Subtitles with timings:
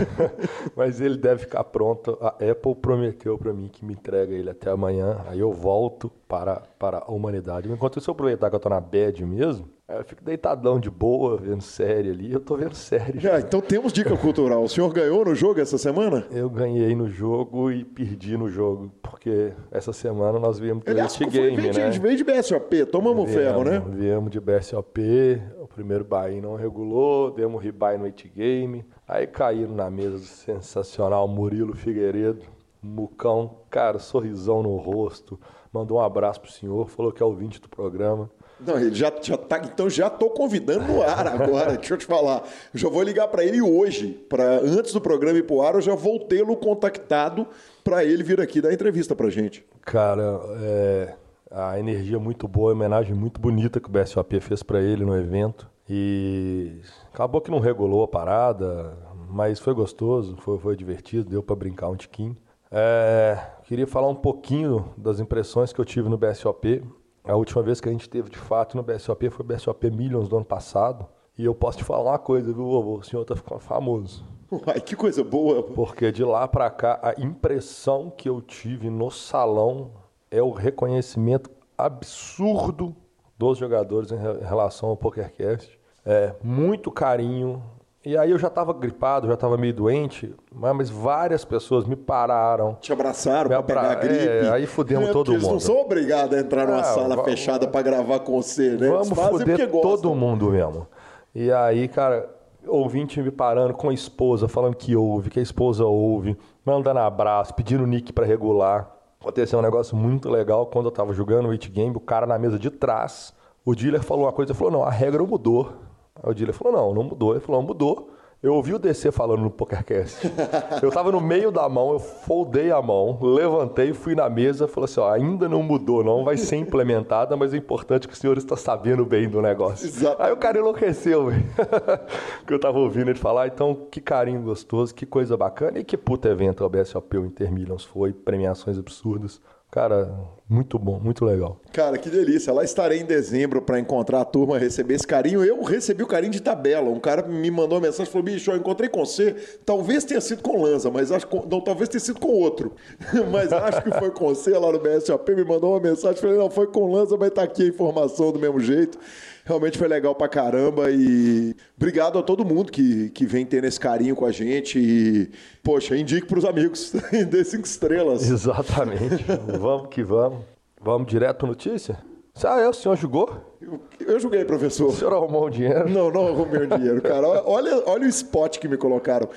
[0.74, 2.16] Mas ele deve ficar pronto.
[2.18, 5.22] A Apple prometeu para mim que me entrega ele até amanhã.
[5.26, 7.70] Aí eu volto para, para a humanidade.
[7.70, 11.36] Enquanto isso, eu aproveitar que eu tô na bad mesmo, eu fico deitadão de boa,
[11.36, 12.32] vendo série ali.
[12.32, 13.18] Eu tô vendo série.
[13.18, 14.62] Já, então temos dica cultural.
[14.62, 16.26] O senhor ganhou no jogo essa semana?
[16.30, 18.92] Eu ganhei no jogo e perdi no jogo.
[19.02, 21.90] Porque essa semana nós viemos pro Aliás, game, veio né?
[21.90, 23.82] De, veio de BSOP, tomamos viemos, ferro, né?
[23.90, 28.84] Viemos de BSOP, o primeiro buy não regulou, demos rebuy no 8 game.
[29.06, 32.44] Aí caíram na mesa do sensacional Murilo Figueiredo,
[32.82, 35.38] Mucão, cara, sorrisão no rosto,
[35.72, 38.30] mandou um abraço pro senhor, falou que é ouvinte do programa.
[38.66, 39.58] Não, ele já, já tá.
[39.58, 41.76] Então já estou convidando no ar agora.
[41.78, 42.42] deixa eu te falar.
[42.74, 44.08] Já vou ligar para ele hoje.
[44.28, 47.46] Para antes do programa ir pro ar, eu já vou tê-lo contactado
[47.82, 49.64] para ele vir aqui dar entrevista para gente.
[49.82, 51.14] Cara, é,
[51.50, 55.04] a energia é muito boa, a homenagem muito bonita que o BSOP fez para ele
[55.04, 55.68] no evento.
[55.88, 56.80] E
[57.12, 58.96] acabou que não regulou a parada,
[59.28, 62.36] mas foi gostoso, foi, foi divertido, deu para brincar um tiquinho.
[62.70, 66.84] É, queria falar um pouquinho das impressões que eu tive no BSOP.
[67.30, 70.28] A última vez que a gente teve de fato no BSOP foi o BSOP Millions
[70.28, 71.06] do ano passado.
[71.38, 72.96] E eu posso te falar uma coisa, viu, vovô?
[72.96, 74.24] O senhor tá ficando famoso.
[74.50, 75.62] Uai, que coisa boa.
[75.62, 79.92] Porque de lá para cá, a impressão que eu tive no salão
[80.28, 81.48] é o reconhecimento
[81.78, 82.96] absurdo
[83.38, 85.78] dos jogadores em relação ao PokerCast.
[86.04, 87.62] É muito carinho,
[88.02, 92.78] e aí eu já estava gripado, já estava meio doente, mas várias pessoas me pararam.
[92.80, 94.26] Te abraçaram para pegar a gripe.
[94.26, 95.40] É, aí fudemos é, todo mundo.
[95.40, 98.70] Eles não são obrigados a entrar numa ah, sala vamos, fechada para gravar com você,
[98.70, 98.88] né?
[98.88, 100.86] Vamos fuder todo mundo mesmo.
[101.34, 102.28] E aí, cara,
[102.66, 107.52] ouvinte me parando com a esposa, falando que ouve, que a esposa ouve, mandando abraço,
[107.54, 108.96] pedindo nick para regular.
[109.20, 112.38] Aconteceu um negócio muito legal quando eu estava jogando o It Game, o cara na
[112.38, 115.89] mesa de trás, o dealer falou uma coisa, falou, não, a regra mudou.
[116.22, 117.32] Aí o Diller falou, não, não mudou.
[117.32, 118.10] Ele falou, mudou.
[118.42, 120.26] Eu ouvi o DC falando no PokerCast.
[120.82, 124.86] eu tava no meio da mão, eu foldei a mão, levantei, fui na mesa, falei
[124.86, 128.16] assim, ó, ainda não mudou, não vai ser implementada, mas o importante é que o
[128.16, 129.86] senhor está sabendo bem do negócio.
[129.86, 130.22] Exato.
[130.22, 131.44] Aí o cara enlouqueceu, velho.
[132.46, 135.98] que eu tava ouvindo ele falar, então que carinho gostoso, que coisa bacana e que
[135.98, 139.38] puta evento o BSOP o Intermillions foi, premiações absurdas.
[139.70, 140.12] Cara,
[140.48, 141.60] muito bom, muito legal.
[141.72, 142.52] Cara, que delícia.
[142.52, 145.44] Lá estarei em dezembro para encontrar a turma, receber esse carinho.
[145.44, 146.90] Eu recebi o carinho de tabela.
[146.90, 149.36] Um cara me mandou uma mensagem falou: bicho, eu encontrei com você.
[149.64, 151.36] Talvez tenha sido com Lanza, mas acho que.
[151.48, 152.72] Não, talvez tenha sido com outro.
[153.30, 155.34] mas acho que foi com você lá no BSOP.
[155.36, 156.20] Me mandou uma mensagem.
[156.20, 158.98] Falei: não, foi com Lanza, mas tá aqui a informação do mesmo jeito.
[159.44, 163.80] Realmente foi legal pra caramba e obrigado a todo mundo que, que vem tendo esse
[163.80, 165.30] carinho com a gente e,
[165.62, 166.92] poxa, indique pros amigos,
[167.28, 168.28] dê cinco estrelas.
[168.28, 169.24] Exatamente.
[169.58, 170.44] vamos que vamos.
[170.80, 171.98] Vamos direto notícia?
[172.42, 172.68] Ah, é?
[172.68, 173.58] O senhor jogou?
[173.60, 174.88] Eu, eu joguei, professor.
[174.88, 175.88] O senhor arrumou o dinheiro?
[175.90, 177.26] Não, não arrumei o dinheiro, cara.
[177.26, 179.28] Olha, olha o spot que me colocaram.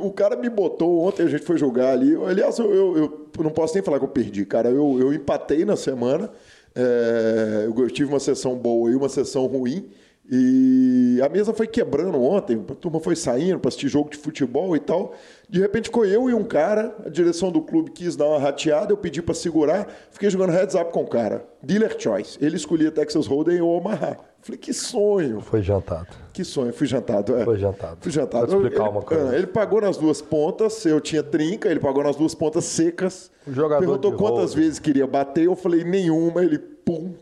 [0.00, 2.16] O cara me botou ontem, a gente foi jogar ali.
[2.24, 2.96] Aliás, eu, eu,
[3.36, 4.70] eu não posso nem falar que eu perdi, cara.
[4.70, 6.30] Eu, eu empatei na semana.
[6.76, 9.88] É, eu tive uma sessão boa e uma sessão ruim.
[10.28, 14.74] E a mesa foi quebrando ontem, a turma foi saindo para assistir jogo de futebol
[14.76, 15.14] e tal.
[15.48, 18.92] De repente ficou eu e um cara, a direção do clube quis dar uma rateada,
[18.92, 21.46] eu pedi para segurar, fiquei jogando heads up com o cara.
[21.62, 22.36] Dealer choice.
[22.40, 24.16] Ele escolhia Texas Hold'em ou Omaha.
[24.46, 25.40] Falei, que sonho.
[25.40, 26.06] Foi jantado.
[26.32, 27.36] Que sonho, fui jantado.
[27.36, 27.44] É.
[27.44, 27.96] Foi jantado.
[28.00, 28.46] Fui jantado.
[28.46, 29.36] Vou explicar ele, uma coisa.
[29.36, 33.28] Ele pagou nas duas pontas, eu tinha trinca, ele pagou nas duas pontas secas.
[33.44, 37.12] O jogador Perguntou quantas vezes queria bater, eu falei nenhuma, ele pum,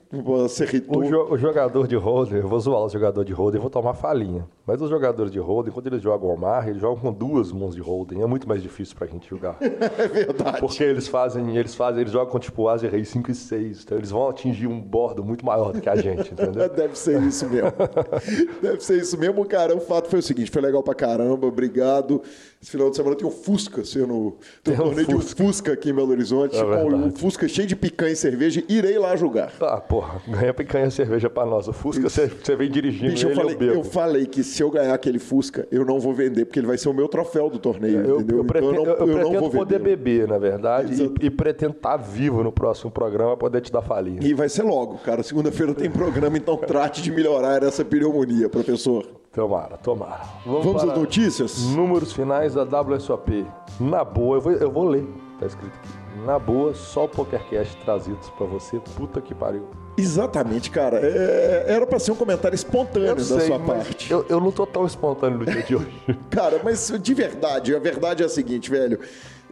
[0.44, 0.98] acertou.
[1.00, 3.70] O, jo- o jogador de holding, eu vou zoar os jogadores de holding, eu vou
[3.70, 4.46] tomar falinha.
[4.66, 7.80] Mas os jogadores de holding, quando eles jogam Omar, eles jogam com duas mãos de
[7.80, 8.22] holding.
[8.22, 9.56] É muito mais difícil pra gente jogar.
[9.96, 10.60] É verdade.
[10.60, 13.82] Porque eles fazem, eles fazem, eles jogam com tipo Asa Rei 5 e 6.
[13.84, 16.68] Então eles vão atingir um bordo muito maior do que a gente, entendeu?
[16.74, 17.70] Deve ser isso mesmo.
[18.62, 19.74] Deve ser isso mesmo, cara.
[19.76, 22.22] O fato foi o seguinte: foi legal pra caramba, obrigado.
[22.62, 24.36] Esse final de semana tem um Fusca sendo.
[24.62, 25.72] Tem um torneio de um Fusca.
[25.72, 26.56] Aqui em Belo Horizonte.
[26.56, 27.10] É um.
[27.10, 28.62] Fusca cheio de picanha e cerveja.
[28.68, 29.52] Irei lá jogar.
[29.60, 31.68] Ah, porra, ganha picanha cerveja pra nós.
[31.68, 34.94] O Fusca você vem dirigindo Bicho, eu falei, eu eu falei que se eu ganhar
[34.94, 38.00] aquele Fusca, eu não vou vender, porque ele vai ser o meu troféu do torneio,
[38.00, 38.38] Eu, entendeu?
[38.38, 39.96] eu pretendo, então eu não, eu não pretendo vou poder vender.
[39.96, 43.82] beber, na verdade, e, e pretendo estar vivo no próximo programa pra poder te dar
[43.82, 44.20] falinha.
[44.22, 45.22] E vai ser logo, cara.
[45.22, 49.06] Segunda-feira tem programa, então trate de melhorar essa pneumonia, professor.
[49.32, 50.20] Tomara, tomara.
[50.46, 51.60] Vamos para às notícias?
[51.74, 53.44] Números finais da WSOP.
[53.80, 55.04] Na boa, eu vou, eu vou ler.
[55.40, 56.24] Tá escrito aqui.
[56.24, 58.78] Na boa, só o PokerCast trazidos pra você.
[58.96, 59.66] Puta que pariu.
[59.96, 60.98] Exatamente, cara.
[61.00, 64.10] É- era pra ser um comentário espontâneo da sua parte.
[64.10, 66.02] Eu, eu não tô tão espontâneo no dia de hoje.
[66.30, 68.98] Cara, mas de verdade, a verdade é a seguinte, velho.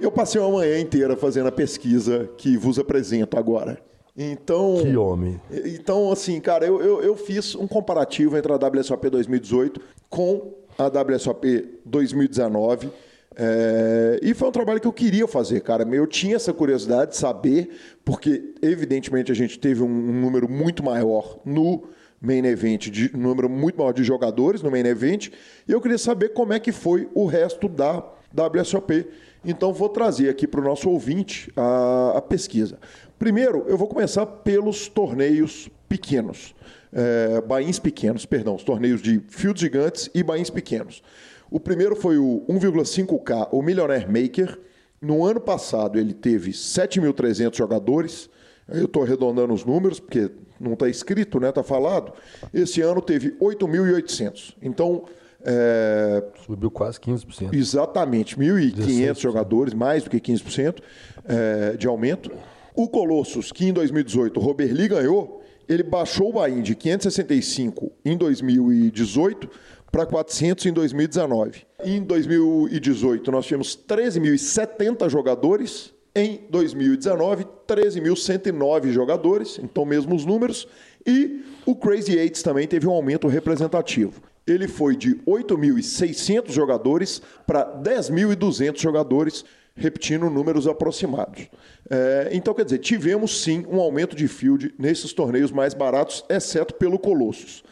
[0.00, 3.78] Eu passei uma manhã inteira fazendo a pesquisa que vos apresento agora.
[4.16, 4.78] Então.
[4.82, 5.40] que homem.
[5.50, 9.80] Então, assim, cara, eu, eu, eu fiz um comparativo entre a WSOP 2018
[10.10, 12.90] com a WSOP 2019.
[13.36, 15.82] é, e foi um trabalho que eu queria fazer, cara.
[15.90, 17.70] Eu tinha essa curiosidade de saber,
[18.04, 21.84] porque, evidentemente, a gente teve um, número muito maior no
[22.20, 25.28] main event, de, um número muito maior de jogadores no main event,
[25.66, 28.04] e eu queria saber como é que foi o resto da
[28.34, 29.06] WSOP.
[29.44, 32.78] Então, vou trazer aqui para o nosso ouvinte a, a pesquisa.
[33.18, 36.54] Primeiro, eu vou começar pelos torneios pequenos.
[36.92, 41.02] É, bains pequenos, perdão, os torneios de fields gigantes e bains pequenos.
[41.50, 44.58] O primeiro foi o 1,5K, o Millionaire Maker.
[45.02, 48.30] No ano passado ele teve 7.300 jogadores.
[48.68, 51.48] Eu estou arredondando os números, porque não está escrito, né?
[51.48, 52.12] Está falado.
[52.54, 54.54] Esse ano teve 8.800.
[54.62, 55.04] Então,
[55.44, 57.52] é, Subiu quase 15%.
[57.52, 60.78] Exatamente, 1.500 jogadores, mais do que 15%
[61.26, 62.30] é, de aumento.
[62.74, 67.92] O Colossus, que em 2018 o Robert Lee ganhou, ele baixou o buy-in de 565
[68.04, 69.50] em 2018
[69.92, 71.66] para 400 em 2019.
[71.84, 75.92] Em 2018 nós tivemos 13.070 jogadores.
[76.14, 80.68] Em 2019, 13.109 jogadores, então mesmos números.
[81.06, 84.20] E o Crazy Eights também teve um aumento representativo.
[84.46, 89.42] Ele foi de 8.600 jogadores para 10.200 jogadores,
[89.74, 91.48] repetindo números aproximados.
[91.88, 96.74] É, então, quer dizer, tivemos sim um aumento de field nesses torneios mais baratos, exceto
[96.74, 97.64] pelo Colossus.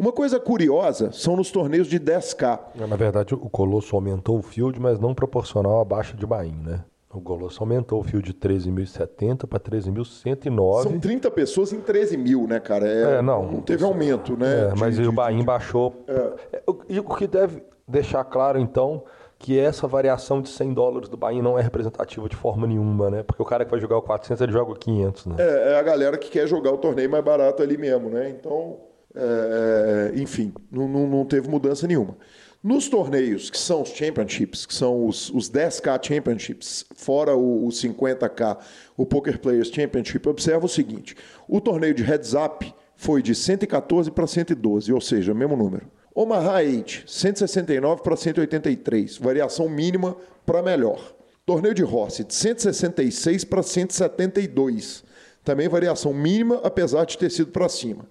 [0.00, 2.58] Uma coisa curiosa são nos torneios de 10K.
[2.88, 6.80] Na verdade, o Colosso aumentou o field, mas não proporcional à baixa de Bahia, né?
[7.12, 10.82] O Colosso aumentou o field de 13.070 para 13.109.
[10.84, 12.88] São 30 pessoas em 13 mil, né, cara?
[12.88, 13.44] É, É, não.
[13.52, 14.70] Não teve aumento, né?
[14.70, 16.02] É, mas de- o de- Bahia baixou.
[16.08, 19.04] É, o- E o que deve deixar claro, então,
[19.38, 23.22] que essa variação de 100 dólares do Bahia não é representativa de forma nenhuma, né?
[23.22, 25.34] Porque o cara que vai jogar o 400, ele joga o 500, né?
[25.38, 28.30] É, é a galera que quer jogar o torneio mais barato ali mesmo, né?
[28.30, 28.78] Então,
[29.14, 32.16] é, enfim, não, não- não teve mudança nenhuma.
[32.62, 37.68] Nos torneios, que são os championships, que são os, os 10K championships, fora o, o
[37.70, 38.58] 50K,
[38.98, 41.16] o Poker Players Championship, observa o seguinte:
[41.48, 45.86] o torneio de heads up foi de 114 para 112, ou seja, mesmo número.
[46.14, 50.14] Omaha 8, 169 para 183, variação mínima
[50.44, 51.14] para melhor.
[51.46, 55.02] Torneio de Horse, de 166 para 172.
[55.42, 58.04] Também variação mínima, apesar de ter sido para cima.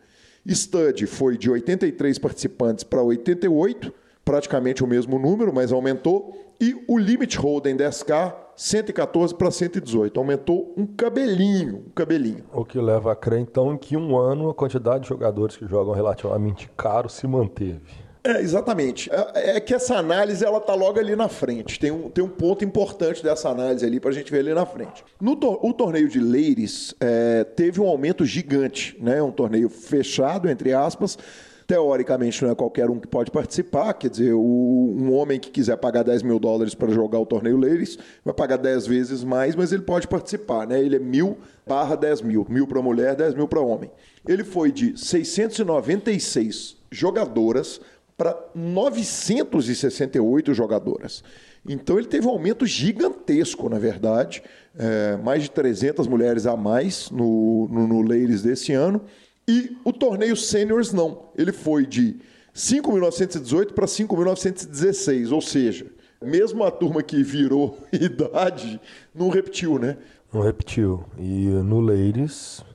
[0.48, 3.94] Stud foi de 83 participantes para 88,
[4.24, 6.34] praticamente o mesmo número, mas aumentou.
[6.62, 10.20] E o Limit Hold'em 10K, 114 para 118.
[10.20, 12.44] Aumentou um cabelinho, um cabelinho.
[12.52, 15.94] O que leva a crer, então, que um ano a quantidade de jogadores que jogam
[15.94, 18.09] relativamente caro se manteve.
[18.24, 19.10] É, exatamente.
[19.12, 21.80] É, é, que essa análise ela tá logo ali na frente.
[21.80, 24.66] Tem um, tem um ponto importante dessa análise ali para a gente ver ali na
[24.66, 25.04] frente.
[25.22, 29.22] No tor o torneio de Ladies é, teve um aumento gigante, né?
[29.22, 31.18] Um torneio fechado, entre aspas.
[31.66, 33.94] Teoricamente, não é qualquer um que pode participar.
[33.94, 37.58] Quer dizer, o, um homem que quiser pagar 10 mil dólares para jogar o torneio
[37.58, 40.82] Ladies vai pagar 10 vezes mais, mas ele pode participar, né?
[40.82, 42.46] Ele é mil barra 10 mil.
[42.50, 43.90] Mil para mulher, 10 mil para homem.
[44.28, 47.80] Ele foi de 696 jogadoras
[48.20, 51.24] para 968 jogadoras.
[51.68, 54.44] Então ele teve um aumento gigantesco, na verdade,
[54.78, 59.02] é, mais de 300 mulheres a mais no, no, no Ladies desse ano.
[59.48, 62.18] E o torneio Seniors não, ele foi de
[62.54, 65.86] 5.918 para 5.916, ou seja,
[66.22, 68.82] mesmo a turma que virou idade
[69.16, 69.96] não repetiu, né?
[70.34, 71.06] Não repetiu.
[71.18, 72.66] E no Ladies,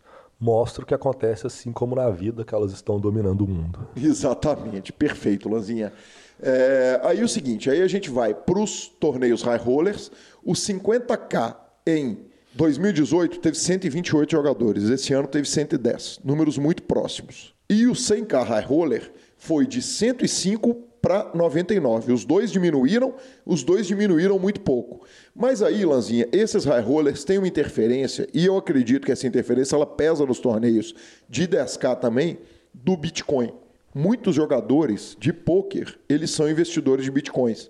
[0.45, 3.89] mostra o que acontece assim como na vida que elas estão dominando o mundo.
[3.97, 5.91] Exatamente, perfeito, Lanzinha.
[6.39, 10.11] É, aí o seguinte, aí a gente vai para os torneios high rollers,
[10.45, 12.19] o 50k em
[12.55, 17.55] 2018 teve 128 jogadores, esse ano teve 110, números muito próximos.
[17.71, 20.75] E o 100k high roller foi de 105
[21.05, 22.13] para 99.
[22.13, 25.07] Os dois diminuíram, os dois diminuíram muito pouco.
[25.35, 29.75] Mas aí, Lanzinha, esses high rollers têm uma interferência, e eu acredito que essa interferência
[29.75, 30.95] ela pesa nos torneios
[31.29, 32.39] de 10K também,
[32.73, 33.53] do Bitcoin.
[33.93, 37.69] Muitos jogadores de poker, eles são investidores de Bitcoins.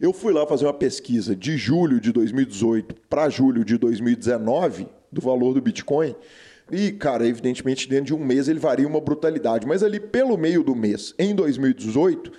[0.00, 5.20] Eu fui lá fazer uma pesquisa de julho de 2018 para julho de 2019 do
[5.20, 6.16] valor do Bitcoin.
[6.70, 9.66] E, cara, evidentemente, dentro de um mês ele varia uma brutalidade.
[9.66, 12.32] Mas ali pelo meio do mês, em 2018,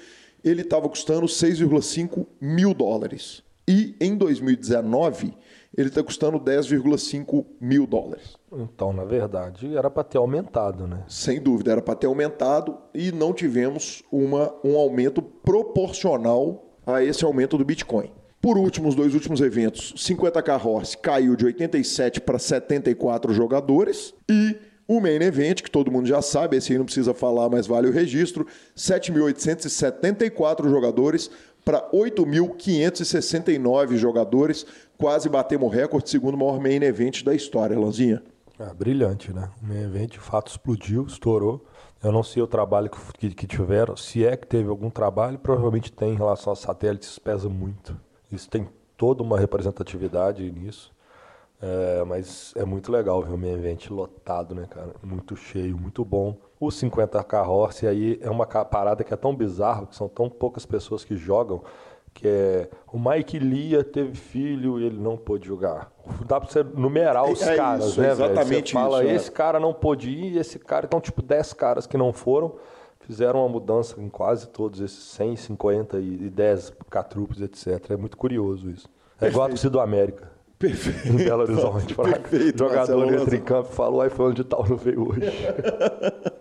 [0.44, 3.45] ele estava custando 6,5 mil dólares.
[3.68, 5.34] E em 2019,
[5.76, 8.36] ele está custando 10,5 mil dólares.
[8.52, 11.04] Então, na verdade, era para ter aumentado, né?
[11.08, 17.26] Sem dúvida, era para ter aumentado e não tivemos uma, um aumento proporcional a esse
[17.26, 18.12] aumento do Bitcoin.
[18.42, 24.56] Por último, os dois últimos eventos, 50k Horse caiu de 87 para 74 jogadores e
[24.88, 27.88] o main event, que todo mundo já sabe, esse aí não precisa falar, mas vale
[27.88, 28.46] o registro,
[28.78, 31.32] 7.874 jogadores
[31.66, 34.66] para 8.569 jogadores,
[34.98, 38.24] quase batemos o recorde, segundo maior main event da história, Lanzinha.
[38.60, 39.50] É, brilhante, né?
[39.62, 41.66] O main event, de fato, explodiu, estourou.
[42.04, 45.92] Eu não sei o trabalho que, que, tiveram, se é que teve algum trabalho, provavelmente
[45.92, 48.00] tem em relação aos satélites, pesa muito.
[48.32, 50.94] Isso tem toda uma representatividade nisso.
[51.62, 54.94] É, mas é muito legal ver o main event lotado, né, cara?
[55.02, 56.38] Muito cheio, muito bom.
[56.60, 60.66] O 50k Horse aí é uma parada que é tão bizarro, que são tão poucas
[60.66, 61.62] pessoas que jogam,
[62.14, 65.92] que é o Mike Lia teve filho e ele não pôde jogar.
[66.26, 68.66] Dá pra você numerar os é, caras, isso, né, Exatamente velho?
[68.66, 69.34] Você fala, isso, esse é.
[69.34, 70.86] cara não pôde ir e esse cara.
[70.86, 72.54] Então, tipo, 10 caras que não foram
[73.02, 77.92] fizeram uma mudança em quase todos esses 150 e 10 catrupes, etc.
[77.92, 78.90] É muito curioso isso.
[79.22, 80.32] É igual a torcida do América.
[80.58, 81.08] Perfeito.
[81.10, 81.94] Em Belo Horizonte.
[81.96, 82.58] Perfeito.
[82.58, 85.22] Jogador entra em campo e fala, uai, foi onde tal não veio hoje.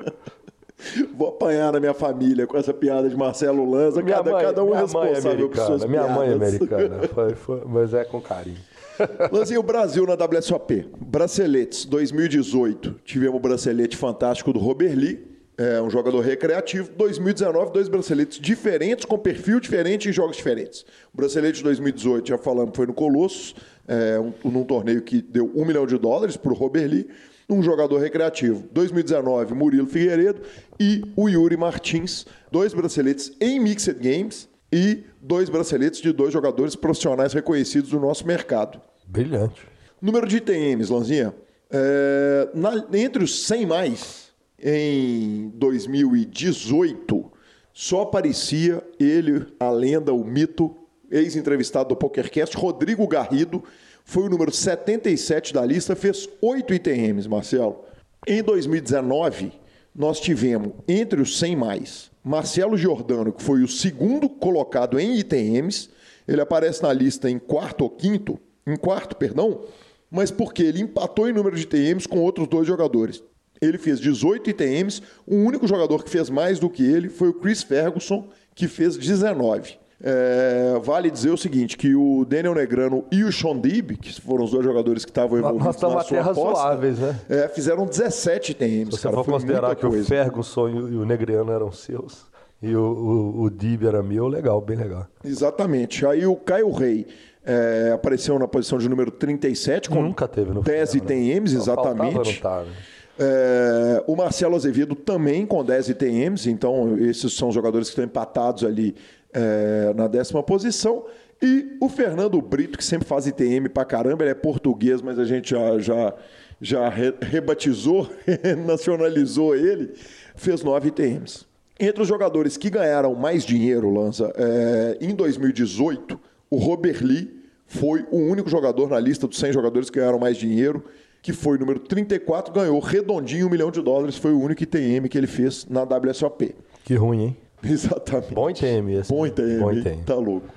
[1.17, 4.65] Vou apanhar na minha família com essa piada de Marcelo Lanza, minha cada, mãe, cada
[4.65, 6.17] um responsável por suas Minha piadas.
[6.17, 8.59] mãe é americana, foi, foi, mas é com carinho.
[9.33, 10.89] Lanzinho, o Brasil na WSOP.
[11.01, 13.01] Braceletes, 2018.
[13.05, 16.91] Tivemos o bracelete fantástico do Robert Lee é um jogador recreativo.
[16.97, 20.85] 2019, dois braceletes diferentes, com perfil diferente e jogos diferentes.
[21.13, 23.55] O bracelete de 2018, já falamos, foi no Colossus,
[23.87, 27.09] é, um, num torneio que deu um milhão de dólares para o Robert Lee.
[27.55, 28.69] Um jogador recreativo.
[28.73, 30.43] 2019, Murilo Figueiredo
[30.81, 32.27] e o Yuri Martins.
[32.51, 38.27] Dois braceletes em Mixed Games e dois braceletes de dois jogadores profissionais reconhecidos do nosso
[38.27, 38.81] mercado.
[39.07, 39.63] Brilhante.
[40.03, 41.33] Número de ITMs, Lanzinha.
[41.71, 47.31] É, na, entre os 100 mais, em 2018,
[47.73, 50.77] só aparecia ele, a lenda, o mito,
[51.09, 53.63] ex-entrevistado do PokerCast, Rodrigo Garrido,
[54.05, 57.85] foi o número 77 da lista, fez oito ITMs, Marcelo.
[58.27, 59.53] Em 2019,
[59.95, 65.91] nós tivemos, entre os 100 mais, Marcelo Giordano, que foi o segundo colocado em ITMs,
[66.29, 69.63] ele aparece na lista em quarto ou quinto, em quarto, perdão,
[70.11, 73.23] mas porque ele empatou em número de ITMs com outros dois jogadores.
[73.61, 75.03] Ele fez 18 ITMs.
[75.27, 78.97] O único jogador que fez mais do que ele foi o Chris Ferguson, que fez
[78.97, 79.79] 19.
[80.07, 84.45] É, vale dizer o seguinte, que o Daniel Negrano e o Sean Dib, que foram
[84.45, 87.21] os dois jogadores que estavam envolvidos Nós estamos na sua aposta, razoáveis, né?
[87.27, 88.85] É, fizeram 17 ITMs.
[88.85, 90.03] Se você cara, for considerar que coisa.
[90.03, 92.27] o Ferguson e o Negrano eram seus
[92.63, 95.07] e o, o, o Dib era meu, legal, bem legal.
[95.23, 96.07] Exatamente.
[96.07, 97.07] Aí o Caio Rei
[97.45, 102.15] é, apareceu na posição de número 37 com Nunca teve no 10 ITMs, exatamente.
[102.41, 102.77] Faltava, não tá, né?
[103.17, 108.65] É, o Marcelo Azevedo também com 10 ITMs, então esses são jogadores que estão empatados
[108.65, 108.97] ali
[109.35, 111.05] é, na décima posição.
[111.43, 115.25] E o Fernando Brito, que sempre faz ITM pra caramba, ele é português, mas a
[115.25, 116.15] gente já, já,
[116.61, 118.09] já re, rebatizou,
[118.65, 119.93] nacionalizou ele,
[120.37, 121.45] fez 9 ITMs.
[121.79, 128.07] Entre os jogadores que ganharam mais dinheiro, Lanza, é, em 2018, o Robert Lee foi
[128.11, 130.85] o único jogador na lista dos 100 jogadores que ganharam mais dinheiro,
[131.21, 135.09] que foi o número 34, ganhou redondinho um milhão de dólares, foi o único ITM
[135.09, 136.55] que ele fez na WSOP.
[136.85, 137.37] Que ruim, hein?
[137.73, 138.65] Exatamente.
[138.65, 139.11] ITM esse.
[139.11, 140.03] Bom ITM, Bom ITM.
[140.05, 140.49] tá louco.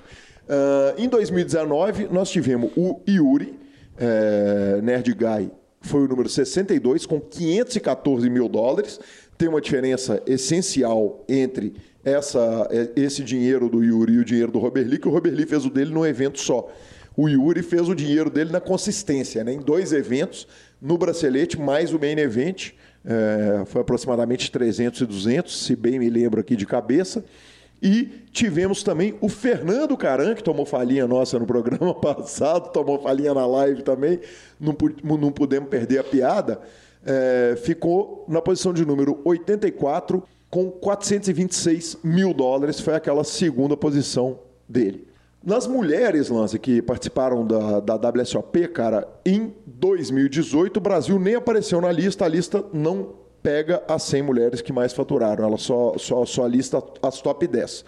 [0.48, 3.58] Uh, em 2019, nós tivemos o Yuri,
[3.98, 5.50] é, Nerd Guy,
[5.80, 8.98] foi o número 62, com 514 mil dólares.
[9.36, 11.74] Tem uma diferença essencial entre
[12.04, 15.34] essa, é, esse dinheiro do Yuri e o dinheiro do Robert Lee, que o Robert
[15.34, 16.70] Lee fez o dele num evento só.
[17.16, 19.52] O Yuri fez o dinheiro dele na consistência, né?
[19.52, 20.46] em dois eventos,
[20.80, 22.72] no bracelete mais o main event.
[23.04, 27.24] É, foi aproximadamente 300 e 200, se bem me lembro aqui de cabeça.
[27.80, 33.32] E tivemos também o Fernando Caran, que tomou falinha nossa no programa passado, tomou falinha
[33.32, 34.18] na live também,
[34.58, 34.76] não,
[35.16, 36.60] não pudemos perder a piada.
[37.06, 44.40] É, ficou na posição de número 84 com 426 mil dólares, foi aquela segunda posição
[44.68, 45.06] dele.
[45.44, 51.80] Nas mulheres, Lance, que participaram da, da WSOP, cara, em 2018 o Brasil nem apareceu
[51.80, 56.24] na lista, a lista não pega as 100 mulheres que mais faturaram, ela só, só,
[56.24, 57.84] só lista as top 10.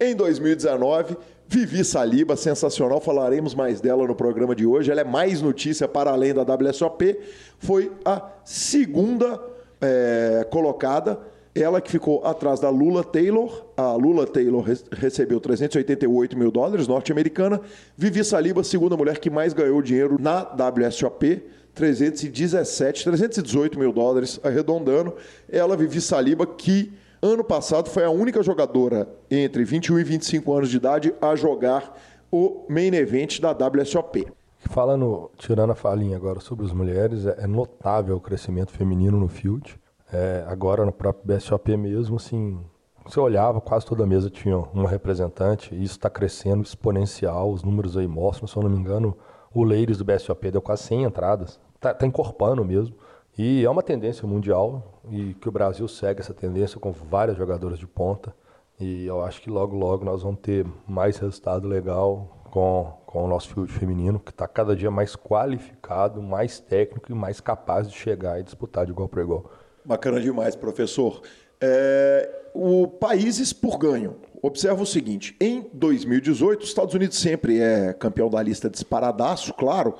[0.00, 4.90] Em 2019, Vivi Saliba, sensacional, falaremos mais dela no programa de hoje.
[4.90, 7.20] Ela é mais notícia para além da WSOP.
[7.58, 9.38] Foi a segunda
[9.80, 11.20] é, colocada
[11.54, 13.66] ela que ficou atrás da Lula Taylor.
[13.76, 17.60] A Lula Taylor recebeu 388 mil dólares, norte-americana.
[17.96, 21.42] Vivi Saliba, segunda mulher que mais ganhou dinheiro na WSOP.
[21.74, 25.14] 317, 318 mil dólares, arredondando.
[25.48, 26.92] Ela, Vivi Saliba, que
[27.22, 31.96] ano passado foi a única jogadora entre 21 e 25 anos de idade a jogar
[32.30, 34.26] o main event da WSOP.
[34.58, 39.78] Falando, tirando a falinha agora sobre as mulheres, é notável o crescimento feminino no field.
[40.14, 42.64] É, agora no próprio BSOP mesmo, assim,
[43.04, 47.96] você olhava, quase toda mesa tinha uma representante, e isso está crescendo exponencial, os números
[47.96, 49.16] aí mostram, se eu não me engano,
[49.52, 52.94] o Ladies do BSOP deu quase 100 entradas, está tá encorpando mesmo,
[53.36, 57.76] e é uma tendência mundial, e que o Brasil segue essa tendência com várias jogadoras
[57.76, 58.32] de ponta,
[58.78, 63.26] e eu acho que logo, logo nós vamos ter mais resultado legal com, com o
[63.26, 67.96] nosso field feminino, que está cada dia mais qualificado, mais técnico e mais capaz de
[67.96, 69.50] chegar e disputar de igual para igual.
[69.84, 71.22] Bacana demais, professor.
[71.60, 74.16] É, o países por ganho.
[74.40, 79.94] Observa o seguinte: em 2018, os Estados Unidos sempre é campeão da lista disparadaço, claro.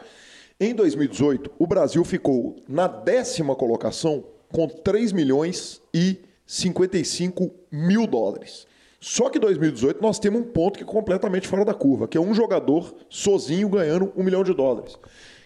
[0.59, 8.66] Em 2018, o Brasil ficou na décima colocação com 3 milhões e 55 mil dólares.
[9.01, 12.16] Só que em 2018 nós temos um ponto que é completamente fora da curva, que
[12.16, 14.97] é um jogador sozinho ganhando um milhão de dólares.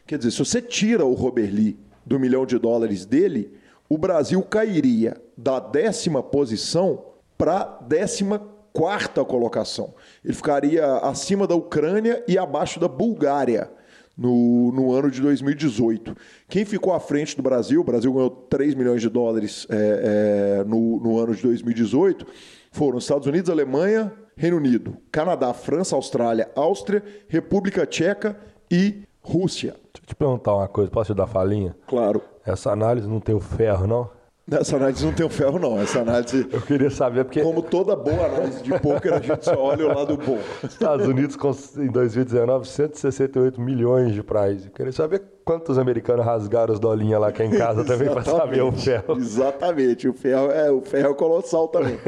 [0.06, 3.57] Quer dizer, se você tira o Robert Lee do milhão de dólares dele,
[3.88, 7.04] o Brasil cairia da décima posição
[7.36, 8.40] para a décima
[8.72, 9.94] quarta colocação.
[10.24, 13.70] Ele ficaria acima da Ucrânia e abaixo da Bulgária
[14.16, 16.16] no, no ano de 2018.
[16.48, 20.64] Quem ficou à frente do Brasil, o Brasil ganhou 3 milhões de dólares é, é,
[20.64, 22.26] no, no ano de 2018,
[22.72, 28.38] foram Estados Unidos, Alemanha, Reino Unido, Canadá, França, Austrália, Áustria, República Tcheca
[28.70, 29.72] e Rússia.
[29.72, 31.76] Deixa eu te perguntar uma coisa, posso te dar falinha?
[31.86, 32.22] Claro.
[32.48, 34.10] Essa análise não tem o ferro, não?
[34.50, 35.78] Essa análise não tem o ferro, não.
[35.78, 36.48] Essa análise.
[36.50, 37.42] Eu queria saber porque.
[37.42, 40.38] Como toda boa análise de poker, a gente só olha o lado bom.
[40.64, 41.36] Estados Unidos,
[41.76, 44.66] em 2019, 168 milhões de prize.
[44.66, 48.62] Eu queria saber quantos americanos rasgaram as dolinhas lá aqui em casa também para saber
[48.62, 49.18] o ferro.
[49.18, 50.08] Exatamente.
[50.08, 51.98] O ferro é, o ferro é colossal também.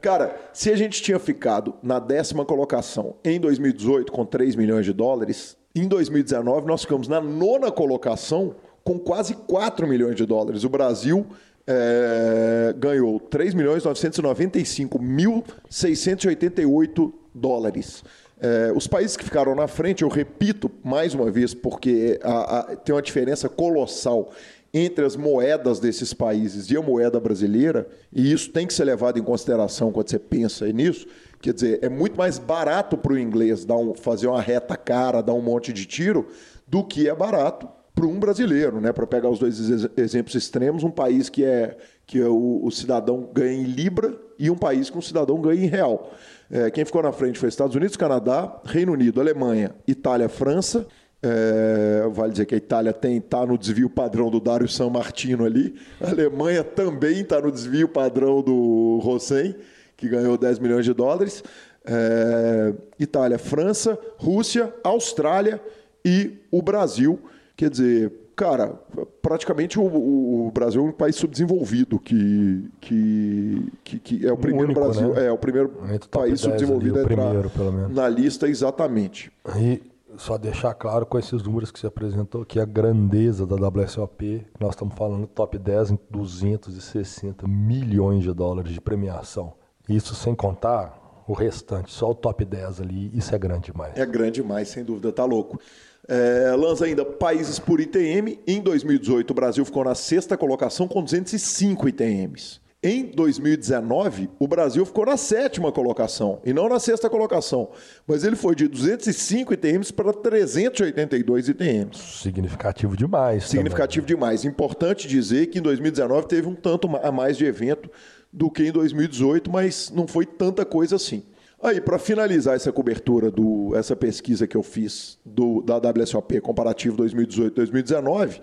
[0.00, 4.94] Cara, se a gente tinha ficado na décima colocação em 2018 com 3 milhões de
[4.94, 10.62] dólares, em 2019 nós ficamos na nona colocação com quase 4 milhões de dólares.
[10.62, 11.26] O Brasil
[11.66, 18.04] é, ganhou 3 milhões 995 mil 688 dólares.
[18.38, 22.76] É, os países que ficaram na frente, eu repito mais uma vez, porque a, a,
[22.76, 24.30] tem uma diferença colossal
[24.72, 29.18] entre as moedas desses países e a moeda brasileira, e isso tem que ser levado
[29.18, 31.06] em consideração quando você pensa nisso.
[31.40, 35.22] Quer dizer, é muito mais barato para o inglês dar um, fazer uma reta cara,
[35.22, 36.26] dar um monte de tiro,
[36.66, 38.92] do que é barato para um brasileiro, né?
[38.92, 39.58] Para pegar os dois
[39.96, 41.76] exemplos extremos, um país que é
[42.06, 45.64] que é o, o, cidadão ganha em libra e um país que um cidadão ganha
[45.64, 46.12] em real.
[46.50, 50.86] É, quem ficou na frente foi Estados Unidos, Canadá, Reino Unido, Alemanha, Itália, França,
[51.22, 55.74] É, vale dizer que a Itália está no desvio padrão do Dário San Martino ali.
[55.98, 59.54] A Alemanha também está no desvio padrão do Rosen,
[59.96, 61.42] que ganhou 10 milhões de dólares.
[61.86, 65.58] É, Itália, França, Rússia, Austrália
[66.04, 67.18] e o Brasil.
[67.56, 68.74] Quer dizer, cara,
[69.22, 74.66] praticamente o, o, Brasil é um país subdesenvolvido que, que, que, que é o primeiro
[74.66, 75.26] único, Brasil, né?
[75.26, 75.70] é o primeiro
[76.10, 77.94] país subdesenvolvido ali, a entrar primeiro, pelo menos.
[77.94, 79.30] na lista exatamente.
[79.56, 79.82] E
[80.16, 84.70] só deixar claro com esses números que você apresentou que a grandeza da WSOP, nós
[84.70, 89.54] estamos falando top 10 em 260 milhões de dólares de premiação.
[89.88, 93.96] Isso sem contar o restante, só o top 10 ali, isso é grande demais.
[93.96, 95.58] É grande demais, sem dúvida, tá louco.
[96.06, 98.38] É, lança ainda países por ITM.
[98.46, 102.64] Em 2018, o Brasil ficou na sexta colocação com 205 ITMs.
[102.86, 107.70] Em 2019, o Brasil ficou na sétima colocação e não na sexta colocação.
[108.06, 111.98] Mas ele foi de 205 ITMs para 382 ITMs.
[112.20, 113.48] Significativo demais.
[113.48, 114.16] Significativo também.
[114.16, 114.44] demais.
[114.44, 117.90] Importante dizer que em 2019 teve um tanto a mais de evento
[118.30, 121.22] do que em 2018, mas não foi tanta coisa assim.
[121.64, 126.94] Aí, para finalizar essa cobertura, do, essa pesquisa que eu fiz do, da WSOP comparativo
[126.98, 128.42] 2018-2019,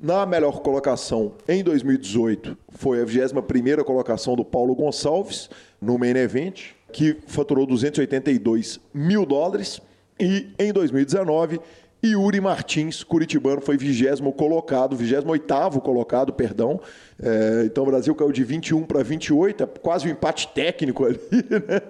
[0.00, 6.66] na melhor colocação em 2018 foi a 21ª colocação do Paulo Gonçalves no Main Event,
[6.92, 9.80] que faturou 282 mil dólares.
[10.20, 11.58] E em 2019,
[12.04, 16.80] Yuri Martins, curitibano, foi vigésimo colocado, 28º colocado, perdão.
[17.22, 21.20] É, então o Brasil caiu de 21 para 28, é quase um empate técnico ali,
[21.30, 21.80] né?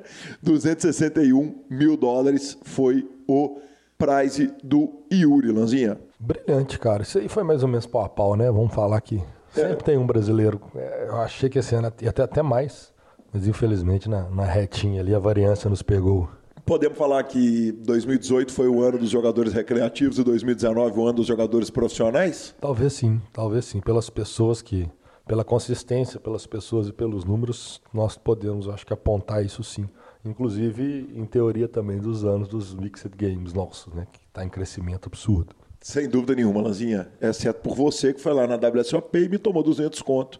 [0.43, 3.59] 261 mil dólares foi o
[3.97, 5.99] prize do Yuri, Lanzinha.
[6.19, 7.03] Brilhante, cara.
[7.03, 8.51] Isso aí foi mais ou menos pau a pau, né?
[8.51, 9.23] Vamos falar aqui.
[9.51, 9.77] Sempre é.
[9.77, 10.61] tem um brasileiro.
[10.75, 12.93] É, eu achei que esse ano ia até, até mais,
[13.33, 16.29] mas infelizmente na, na retinha ali a variância nos pegou.
[16.65, 21.27] Podemos falar que 2018 foi o ano dos jogadores recreativos e 2019 o ano dos
[21.27, 22.55] jogadores profissionais?
[22.61, 23.81] Talvez sim, talvez sim.
[23.81, 24.89] Pelas pessoas que,
[25.27, 29.89] pela consistência, pelas pessoas e pelos números, nós podemos, acho que, apontar isso sim.
[30.25, 34.07] Inclusive, em teoria também dos anos dos Mixed Games nossos, né?
[34.13, 35.57] Que está em crescimento absurdo.
[35.83, 37.09] Sem dúvida nenhuma, Lanzinha.
[37.21, 40.39] Exceto por você que foi lá na WSOP e me tomou 200 conto.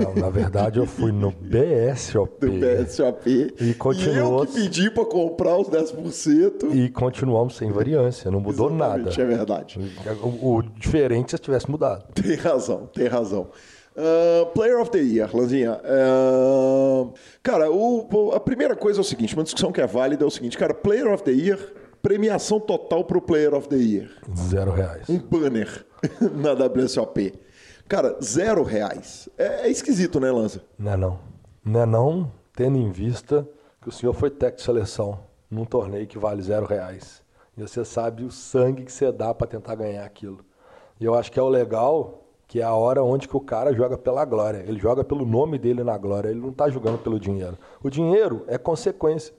[0.00, 2.46] Não, na verdade eu fui no BSOP.
[2.46, 3.54] Do BSOP.
[3.60, 4.44] E continuou.
[4.44, 6.74] E eu que pedi para comprar os 10%.
[6.74, 9.22] E continuamos sem variância, não mudou Exatamente, nada.
[9.22, 9.78] É verdade.
[10.22, 12.06] O, o diferente se tivesse mudado.
[12.14, 13.50] Tem razão, tem razão.
[13.94, 15.80] Uh, player of the Year, Lanzinha.
[15.82, 20.26] Uh, cara, o, a primeira coisa é o seguinte: uma discussão que é válida é
[20.26, 21.58] o seguinte, cara, Player of the Year
[22.06, 24.08] Premiação total para o Player of the Year.
[24.36, 25.08] Zero reais.
[25.08, 25.84] Um banner
[26.36, 27.34] na WSOP.
[27.88, 29.28] Cara, zero reais.
[29.36, 30.62] É, é esquisito, né, Lanza?
[30.78, 31.18] Não é não.
[31.64, 33.44] Não é não, tendo em vista
[33.82, 35.18] que o senhor foi técnico de seleção
[35.50, 37.24] num torneio que vale zero reais.
[37.58, 40.44] E você sabe o sangue que você dá para tentar ganhar aquilo.
[41.00, 43.74] E eu acho que é o legal que é a hora onde que o cara
[43.74, 44.58] joga pela glória.
[44.58, 46.28] Ele joga pelo nome dele na glória.
[46.28, 47.58] Ele não está jogando pelo dinheiro.
[47.82, 49.34] O dinheiro é consequência.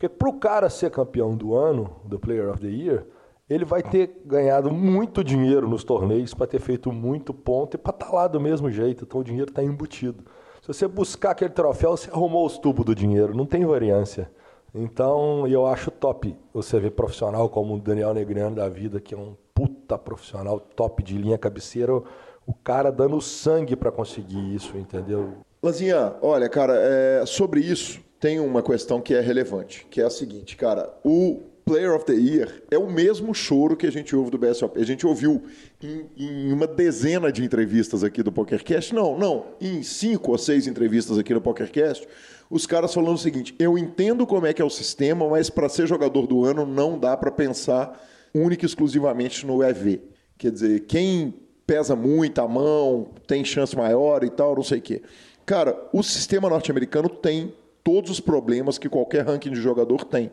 [0.00, 3.04] Porque para o cara ser campeão do ano, do Player of the Year,
[3.50, 7.90] ele vai ter ganhado muito dinheiro nos torneios para ter feito muito ponto e para
[7.90, 9.04] estar tá lá do mesmo jeito.
[9.04, 10.24] Então o dinheiro está embutido.
[10.62, 14.30] Se você buscar aquele troféu, você arrumou os tubos do dinheiro, não tem variância.
[14.74, 19.18] Então eu acho top você ver profissional como o Daniel Negriano da vida, que é
[19.18, 25.34] um puta profissional, top de linha cabeceira, o cara dando sangue para conseguir isso, entendeu?
[25.62, 30.10] Lazinha, olha, cara, é, sobre isso, tem uma questão que é relevante, que é a
[30.10, 34.30] seguinte, cara, o Player of the Year é o mesmo choro que a gente ouve
[34.30, 34.78] do BSOP.
[34.78, 35.42] A gente ouviu
[35.82, 40.66] em, em, uma dezena de entrevistas aqui do PokerCast, não, não, em cinco ou seis
[40.66, 42.06] entrevistas aqui no PokerCast,
[42.50, 45.68] os caras falando o seguinte: eu entendo como é que é o sistema, mas para
[45.68, 48.04] ser jogador do ano não dá para pensar
[48.34, 50.02] única e exclusivamente no EV.
[50.36, 51.34] Quer dizer, quem
[51.66, 55.02] pesa muito a mão, tem chance maior e tal, não sei o quê.
[55.46, 60.30] Cara, o sistema norte-americano tem todos os problemas que qualquer ranking de jogador tem.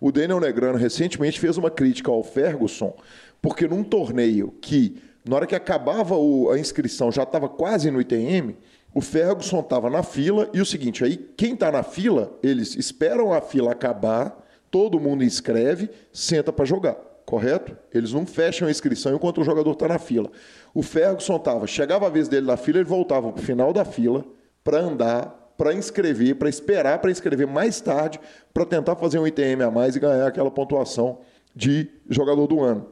[0.00, 2.96] O Daniel Negrano recentemente fez uma crítica ao Ferguson,
[3.42, 8.56] porque num torneio que, na hora que acabava a inscrição, já estava quase no ITM,
[8.94, 13.32] o Ferguson estava na fila e o seguinte, aí quem está na fila, eles esperam
[13.32, 17.76] a fila acabar, todo mundo inscreve, senta para jogar, correto?
[17.92, 20.30] Eles não fecham a inscrição enquanto o jogador está na fila.
[20.74, 23.84] O Ferguson estava, chegava a vez dele na fila, ele voltava para o final da
[23.84, 24.24] fila
[24.64, 28.18] para andar para inscrever, para esperar para inscrever mais tarde,
[28.54, 31.18] para tentar fazer um ITM a mais e ganhar aquela pontuação
[31.54, 32.86] de jogador do ano.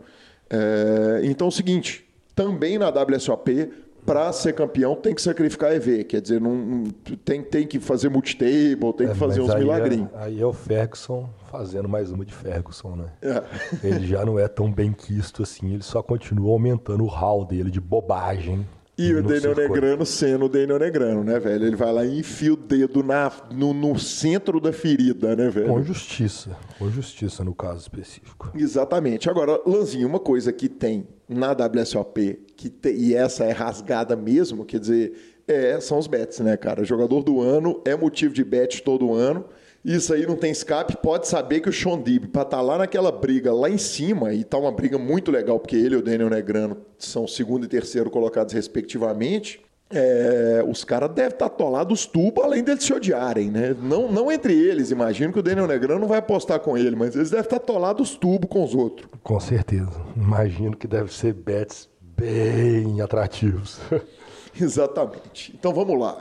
[0.51, 3.71] É, então é o seguinte, também na WSOP,
[4.05, 6.05] para ser campeão tem que sacrificar EV.
[6.05, 6.85] Quer dizer, não,
[7.25, 10.09] tem, tem que fazer multitable, tem que fazer É, Mas uns aí é- milagrinhos.
[10.17, 13.07] Aí é o Ferguson fazendo mais uma de Ferguson, né?
[13.23, 13.43] É.
[13.83, 17.71] Ele já não é tão bem quisto assim, ele só continua aumentando o hall dele
[17.71, 18.67] de bobagem.
[18.99, 19.55] E o Daniel.
[19.55, 21.65] Negrano sendo o Daniel Negrano, né, velho?
[21.67, 25.69] Ele vai lá e enfia o dedo na, no, no centro da ferida, né, velho?
[25.69, 28.51] Com justiça, com justiça no caso específico.
[28.57, 29.31] Exatamente.
[29.31, 34.65] Agora, Lanzinho, uma coisa que tem na WSOP, que te- e essa é rasgada mesmo,
[34.65, 35.13] quer dizer,
[35.47, 36.83] é, são os bets, né, cara?
[36.85, 39.45] Jogador do ano é motivo de bet todo ano.
[39.89, 40.99] Isso aí não tem escape.
[40.99, 44.45] Pode saber que o Sean Dib, pra estar lá naquela briga lá em cima, e
[44.45, 48.11] tá uma briga muito legal, porque ele e o Daniel Negrano são segundo e terceiro
[48.11, 49.61] colocados respectivamente.
[49.91, 53.75] é, os caras devem estar atolados tubo, além deles se odiarem, né?
[53.81, 57.17] Não, não entre eles, imagino que o Daniel Negrano não vai apostar com ele, mas
[57.17, 59.09] eles devem estar atolados tubo com os outros.
[59.23, 59.91] Com certeza.
[60.15, 63.81] Imagino que deve ser bets bem atrativos.
[64.61, 65.55] Exatamente.
[65.55, 66.19] Então vamos lá.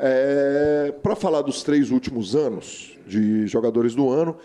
[1.02, 4.38] Para falar dos três últimos anos de jogadores do ano,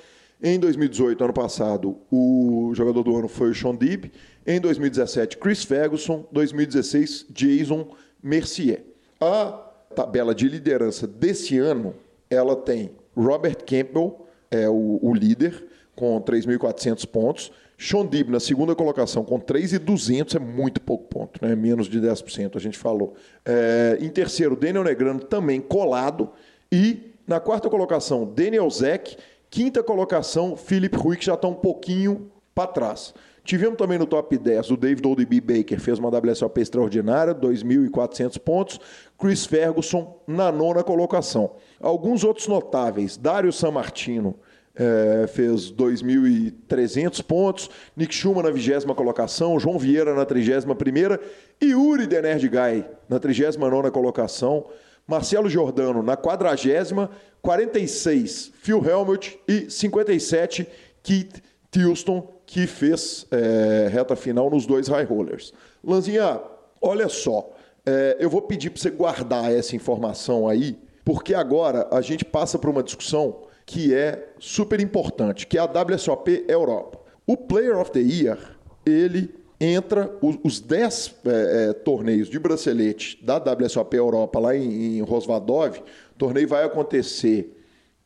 [0.42, 4.10] em 2018, ano passado, o jogador do ano foi o Sean Deeb.
[4.44, 6.26] Em 2017, Chris Ferguson.
[6.32, 7.88] 2016, Jason
[8.20, 8.84] Mercier.
[9.20, 9.52] A
[9.94, 11.94] tabela de liderança desse ano,
[12.28, 17.52] ela tem Robert Campbell, é o, o líder, com 3.400 pontos.
[17.82, 21.56] Sean Deeb na segunda colocação com 3.200 é muito pouco ponto, né?
[21.56, 23.14] menos de 10%, a gente falou.
[23.44, 26.30] É, em terceiro, Daniel Negrano também colado.
[26.70, 29.16] E na quarta colocação, Daniel Zeck.
[29.50, 33.12] Quinta colocação, Philip Rui, que já está um pouquinho para trás.
[33.44, 38.80] Tivemos também no top 10 o David Oldby Baker, fez uma WSOP extraordinária, 2.400 pontos.
[39.18, 41.56] Chris Ferguson na nona colocação.
[41.80, 44.36] Alguns outros notáveis, Dário Sammartino,
[44.74, 47.70] é, fez 2.300 pontos.
[47.96, 49.58] Nick Schumann na vigésima colocação.
[49.58, 51.20] João Vieira na trigésima primeira.
[51.60, 54.66] E Uri The Nerd Guy na trigésima nona colocação.
[55.06, 57.10] Marcelo Giordano na quadragésima.
[57.42, 59.38] 46, Phil Helmut.
[59.46, 60.66] E 57,
[61.02, 65.52] Keith Tilston, que fez é, reta final nos dois high rollers.
[65.82, 66.40] Lanzinha,
[66.80, 67.50] olha só.
[67.84, 72.58] é, eu vou pedir para você guardar essa informação aí, porque agora a gente passa
[72.58, 76.98] por uma discussão que é super importante, que é a WSOP Europa.
[77.26, 78.38] O Player of the Year,
[78.84, 81.30] ele entra os, os 10 é,
[81.70, 85.78] é, torneios de bracelete da WSOP Europa lá em, em Rosvadov.
[85.78, 87.56] O torneio vai acontecer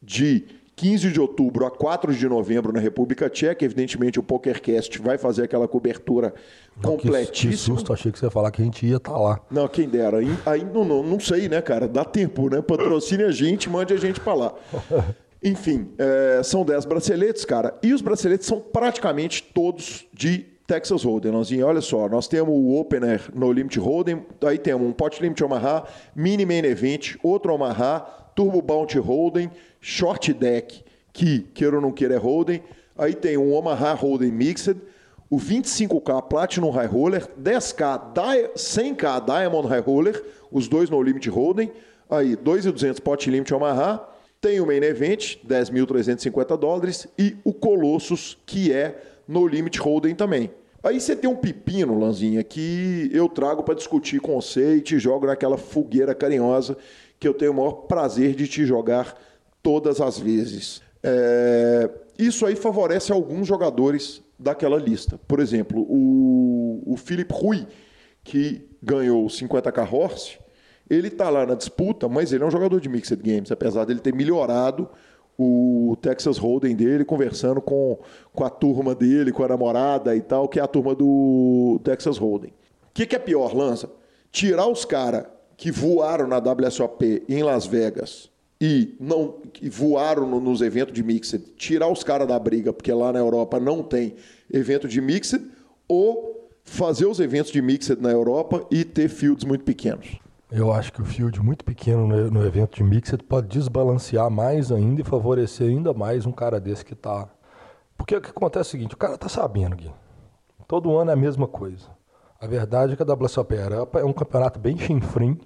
[0.03, 0.45] de
[0.77, 3.65] 15 de outubro a 4 de novembro na República Tcheca.
[3.65, 7.77] Evidentemente, o PokerCast vai fazer aquela cobertura Que, que completíssima.
[7.77, 9.41] susto, achei que você ia falar que a gente ia estar lá.
[9.51, 10.19] Não, quem dera.
[10.19, 11.89] Aí, aí não, não, não sei, né, cara?
[11.89, 12.61] Dá tempo, né?
[12.61, 14.55] Patrocine a gente, mande a gente pra lá.
[15.47, 17.79] Enfim, é, são 10 braceletes, cara.
[17.83, 21.31] E os braceletes são praticamente todos de Texas Hold'em.
[21.31, 25.45] Lanzinho, olha só, nós temos o Opener no Limit Hold'em, aí temos um Pot Limit
[25.45, 25.85] Omaha,
[26.17, 28.01] Mini Main Event, outro Omaha,
[28.35, 29.49] Turbo Bounty Hold'em,
[29.81, 30.83] Short Deck,
[31.13, 32.63] que, queira ou não queira, é Hold'em.
[32.99, 34.77] Aí tem um Omaha Hold'em Mixed,
[35.31, 41.29] o 25K Platinum High Roller, 10K, Dia- 100K Diamond High Roller, os dois no Limit
[41.31, 41.71] Hold'em.
[42.11, 44.16] Aí, 2.200 Pot Limit Omaha.
[44.41, 47.09] Tem o Main Event, 10.350 dólares.
[47.19, 50.51] E o Colossus, que é no Limit Hold'em também.
[50.83, 54.99] Aí você tem um pepino, Lanzinha, que eu trago para discutir com você e te
[54.99, 56.77] jogo naquela fogueira carinhosa
[57.19, 59.19] que eu tenho o maior prazer de te jogar
[59.63, 60.81] todas as vezes.
[61.03, 65.19] É, Isso aí favorece alguns jogadores daquela lista.
[65.27, 67.67] Por exemplo, o, o Philip Rui,
[68.23, 70.39] que ganhou o 50k Horse,
[70.89, 74.01] ele está lá na disputa, mas ele é um jogador de Mixed Games, apesar dele
[74.01, 74.89] ter melhorado
[75.39, 77.99] o Texas Hold'em dele, conversando com,
[78.33, 82.17] com a turma dele, com a namorada e tal, que é a turma do Texas
[82.17, 82.51] Hold'em.
[82.51, 83.91] O que, que é pior, Lança?
[84.33, 89.35] Tirar os caras que voaram na WSOP em Las Vegas e não
[89.71, 93.61] voaram no- nos eventos de Mixed, tirar os caras da briga, porque lá na Europa
[93.61, 94.15] não tem
[94.51, 95.43] evento de Mixed,
[95.87, 100.19] ou fazer os eventos de Mixed na Europa e ter fields muito pequenos.
[100.51, 105.01] Eu acho que o field muito pequeno no, evento de Mixed pode desbalancear mais ainda
[105.01, 107.29] e favorecer ainda mais um cara desse que tá.
[107.99, 109.93] Porque o que acontece é o seguinte: o cara tá sabendo, Gui.
[110.69, 111.89] Todo ano é a mesma coisa.
[112.41, 115.37] A verdade é que a WSOP Europa é um campeonato bem chinfrim,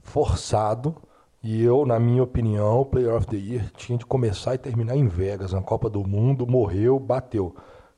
[0.00, 0.94] forçado.
[1.42, 4.96] E eu, na minha opinião, o Player of the Year tinha de começar e terminar
[4.96, 7.56] em Vegas, na Copa do Mundo, morreu, bateu.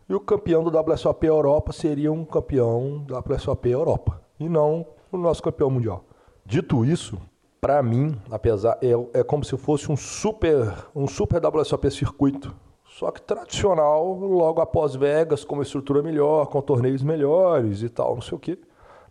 [0.09, 5.19] E o campeão do WSOP Europa seria um campeão da WSOP Europa, e não o
[5.19, 6.05] nosso campeão mundial.
[6.51, 7.17] Dito isso,
[7.61, 12.53] para mim, apesar é, é como se fosse um super um super WSOP circuito,
[12.85, 18.17] só que tradicional, logo após Vegas, com uma estrutura melhor, com torneios melhores e tal,
[18.17, 18.59] não sei o quê.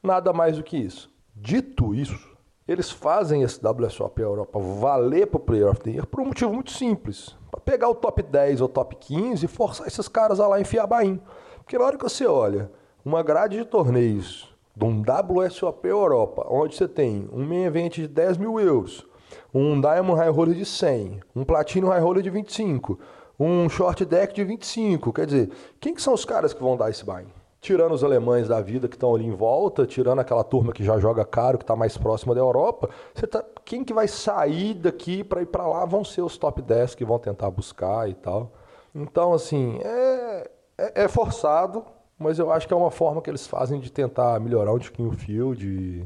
[0.03, 1.09] Nada mais do que isso.
[1.33, 2.29] Dito isso,
[2.67, 6.53] eles fazem esse WSOP Europa valer para o Player of the Year por um motivo
[6.53, 7.37] muito simples.
[7.49, 10.85] Para pegar o top 10 ou top 15 e forçar esses caras a lá enfiar
[10.87, 11.21] bain.
[11.59, 12.69] Porque na hora que você olha
[13.05, 14.48] uma grade de torneios
[14.79, 19.05] de um WSOP Europa, onde você tem um main event de 10 mil euros,
[19.53, 22.97] um Diamond High Roller de 100, um Platino High Roller de 25,
[23.37, 26.89] um Short Deck de 25, quer dizer, quem que são os caras que vão dar
[26.89, 27.25] esse buy?
[27.59, 30.97] Tirando os alemães da vida que estão ali em volta, tirando aquela turma que já
[30.97, 32.89] joga caro, que está mais próxima da Europa,
[33.29, 36.95] tá, quem que vai sair daqui para ir para lá vão ser os top 10
[36.95, 38.53] que vão tentar buscar e tal.
[38.95, 41.83] Então, assim, é, é, é forçado,
[42.19, 45.09] mas eu acho que é uma forma que eles fazem de tentar melhorar um pouquinho
[45.09, 46.05] o field e,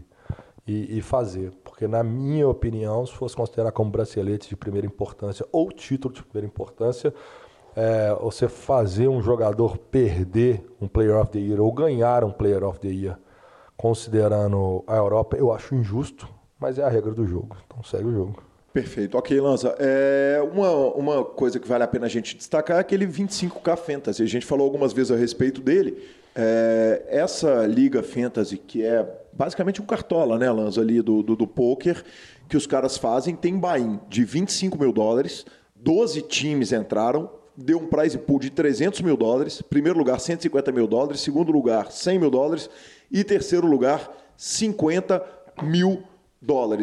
[0.72, 1.52] e, e, fazer.
[1.64, 6.24] Porque, na minha opinião, se fosse considerar como bracelete de primeira importância ou título de
[6.24, 7.12] primeira importância,
[7.76, 12.64] é, você fazer um jogador perder um Player of the Year ou ganhar um Player
[12.64, 13.18] of the Year,
[13.76, 17.58] considerando a Europa, eu acho injusto, mas é a regra do jogo.
[17.66, 18.53] Então segue o jogo.
[18.74, 19.16] Perfeito.
[19.16, 19.76] Ok, Lanza.
[19.78, 24.24] É uma, uma coisa que vale a pena a gente destacar é aquele 25K Fantasy.
[24.24, 26.02] A gente falou algumas vezes a respeito dele.
[26.36, 31.46] É, essa Liga Fantasy, que é basicamente um cartola, né, Lanza, ali do, do, do
[31.46, 32.04] poker,
[32.50, 37.86] que os caras fazem, tem buy de 25 mil dólares, 12 times entraram, deu um
[37.86, 39.62] prize pool de 300 mil dólares.
[39.62, 41.22] Primeiro lugar, 150 mil dólares.
[41.22, 42.68] Segundo lugar, 100 mil dólares.
[43.12, 45.24] E terceiro lugar, 50
[45.62, 46.13] mil dólares,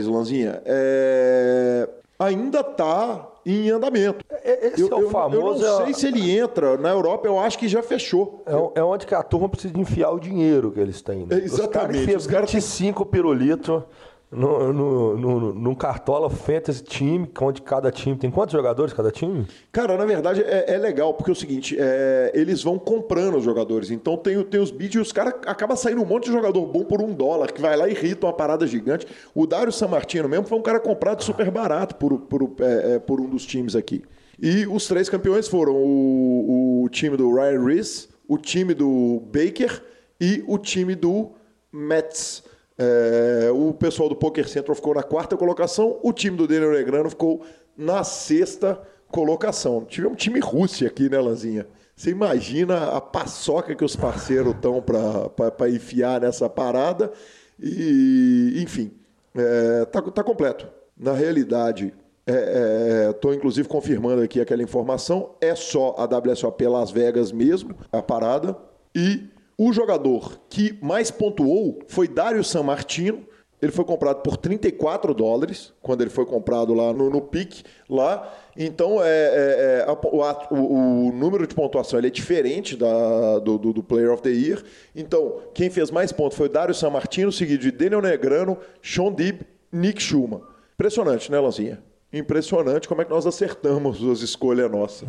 [0.06, 0.62] Lanzinha.
[0.64, 1.88] É...
[2.18, 4.24] Ainda está em andamento.
[4.30, 5.64] É, esse eu, é o famoso.
[5.64, 6.76] Eu não sei se ele entra.
[6.76, 8.42] Na Europa, eu acho que já fechou.
[8.46, 11.26] É, é onde que a turma precisa enfiar o dinheiro que eles têm.
[11.26, 11.38] Né?
[11.38, 12.14] exatamente.
[12.14, 13.10] Os caras 25 têm...
[13.10, 13.84] pirulito
[14.30, 19.46] no, no, no, num Cartola Fantasy Team, onde cada time tem quantos jogadores cada time?
[19.72, 23.44] Cara, na verdade é, é legal, porque é o seguinte, é, eles vão comprando os
[23.44, 23.90] jogadores.
[23.90, 26.84] Então tem, tem os bids e os caras acabam saindo um monte de jogador bom
[26.84, 29.04] por um dólar, que vai lá e irrita uma parada gigante.
[29.34, 33.20] O Dário Martino mesmo foi um cara comprado super barato por, por, é, é, por
[33.20, 34.02] um dos times aqui.
[34.40, 39.82] E os três campeões foram o, o time do Ryan Reese, o time do Baker
[40.20, 41.32] e o time do
[41.72, 42.44] Mets.
[42.82, 47.10] É, o pessoal do Poker Central ficou na quarta colocação, o time do Daniel Negrano
[47.10, 47.42] ficou
[47.76, 49.84] na sexta colocação.
[49.84, 51.66] Tivemos um time Rússia aqui, né, Lanzinha?
[51.94, 57.12] Você imagina a paçoca que os parceiros estão para enfiar nessa parada.
[57.62, 58.90] E, enfim,
[59.34, 60.66] é, tá, tá completo.
[60.96, 61.92] Na realidade,
[63.10, 67.76] estou é, é, inclusive confirmando aqui aquela informação, é só a WSOP Las Vegas mesmo,
[67.92, 68.56] a parada.
[68.94, 69.28] E
[69.62, 73.26] o jogador que mais pontuou foi Dário San Martino.
[73.60, 78.34] Ele foi comprado por 34 dólares, quando ele foi comprado lá no, no PIC, lá.
[78.56, 79.92] Então, é, é, é a,
[80.50, 84.64] o, o, número de pontuação é diferente da, do, do, do, Player of the Year.
[84.96, 89.42] Então, quem fez mais pontos foi Dário San Martino, seguido de Daniel Negrano, Sean Dib,
[89.70, 90.40] Nick Schumann.
[90.72, 91.82] Impressionante, né, Lanzinha?
[92.12, 95.08] Impressionante como é que nós acertamos as escolhas nossas.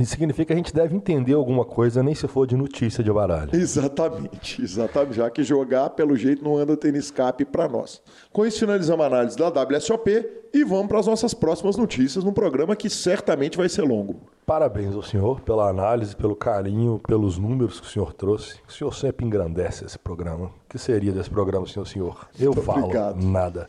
[0.00, 3.12] Isso significa que a gente deve entender alguma coisa, nem se for de notícia de
[3.12, 3.54] baralho.
[3.54, 5.16] Exatamente, exatamente.
[5.16, 8.02] Já que jogar, pelo jeito, não anda tendo escape para nós.
[8.32, 12.32] Com isso, finalizamos a análise da WSOP e vamos para as nossas próximas notícias num
[12.32, 14.16] programa que certamente vai ser longo.
[14.46, 18.56] Parabéns ao senhor pela análise, pelo carinho, pelos números que o senhor trouxe.
[18.68, 20.46] O senhor sempre engrandece esse programa.
[20.46, 22.28] O que seria desse programa, senhor senhor?
[22.38, 23.22] Eu Muito falo obrigado.
[23.24, 23.68] nada.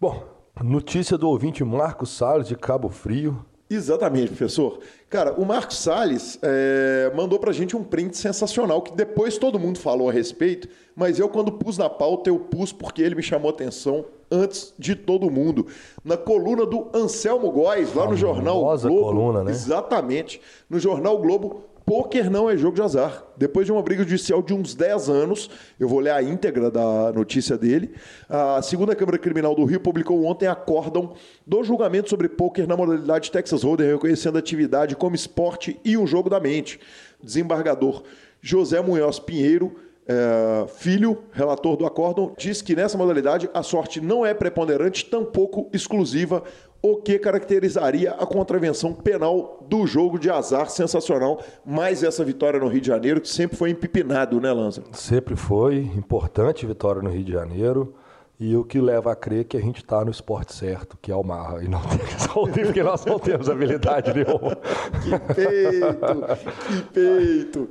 [0.00, 3.44] Bom, Notícia do ouvinte Marcos Salles, de Cabo Frio.
[3.68, 4.78] Exatamente, professor.
[5.10, 9.78] Cara, o Marcos Salles é, mandou pra gente um print sensacional, que depois todo mundo
[9.78, 13.50] falou a respeito, mas eu, quando pus na pauta, eu pus porque ele me chamou
[13.50, 15.66] atenção antes de todo mundo.
[16.02, 19.00] Na coluna do Anselmo Góes, lá no Jornal Globo.
[19.02, 19.50] coluna, né?
[19.50, 20.40] Exatamente.
[20.70, 23.22] No Jornal Globo, Poker não é jogo de azar.
[23.36, 27.12] Depois de uma briga judicial de uns 10 anos, eu vou ler a íntegra da
[27.12, 27.94] notícia dele.
[28.28, 31.14] A segunda Câmara Criminal do Rio publicou ontem acórdão
[31.46, 36.08] do julgamento sobre poker na modalidade Texas Hold'em, reconhecendo a atividade como esporte e um
[36.08, 36.80] jogo da mente.
[37.22, 38.02] Desembargador
[38.42, 39.76] José Munhoz Pinheiro
[40.08, 45.68] é, filho, relator do acórdão, diz que nessa modalidade a sorte não é preponderante, tampouco
[45.72, 46.44] exclusiva,
[46.82, 51.42] o que caracterizaria a contravenção penal do jogo de azar sensacional.
[51.64, 54.82] Mais essa vitória no Rio de Janeiro, que sempre foi empipinado, né, Lanza?
[54.92, 55.78] Sempre foi.
[55.96, 57.94] Importante vitória no Rio de Janeiro.
[58.38, 61.16] E o que leva a crer que a gente está no esporte certo, que é
[61.16, 61.64] o Marra.
[61.64, 64.56] E não tem porque nós não temos habilidade nenhuma.
[65.02, 66.36] que peito!
[66.68, 67.68] Que peito!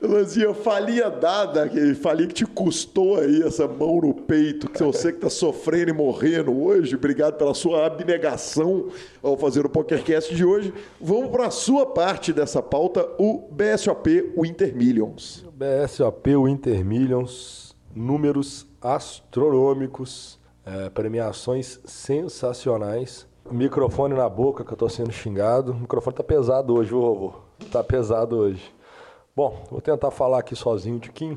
[0.00, 1.68] Lanzinha, falia dada,
[2.00, 5.92] falia que te custou aí essa mão no peito, que você que está sofrendo e
[5.92, 6.94] morrendo hoje.
[6.94, 8.88] Obrigado pela sua abnegação
[9.20, 10.72] ao fazer o PokerCast de hoje.
[11.00, 15.44] Vamos para a sua parte dessa pauta, o BSOP Winter Millions.
[15.52, 18.64] BSOP Winter Millions, números
[18.94, 23.26] astronômicos, é, premiações sensacionais.
[23.50, 25.72] Microfone na boca que eu tô sendo xingado.
[25.72, 27.32] O microfone tá pesado hoje, viu, vovô?
[27.70, 28.74] Tá pesado hoje.
[29.34, 31.36] Bom, vou tentar falar aqui sozinho de Kim,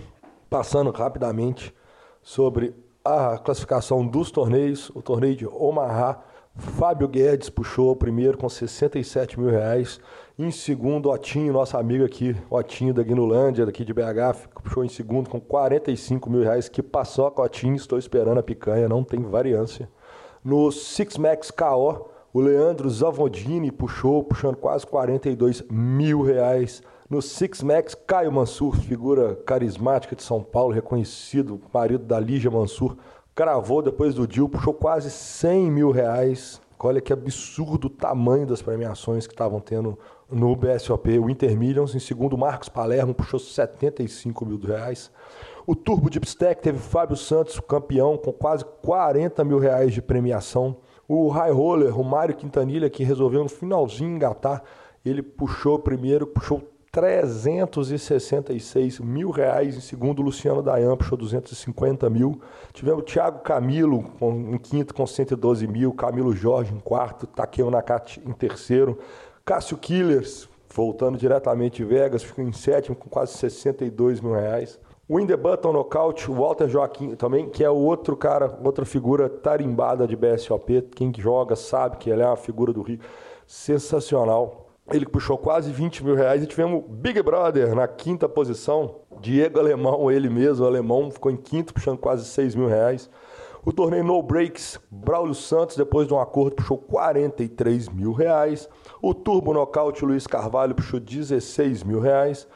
[0.50, 1.74] passando rapidamente
[2.22, 2.74] sobre
[3.04, 4.90] a classificação dos torneios.
[4.96, 6.20] O torneio de Omaha,
[6.56, 10.00] Fábio Guedes puxou o primeiro com 67 mil reais.
[10.42, 15.30] Em segundo, Otinho, nosso amigo aqui, Otinho da Guinulândia, daqui de BH, puxou em segundo
[15.30, 16.70] com 45 mil reais.
[16.70, 19.90] Que passou a Otinho, estou esperando a picanha, não tem variância.
[20.42, 26.82] No Six Max KO, o Leandro Zavodini puxou, puxando quase 42 mil reais.
[27.10, 32.96] No Six Max, Caio Mansur, figura carismática de São Paulo, reconhecido, marido da Lígia Mansur,
[33.36, 36.62] cravou depois do deal, puxou quase 100 mil reais.
[36.82, 40.00] Olha que absurdo o tamanho das premiações que estavam tendo
[40.32, 41.20] no BSOP.
[41.20, 45.12] O Intermillions, em segundo, Marcos Palermo, puxou 75 mil reais.
[45.66, 50.78] O Turbo Deep Stack teve Fábio Santos, campeão, com quase 40 mil reais de premiação.
[51.08, 54.64] O High Roller, o Mário Quintanilha, que resolveu no finalzinho engatar,
[55.06, 56.62] ele puxou primeiro, puxou
[56.92, 59.78] 366 mil reais.
[59.78, 62.42] Em segundo, Luciano Dayan puxou 250 mil.
[62.74, 65.94] Tivemos o Thiago Camilo com, em quinto com 112 mil.
[65.94, 67.28] Camilo Jorge em quarto.
[67.28, 68.98] Takeo Nakati em terceiro.
[69.50, 74.80] Cássio Killers, voltando diretamente de Vegas, ficou em sétimo com quase 62 mil reais.
[75.08, 80.06] O In The Button Knockout, Walter Joaquim também, que é outro cara, outra figura tarimbada
[80.06, 80.84] de BSOP.
[80.94, 83.00] Quem joga sabe que ele é uma figura do Rio.
[83.48, 84.68] Sensacional.
[84.92, 88.98] Ele puxou quase 20 mil reais e tivemos Big Brother na quinta posição.
[89.20, 93.10] Diego Alemão, ele mesmo, alemão, ficou em quinto, puxando quase 6 mil reais.
[93.66, 98.70] O torneio No Breaks, Braulio Santos, depois de um acordo, puxou 43 mil reais.
[99.02, 102.48] O Turbo Nocaute, Luiz Carvalho, puxou 16 mil reais.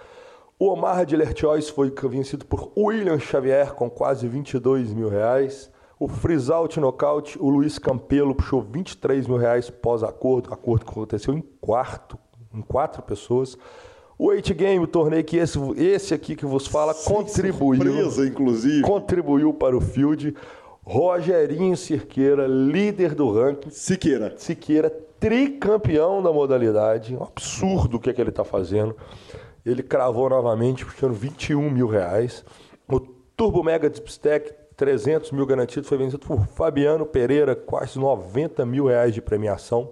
[0.60, 5.72] O Omar de Lertiois foi vencido por William Xavier, com quase 22 mil reais.
[6.00, 10.54] O Frisaut Nocaute, o Luiz Campelo puxou 23 mil reais pós-acordo.
[10.54, 12.18] Acordo que aconteceu em quarto,
[12.54, 13.58] em quatro pessoas.
[14.18, 17.84] O Eight Game, o torneio que esse, esse aqui que vos fala, contribuiu.
[17.84, 18.82] Surpresa, inclusive.
[18.82, 20.36] Contribuiu para o field.
[20.86, 23.70] Rogerinho Cirqueira, líder do ranking.
[23.70, 24.34] Siqueira.
[24.38, 24.94] Siqueira,
[25.24, 27.16] tricampeão da modalidade.
[27.16, 28.94] Um absurdo o que, é que ele está fazendo.
[29.66, 32.44] Ele cravou novamente, puxando 21 mil reais.
[32.92, 38.88] O Turbo Mega Dipstack 300 mil garantidos, foi vencido por Fabiano Pereira, quase 90 mil
[38.88, 39.92] reais de premiação.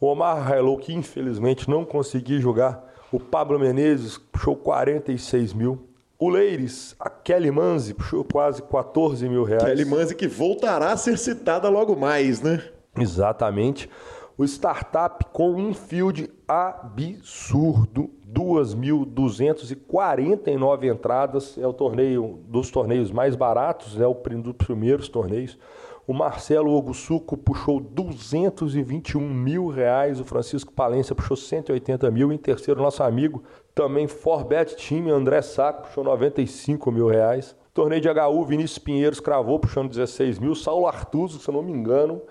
[0.00, 2.94] O Omar Hello, que infelizmente não conseguiu jogar.
[3.10, 5.88] O Pablo Menezes puxou 46 mil.
[6.16, 9.64] O Leires, a Kelly Manzi, puxou quase 14 mil reais.
[9.64, 12.62] Kelly Manzi que voltará a ser citada logo mais, né?
[12.96, 13.90] Exatamente.
[14.38, 24.00] O Startup com um field absurdo 2.249 entradas, é o torneio dos torneios mais baratos,
[24.00, 25.58] é o dos primeiros torneios.
[26.06, 32.80] O Marcelo Ogusuco puxou 221 mil reais, o Francisco Palência puxou 180 mil, em terceiro
[32.80, 33.42] nosso amigo,
[33.74, 37.56] também Forbet Time, André Saco, puxou 95 mil reais.
[37.74, 40.54] Torneio de HU, Vinícius Pinheiros cravou, puxando 16 mil.
[40.54, 42.22] Saulo Artuso, se eu não me engano,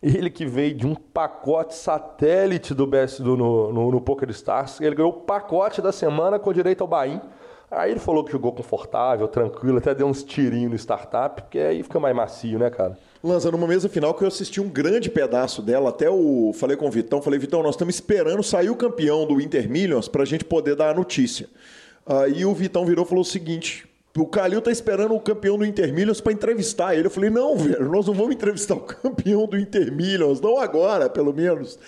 [0.02, 4.80] Ele que veio de um pacote satélite do BS do, no, no, no Poker Stars,
[4.80, 7.22] ele ganhou o pacote da semana com direito ao Bahia.
[7.70, 11.82] Aí ele falou que jogou confortável, tranquilo, até deu uns tirinhos no startup, porque aí
[11.82, 12.98] fica mais macio, né, cara?
[13.24, 16.52] Lanza, numa mesa final que eu assisti um grande pedaço dela, até o.
[16.52, 20.08] Falei com o Vitão, falei, Vitão, nós estamos esperando sair o campeão do Inter Millions
[20.08, 21.48] para a gente poder dar a notícia.
[22.04, 25.64] Aí o Vitão virou e falou o seguinte: o Calil tá esperando o campeão do
[25.64, 27.06] Inter Millions para entrevistar ele.
[27.06, 31.08] Eu falei, não, velho, nós não vamos entrevistar o campeão do Inter Millions, não agora,
[31.08, 31.78] pelo menos.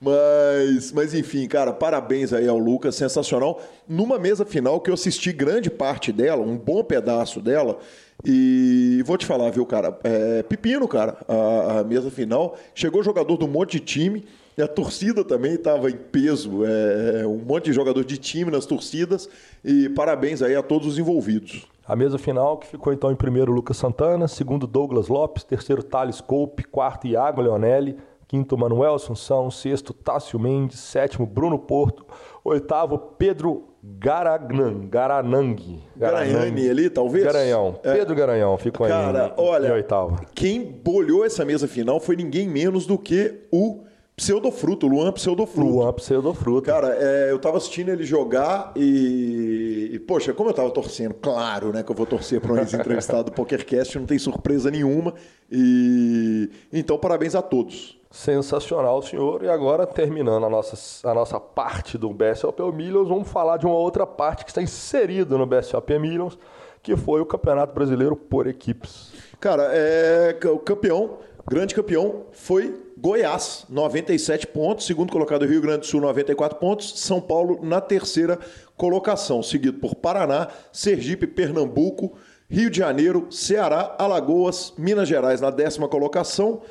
[0.00, 3.60] Mas, mas enfim, cara, parabéns aí ao Lucas, sensacional.
[3.88, 7.78] Numa mesa final que eu assisti grande parte dela, um bom pedaço dela,
[8.24, 12.56] e vou te falar, viu, cara, é pepino, cara, a, a mesa final.
[12.74, 14.24] Chegou jogador do monte de time,
[14.56, 18.50] e a torcida também estava em peso, é, é, um monte de jogador de time
[18.50, 19.28] nas torcidas,
[19.64, 21.66] e parabéns aí a todos os envolvidos.
[21.86, 26.20] A mesa final que ficou então em primeiro Lucas Santana, segundo Douglas Lopes, terceiro Thales
[26.20, 27.96] Coupe, quarto Iago Leonelli,
[28.26, 32.06] quinto Manuel Assunção, sexto Tássio Mendes, sétimo Bruno Porto,
[32.42, 35.82] oitavo Pedro Garanang, Garanang.
[35.94, 37.22] Garanhani ali, talvez?
[37.22, 37.78] Garanhão.
[37.82, 37.92] É.
[37.92, 40.26] Pedro Garanhão ficou Cara, aí em, olha, em.
[40.34, 43.84] Quem bolhou essa mesa final foi ninguém menos do que o
[44.16, 45.70] Pseudofruto, Luan Pseudofruto.
[45.70, 46.62] Luan Pseudofruto.
[46.62, 51.70] Cara, é, eu tava assistindo ele jogar e, e, Poxa, como eu tava torcendo, claro,
[51.70, 51.82] né?
[51.82, 55.12] Que eu vou torcer para um ex-entrevistado do PokerCast, não tem surpresa nenhuma.
[55.50, 57.98] E então, parabéns a todos.
[58.14, 59.42] Sensacional, senhor.
[59.42, 63.74] E agora, terminando a nossa, a nossa parte do BSOP Millions, vamos falar de uma
[63.74, 66.38] outra parte que está inserida no BSOP Millions,
[66.80, 69.10] que foi o Campeonato Brasileiro por Equipes.
[69.40, 74.86] Cara, é, o campeão, grande campeão, foi Goiás, 97 pontos.
[74.86, 77.00] Segundo colocado, Rio Grande do Sul, 94 pontos.
[77.00, 78.38] São Paulo na terceira
[78.76, 82.16] colocação, seguido por Paraná, Sergipe, Pernambuco,
[82.48, 86.62] Rio de Janeiro, Ceará, Alagoas, Minas Gerais na décima colocação.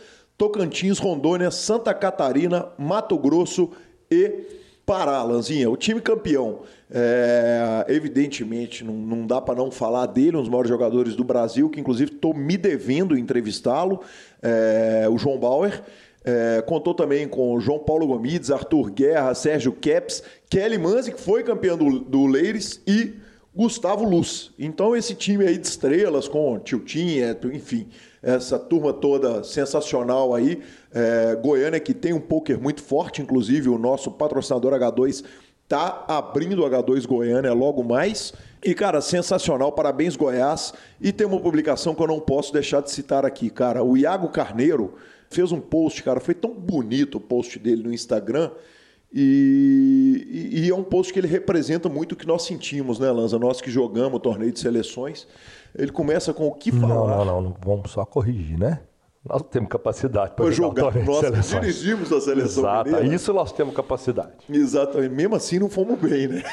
[0.44, 3.70] Tocantins, Rondônia, Santa Catarina, Mato Grosso
[4.12, 4.41] e
[4.86, 5.70] Pará, Lanzinha.
[5.70, 10.68] O time campeão, é, evidentemente, não, não dá para não falar dele, um dos maiores
[10.68, 14.02] jogadores do Brasil, que inclusive estou me devendo entrevistá-lo,
[14.41, 15.82] é, o João Bauer.
[16.26, 21.41] É, contou também com João Paulo Gomides, Arthur Guerra, Sérgio Keps, Kelly Manzi, que foi
[21.44, 23.14] campeão do, do Leires, e
[23.56, 24.52] Gustavo Luz.
[24.60, 27.88] Então, esse time aí de estrelas, com Tiltinha, enfim,
[28.24, 30.63] essa turma toda sensacional aí.
[30.93, 35.24] É, Goiânia, que tem um poker muito forte, inclusive o nosso patrocinador H2
[35.67, 38.34] tá abrindo o H2 Goiânia logo mais.
[38.63, 40.74] E, cara, sensacional, parabéns, Goiás.
[41.01, 43.84] E tem uma publicação que eu não posso deixar de citar aqui, cara.
[43.84, 44.93] O Iago Carneiro
[45.30, 48.51] fez um post, cara, foi tão bonito o post dele no Instagram.
[49.11, 53.11] E, e, e, é um post que ele representa muito o que nós sentimos, né,
[53.11, 53.38] Lanza?
[53.38, 55.28] Nós que jogamos o torneio de seleções.
[55.76, 56.93] Ele começa com o que falar.
[56.93, 57.55] Não, não, não, não.
[57.63, 58.80] vamos só corrigir, né?
[59.26, 60.93] Nós temos capacidade para jogar.
[61.05, 63.15] Nós dirigimos a seleção Exato, mineira.
[63.15, 64.34] isso nós temos capacidade.
[64.49, 65.13] Exatamente.
[65.15, 66.43] Mesmo assim, não fomos bem, né?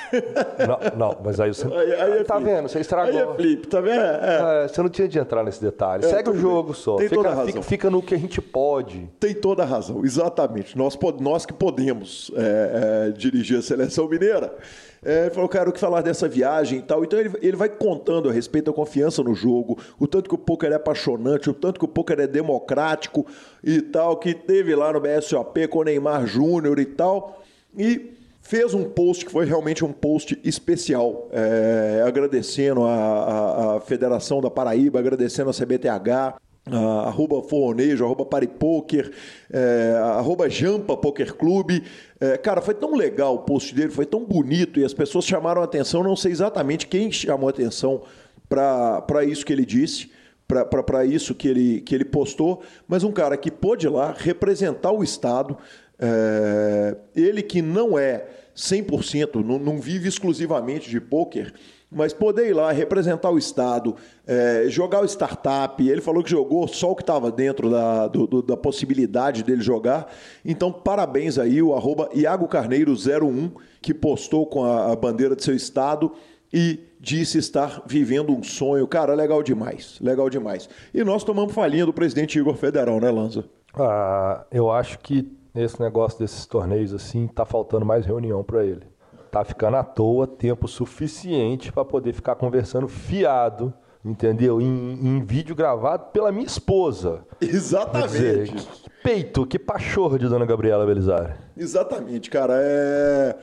[0.94, 1.66] Não, não mas aí você...
[1.66, 2.48] Aí, aí é tá flip.
[2.48, 2.68] vendo?
[2.68, 3.12] Você estragou.
[3.12, 4.00] Aí é flip, tá vendo?
[4.00, 4.64] É.
[4.64, 6.04] É, você não tinha de entrar nesse detalhe.
[6.04, 6.80] É, Segue o jogo bem.
[6.80, 6.94] só.
[6.96, 7.46] Tem Fica, toda a razão.
[7.48, 9.10] fica, fica no que a gente pode.
[9.18, 10.78] Tem toda a razão, exatamente.
[10.78, 14.54] Nós, nós que podemos é, é, dirigir a seleção mineira.
[15.02, 17.02] É, ele falou, cara, o que falar dessa viagem e tal.
[17.04, 20.38] Então ele, ele vai contando a respeito da confiança no jogo, o tanto que o
[20.38, 23.26] poker é apaixonante, o tanto que o poker é democrático
[23.64, 27.42] e tal, que teve lá no BSOP com o Neymar Júnior e tal.
[27.76, 33.80] E fez um post que foi realmente um post especial, é, agradecendo a, a- a
[33.80, 36.36] Federação da Paraíba, agradecendo a CBTH,
[36.66, 39.10] ah, arroba Forronejo, arroba Paripoker,
[39.50, 41.82] é, arroba Jampa Poker Clube.
[42.20, 45.62] É, cara, foi tão legal o post dele, foi tão bonito e as pessoas chamaram
[45.62, 46.04] atenção.
[46.04, 48.02] Não sei exatamente quem chamou atenção
[48.48, 50.10] para isso que ele disse,
[50.46, 55.02] para isso que ele, que ele postou, mas um cara que pôde lá representar o
[55.04, 55.56] Estado,
[55.98, 61.54] é, ele que não é 100%, não, não vive exclusivamente de pôquer,
[61.90, 65.86] mas poder ir lá representar o Estado, é, jogar o startup.
[65.88, 69.60] Ele falou que jogou só o que estava dentro da, do- do- da possibilidade dele
[69.60, 70.06] jogar.
[70.44, 73.50] Então, parabéns aí, o arroba Iago Carneiro01,
[73.82, 76.12] que postou com a, a bandeira de seu Estado
[76.52, 78.86] e disse estar vivendo um sonho.
[78.86, 80.68] Cara, legal demais, legal demais.
[80.94, 83.44] E nós tomamos falinha do presidente Igor Federal, né, Lanza?
[83.74, 88.82] Ah, eu acho que esse negócio desses torneios assim tá faltando mais reunião para ele.
[89.30, 93.72] Tá ficando à toa tempo suficiente para poder ficar conversando fiado,
[94.04, 94.60] entendeu?
[94.60, 94.66] Em,
[95.00, 97.20] em vídeo gravado pela minha esposa.
[97.38, 98.52] Quer dizer, Exatamente.
[98.52, 101.38] que peito, que pachorra de Dona Gabriela Belizar.
[101.56, 102.54] Exatamente, cara.
[102.56, 103.36] É...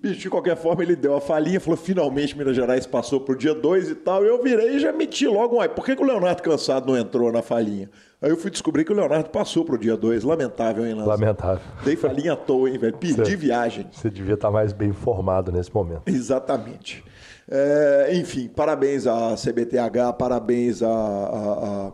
[0.00, 3.54] Bicho, de qualquer forma, ele deu a falinha, falou: finalmente Minas Gerais passou pro dia
[3.54, 4.22] 2 e tal.
[4.24, 5.60] Eu virei e já meti logo um.
[5.60, 7.90] "Ai, Por que, que o Leonardo Cansado não entrou na falinha?
[8.24, 10.24] Aí eu fui descobrir que o Leonardo passou pro dia 2.
[10.24, 11.10] Lamentável, hein, Lança?
[11.10, 11.60] Lamentável.
[11.84, 12.96] Dei falinha à toa, hein, velho?
[12.96, 13.38] Perdi Certo.
[13.38, 13.86] viagem.
[13.92, 16.04] Você devia estar mais bem informado nesse momento.
[16.06, 17.04] Exatamente.
[17.46, 21.92] É, enfim, parabéns à CBTH, parabéns a- a- a-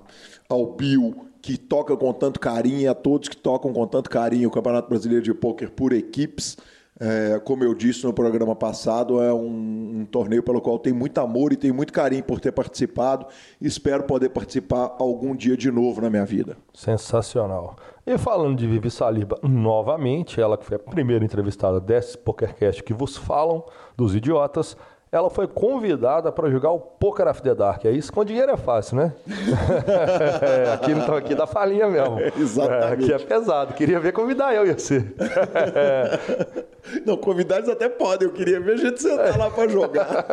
[0.49, 4.53] ao Bill que toca com tanto carinho, a todos que tocam com tanto carinho o
[4.53, 6.57] Campeonato Brasileiro de Pôquer por equipes.
[7.03, 11.19] É, como eu disse no programa passado, é um, um, torneio pelo qual tem muito
[11.19, 13.25] amor e tem muito carinho por ter participado.
[13.59, 16.59] Espero poder participar algum dia de novo na minha vida.
[16.75, 17.77] Sensacional.
[18.07, 22.93] E falando de Vivi Saliba novamente, ela que foi a primeira entrevistada desse PokerCast que
[22.93, 23.65] vos falam
[23.97, 24.77] dos idiotas,
[25.13, 27.85] ela foi convidada para jogar o Poker After the Dark.
[27.85, 29.13] É isso, com dinheiro é fácil, né?
[30.41, 32.21] é, aqui, então, aqui dá falinha mesmo.
[32.21, 33.11] É, exatamente.
[33.11, 33.75] É, aqui é pesado.
[33.75, 35.05] Queria ver convidar eu e você.
[37.05, 38.29] Não, convidados até podem.
[38.29, 40.25] Eu queria ver a gente sentar lá para jogar.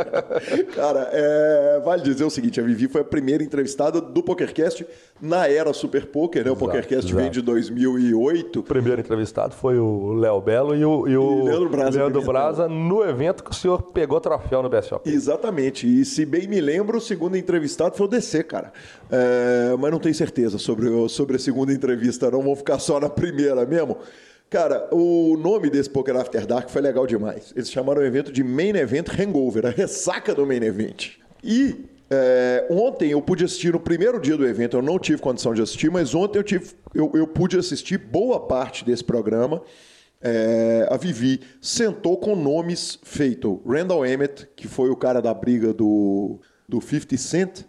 [0.73, 4.85] Cara, é, vale dizer o seguinte: a Vivi foi a primeira entrevistada do PokerCast
[5.21, 6.49] na era Super Poker, né?
[6.49, 7.15] O exato, PokerCast exato.
[7.15, 8.59] vem de 2008.
[8.59, 12.21] O primeiro entrevistado foi o Léo Belo e o, e o e Leandro Brasa, Leandro
[12.21, 15.09] Brasa no evento que o senhor pegou troféu no BSOP.
[15.09, 15.87] Exatamente.
[15.87, 18.71] E se bem me lembro, o segundo entrevistado foi o DC, cara.
[19.09, 22.41] É, mas não tenho certeza sobre, sobre a segunda entrevista, não.
[22.41, 23.97] Vou ficar só na primeira mesmo.
[24.49, 27.51] Cara, o nome desse Poker After Dark foi legal demais.
[27.55, 31.17] Eles chamaram o evento de Main Event Hangover, a ressaca do Main Event.
[31.43, 35.53] E é, ontem eu pude assistir no primeiro dia do evento, eu não tive condição
[35.53, 39.61] de assistir, mas ontem eu, tive, eu, eu pude assistir boa parte desse programa.
[40.21, 43.59] É, a Vivi sentou com nomes feitos.
[43.65, 47.65] Randall Emmett, que foi o cara da briga do, do 50 Cent,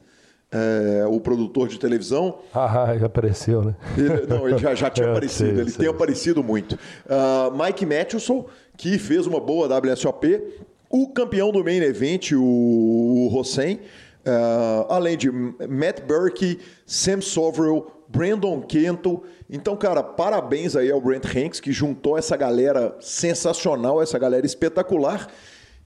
[0.51, 2.39] é, o produtor de televisão.
[2.55, 3.75] Ah, já apareceu, né?
[3.97, 5.81] Ele, não, ele já, já tinha aparecido, sei, ele sei.
[5.81, 6.75] tem aparecido muito.
[7.05, 8.47] Uh, Mike Matheson,
[8.77, 10.43] que fez uma boa WSOP.
[10.91, 17.87] O campeão do main event, o, o Hossein, uh, além de Matt Burke, Sam Soverell,
[18.09, 19.23] Brandon Kento.
[19.51, 25.29] Então, cara, parabéns aí ao Brent Hanks, que juntou essa galera sensacional, essa galera espetacular.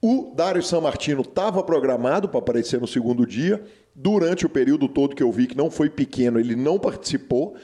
[0.01, 3.63] O Dário San Martino estava programado para aparecer no segundo dia.
[3.95, 7.55] Durante o período todo que eu vi que não foi pequeno, ele não participou.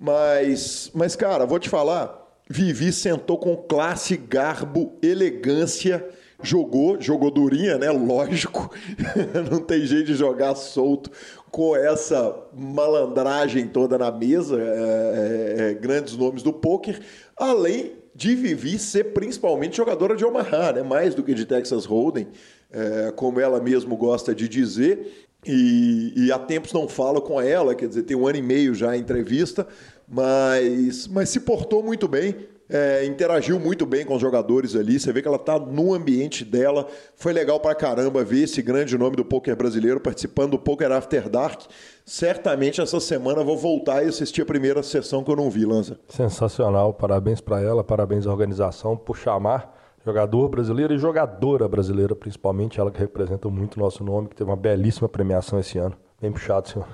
[0.00, 6.02] Mas, mas cara, vou te falar, Vivi sentou com classe, garbo, elegância,
[6.42, 7.90] jogou, jogou durinha, né?
[7.90, 8.74] Lógico,
[9.50, 11.10] não tem jeito de jogar solto
[11.52, 16.98] com essa malandragem toda na mesa, é, é, é, grandes nomes do poker,
[17.36, 20.82] além de Vivi ser principalmente jogadora de Omaha, né?
[20.82, 22.28] mais do que de Texas Hold'em,
[22.72, 25.28] é, como ela mesmo gosta de dizer.
[25.44, 28.74] E, e, há tempos não falo com ela, quer dizer, tem um ano e meio
[28.74, 29.66] já a entrevista,
[30.08, 32.34] mas, mas se portou muito bem,
[32.68, 34.98] é, interagiu muito bem com os jogadores ali.
[34.98, 36.86] Você vê que ela está no ambiente dela.
[37.16, 41.28] Foi legal pra caramba ver esse grande nome do poker brasileiro participando do Poker After
[41.28, 41.62] Dark.
[42.04, 45.98] Certamente essa semana vou voltar e assistir a primeira sessão que eu não vi, Lanza.
[46.08, 52.80] Sensacional, parabéns para ela, parabéns à organização por chamar jogador brasileiro e jogadora brasileira, principalmente
[52.80, 55.96] ela que representa muito o nosso nome, que teve uma belíssima premiação esse ano.
[56.20, 56.88] Bem puxado, senhor.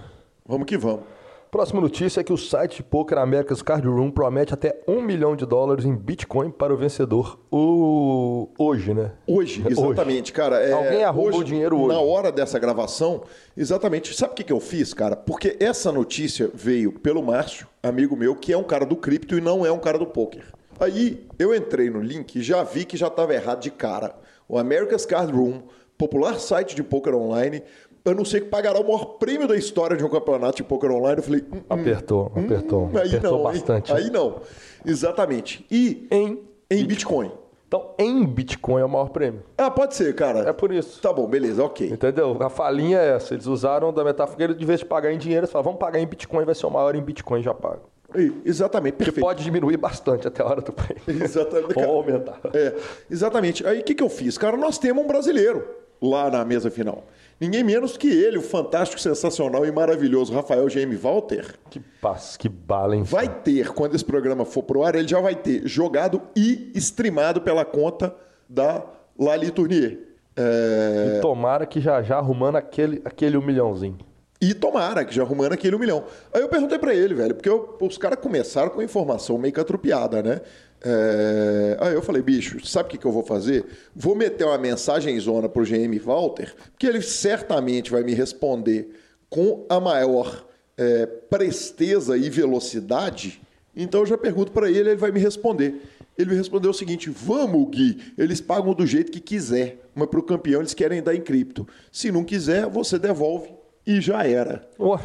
[0.46, 1.17] Vamos que vamos.
[1.50, 5.46] Próxima notícia é que o site Poker America's Card Room promete até um milhão de
[5.46, 8.50] dólares em Bitcoin para o vencedor o...
[8.58, 9.12] hoje, né?
[9.26, 10.32] Hoje, exatamente, hoje.
[10.32, 10.60] cara.
[10.60, 10.72] É...
[10.72, 11.94] Alguém arruma hoje, o dinheiro hoje.
[11.94, 13.22] Na hora dessa gravação,
[13.56, 14.14] exatamente.
[14.14, 15.16] Sabe o que, que eu fiz, cara?
[15.16, 19.40] Porque essa notícia veio pelo Márcio, amigo meu, que é um cara do cripto e
[19.40, 20.44] não é um cara do poker.
[20.78, 24.14] Aí eu entrei no link e já vi que já estava errado de cara.
[24.46, 25.62] O America's Card Room,
[25.96, 27.62] popular site de poker online,
[28.10, 31.18] anuncia que pagará o maior prêmio da história de um campeonato de poker online.
[31.18, 33.92] Eu falei, hum, hum apertou, hum, apertou, aí apertou não, bastante.
[33.92, 34.40] Aí, aí não,
[34.84, 35.66] exatamente.
[35.70, 36.40] E em,
[36.70, 37.28] em Bitcoin.
[37.28, 37.48] Bitcoin.
[37.68, 39.42] Então, em Bitcoin é o maior prêmio.
[39.58, 40.40] Ah, pode ser, cara.
[40.40, 41.02] É por isso.
[41.02, 41.90] Tá bom, beleza, ok.
[41.90, 42.34] Entendeu?
[42.40, 43.34] A falinha é essa.
[43.34, 46.06] Eles usaram da metáfora de vez de pagar em dinheiro, eles falaram, vamos pagar em
[46.06, 47.80] Bitcoin, vai ser o maior em Bitcoin, já paga.
[48.42, 49.16] Exatamente, perfeito.
[49.16, 51.02] Que pode diminuir bastante até a hora do prêmio.
[51.22, 51.78] Exatamente.
[51.78, 52.40] Ou aumentar.
[52.54, 52.74] É,
[53.10, 53.66] exatamente.
[53.66, 54.38] Aí o que, que eu fiz?
[54.38, 55.68] Cara, nós temos um brasileiro
[56.00, 57.04] lá na mesa final.
[57.40, 61.54] Ninguém menos que ele, o fantástico, sensacional e maravilhoso Rafael Jaime Walter.
[61.70, 63.04] Que passo, que bala, hein?
[63.04, 67.40] Vai ter, quando esse programa for pro ar, ele já vai ter jogado e streamado
[67.40, 68.14] pela conta
[68.48, 68.84] da
[69.16, 69.98] Lali Tournier.
[70.36, 71.16] É...
[71.16, 73.98] E tomara que já já arrumando aquele, aquele um milhãozinho.
[74.40, 76.04] E tomara, que já arrumando aquele um milhão.
[76.32, 80.22] Aí eu perguntei para ele, velho, porque eu, os caras começaram com informação meio catrupiada,
[80.22, 80.40] né?
[80.82, 81.76] É...
[81.80, 83.64] Aí eu falei, bicho, sabe o que, que eu vou fazer?
[83.94, 88.90] Vou meter uma mensagem zona pro GM Walter, que ele certamente vai me responder
[89.28, 93.40] com a maior é, presteza e velocidade.
[93.74, 95.82] Então eu já pergunto para ele, ele vai me responder.
[96.16, 100.18] Ele me respondeu o seguinte: Vamos, Gui, eles pagam do jeito que quiser, mas para
[100.18, 101.66] o campeão eles querem dar em cripto.
[101.92, 103.57] Se não quiser, você devolve
[103.88, 104.68] e já era.
[104.78, 104.98] Oh,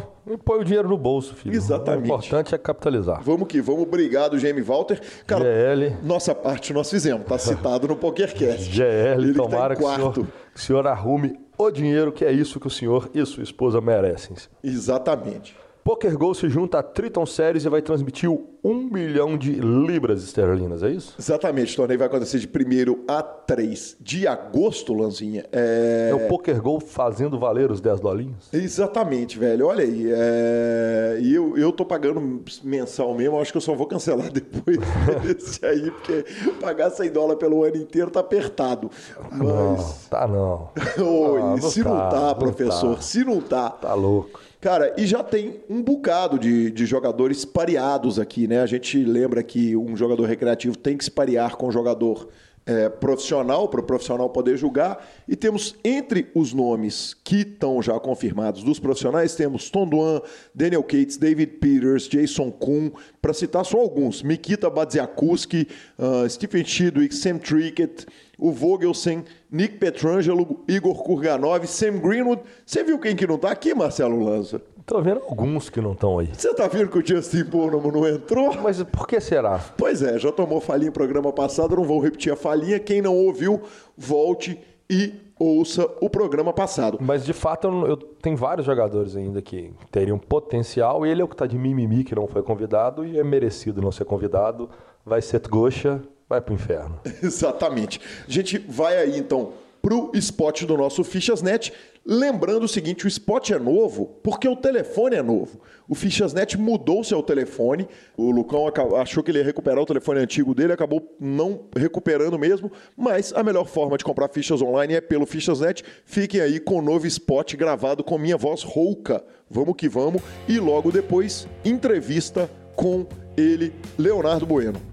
[0.43, 1.55] põe o dinheiro no bolso, filho.
[1.55, 2.03] Exatamente.
[2.03, 3.23] O importante é capitalizar.
[3.23, 3.83] Vamos que vamos.
[3.83, 4.99] Obrigado, Jamie Walter.
[5.25, 5.95] Cara, GL.
[6.03, 7.25] nossa parte nós fizemos.
[7.25, 8.67] Tá citado no PokerCast.
[8.75, 12.31] GL, Ele tomara tá que, o senhor, que o senhor arrume o dinheiro, que é
[12.33, 14.35] isso que o senhor e sua esposa merecem.
[14.61, 15.55] Exatamente.
[15.83, 20.81] PokerGo se junta a Triton Series e vai transmitir o 1 milhão de libras esterlinas,
[20.81, 21.13] é isso?
[21.19, 21.73] Exatamente.
[21.73, 25.45] O torneio vai acontecer de 1 a 3 de agosto, Lanzinha.
[25.51, 28.47] É, é o PokerGo fazendo valer os 10 dolinhos?
[28.53, 29.67] Exatamente, velho.
[29.67, 30.09] Olha aí.
[30.09, 31.17] É...
[31.21, 34.77] E eu, eu tô pagando mensal mesmo, acho que eu só vou cancelar depois
[35.21, 36.23] desse aí, porque
[36.61, 38.89] pagar 100 dólares pelo ano inteiro tá apertado.
[39.29, 39.39] Mas...
[39.39, 40.69] Não, tá não.
[40.97, 43.01] Oi, ah, não se tá, não tá, professor, não tá.
[43.01, 43.69] se não tá.
[43.69, 44.39] Tá louco.
[44.63, 48.61] Cara, e já tem um bocado de, de jogadores pareados aqui, né?
[48.61, 52.29] A gente lembra que um jogador recreativo tem que se parear com um jogador
[52.65, 55.05] é, profissional, para o profissional poder julgar.
[55.27, 60.21] E temos entre os nomes que estão já confirmados dos profissionais, temos Tom Duan,
[60.55, 62.89] Daniel Cates, David Peters, Jason Kuhn,
[63.21, 65.67] para citar só alguns, Mikita Badziakuski,
[65.99, 68.05] uh, Stephen Chidwick, Sam Trickett,
[68.37, 72.41] o Vogelsen, Nick Petrangelo, Igor Kurganov, Sam Greenwood.
[72.65, 74.61] Você viu quem que não está aqui, Marcelo Lanza?
[74.85, 76.29] Tô vendo alguns que não estão aí.
[76.33, 78.53] Você tá vendo que o Justin Bonomo não entrou?
[78.61, 79.57] Mas por que será?
[79.77, 82.79] Pois é, já tomou falinha no programa passado, não vou repetir a falinha.
[82.79, 83.61] Quem não ouviu,
[83.97, 84.59] volte
[84.89, 86.97] e ouça o programa passado.
[87.01, 91.05] Mas de fato, eu, eu tenho vários jogadores ainda que teriam potencial.
[91.05, 93.91] Ele é o que tá de mimimi que não foi convidado e é merecido não
[93.91, 94.69] ser convidado.
[95.05, 96.01] Vai ser Goxa,
[96.33, 96.99] vai pro inferno.
[97.21, 97.99] Exatamente.
[98.27, 101.73] A gente vai aí então pro spot do nosso Fichasnet.
[102.05, 105.61] Lembrando o seguinte, o spot é novo porque o telefone é novo.
[105.87, 107.87] O Fichasnet mudou seu telefone.
[108.17, 108.65] O Lucão
[108.97, 112.71] achou que ele ia recuperar o telefone antigo dele, acabou não recuperando mesmo.
[112.97, 115.83] Mas a melhor forma de comprar fichas online é pelo Fichasnet.
[116.05, 119.23] Fiquem aí com o novo spot gravado com minha voz rouca.
[119.49, 120.21] Vamos que vamos.
[120.47, 123.05] E logo depois, entrevista com
[123.37, 124.92] ele, Leonardo Bueno.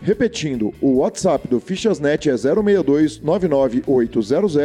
[0.00, 4.56] Repetindo, o WhatsApp do Fichasnet é 062 99800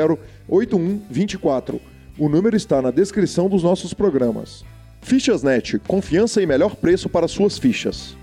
[0.47, 1.82] 8124.
[2.17, 4.63] O número está na descrição dos nossos programas.
[5.01, 8.15] Fichasnet, confiança e melhor preço para suas fichas.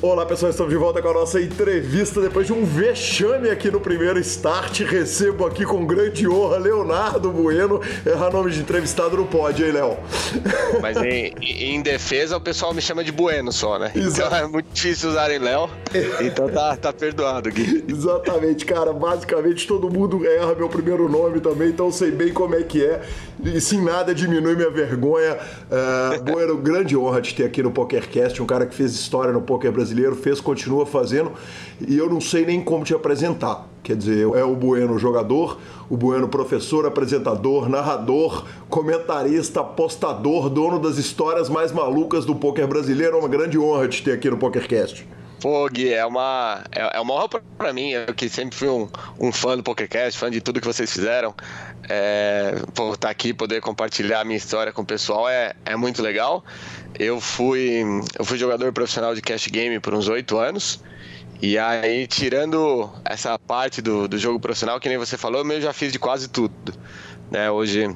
[0.00, 3.80] Olá pessoal, estamos de volta com a nossa entrevista depois de um vexame aqui no
[3.80, 4.82] primeiro start.
[4.82, 7.80] Recebo aqui com grande honra Leonardo Bueno.
[8.06, 9.96] Errar nome de entrevistado não pode, hein, Léo?
[10.80, 13.90] Mas em, em, defesa o pessoal me chama de Bueno só, né?
[13.92, 14.28] Exato.
[14.28, 15.68] Então é muito difícil usarem Léo.
[16.20, 17.84] Então tá, tá perdoado, Gui.
[17.88, 18.92] Exatamente, cara.
[18.92, 22.84] Basicamente todo mundo erra meu primeiro nome também, então eu sei bem como é que
[22.84, 23.00] é.
[23.44, 25.38] E sem nada diminui minha vergonha.
[25.70, 29.70] Uh, grande honra de ter aqui no PokerCast um cara que fez história no poker
[29.70, 31.32] brasileiro fez, continua fazendo,
[31.86, 33.68] e eu não sei nem como te apresentar.
[33.82, 35.58] Quer dizer, é o Bueno jogador,
[35.88, 43.16] o Bueno professor, apresentador, narrador, comentarista, apostador, dono das histórias mais malucas do poker brasileiro.
[43.16, 45.06] É uma grande honra te ter aqui no PokerCast.
[45.40, 48.88] Pô, Gui, é uma, é, é uma honra pra mim, eu que sempre fui um,
[49.20, 51.34] um fã do PokerCast, fã de tudo que vocês fizeram.
[51.88, 56.02] É, por estar aqui, poder compartilhar a minha história com o pessoal é, é muito
[56.02, 56.44] legal.
[56.98, 57.82] Eu fui,
[58.18, 60.82] eu fui jogador profissional de cash game por uns oito anos.
[61.40, 65.72] E aí, tirando essa parte do, do jogo profissional, que nem você falou, eu já
[65.72, 66.74] fiz de quase tudo.
[67.30, 67.48] Né?
[67.48, 67.94] Hoje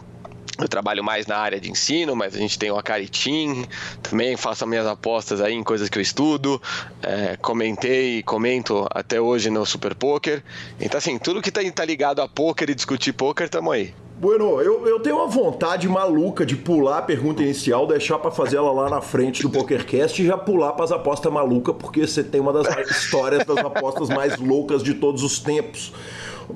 [0.59, 3.65] eu trabalho mais na área de ensino, mas a gente tem o Akari Team,
[4.03, 6.61] também faço minhas apostas aí em coisas que eu estudo,
[7.03, 10.43] é, comentei e comento até hoje no Super Poker.
[10.81, 13.95] Então, assim, tudo que tá, tá ligado a poker e discutir poker, tamo aí.
[14.23, 18.57] Bueno, eu, eu tenho uma vontade maluca de pular a pergunta inicial, deixar para fazer
[18.57, 22.23] ela lá na frente do PokerCast e já pular para as apostas malucas, porque você
[22.23, 25.93] tem uma das histórias das apostas mais loucas de todos os tempos.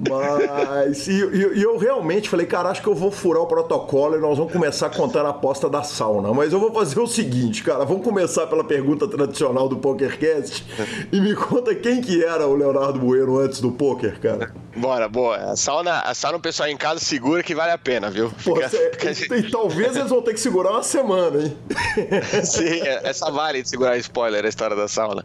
[0.08, 1.06] Mas.
[1.08, 4.20] E, e, e, eu realmente falei, cara, acho que eu vou furar o protocolo e
[4.20, 6.32] nós vamos começar contando a aposta da sauna.
[6.32, 10.64] Mas eu vou fazer o seguinte, cara, vamos começar pela pergunta tradicional do PokerCast
[11.12, 14.52] e me conta quem que era o Leonardo Bueno antes do poker, cara.
[14.76, 15.36] Bora, boa.
[15.36, 18.30] A sauna, a sauna o pessoal em casa segura que vale a pena, viu?
[18.44, 18.90] Pô, cê,
[19.38, 21.56] e, talvez eles vão ter que segurar uma semana, hein?
[22.44, 25.24] sim, essa vale de segurar spoiler a história da sauna.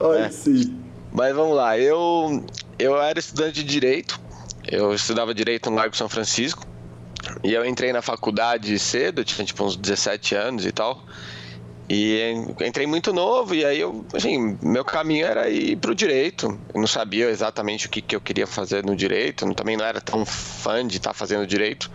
[0.00, 0.30] Ai, é.
[0.30, 0.76] sim.
[1.12, 2.44] Mas vamos lá, eu,
[2.78, 4.20] eu era estudante de Direito,
[4.70, 6.66] eu estudava Direito no Largo São Francisco,
[7.42, 11.02] e eu entrei na faculdade cedo, tinha tipo uns 17 anos e tal,
[11.88, 12.34] E
[12.66, 16.58] entrei muito novo e aí eu, assim, meu caminho era ir pro direito.
[16.74, 19.84] Eu não sabia exatamente o que, que eu queria fazer no direito, eu também não
[19.84, 21.88] era tão fã de estar tá fazendo direito.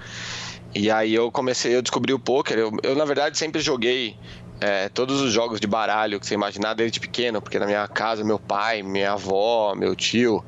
[0.73, 2.57] E aí eu comecei, eu descobri o poker.
[2.57, 4.15] Eu, eu na verdade sempre joguei
[4.61, 8.23] é, todos os jogos de baralho que você imaginar desde pequeno, porque na minha casa
[8.23, 10.41] meu pai, minha avó, meu tio,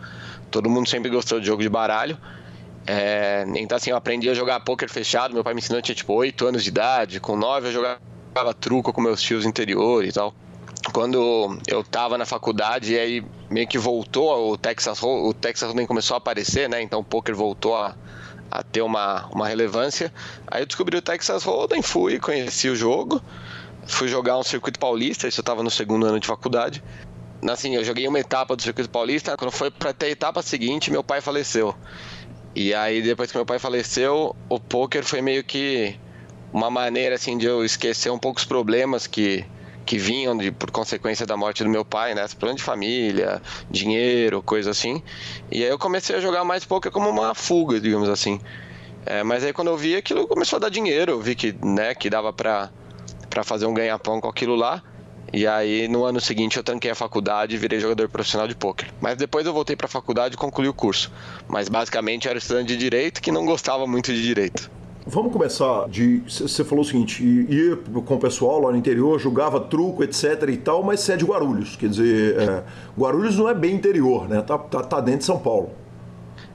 [0.54, 2.16] todo mundo sempre gostou de jogo de baralho.
[2.86, 5.34] É, então assim, eu aprendi a jogar poker fechado.
[5.34, 7.20] Meu pai me ensinou, eu tinha tipo 8 anos de idade.
[7.20, 10.34] Com 9 eu jogava truco com meus tios interior e tal.
[10.93, 16.14] Quando eu tava na faculdade, aí meio que voltou o Texas o Texas Hold'em começou
[16.14, 16.82] a aparecer, né?
[16.82, 17.95] Então o poker voltou a,
[18.51, 20.14] a ter uma, uma relevância.
[20.45, 23.22] Aí eu descobri o Texas Hold'em, fui, conheci o jogo,
[23.88, 26.84] fui jogar um circuito paulista, isso eu tava no segundo ano de faculdade.
[27.49, 30.91] Assim, eu joguei uma etapa do circuito paulista, quando foi para ter a etapa seguinte,
[30.91, 31.75] meu pai faleceu.
[32.55, 35.97] E aí depois que meu pai faleceu, o poker foi meio que
[36.53, 39.45] uma maneira assim de eu esquecer um pouco os problemas que
[39.85, 42.25] que vinham de, por consequência da morte do meu pai, né?
[42.39, 45.03] Plano de família, dinheiro, coisa assim.
[45.51, 48.39] E aí eu comecei a jogar mais poker como uma fuga, digamos assim.
[49.05, 51.93] É, mas aí quando eu vi aquilo começou a dar dinheiro, eu vi que, né,
[51.93, 52.69] que dava pra,
[53.29, 54.81] pra fazer um ganha-pão com aquilo lá.
[55.32, 58.89] E aí no ano seguinte eu tranquei a faculdade e virei jogador profissional de poker.
[58.99, 61.11] Mas depois eu voltei para a faculdade e concluí o curso.
[61.47, 64.69] Mas basicamente eu era estudante de direito que não gostava muito de direito.
[65.05, 66.24] Vamos começar de.
[66.28, 70.57] Você falou o seguinte: ia com o pessoal lá no interior, jogava truco, etc e
[70.57, 71.76] tal, mas você é de Guarulhos.
[71.76, 72.63] Quer dizer, é,
[72.97, 74.41] Guarulhos não é bem interior, né?
[74.41, 75.71] Tá, tá, tá, dentro de São Paulo.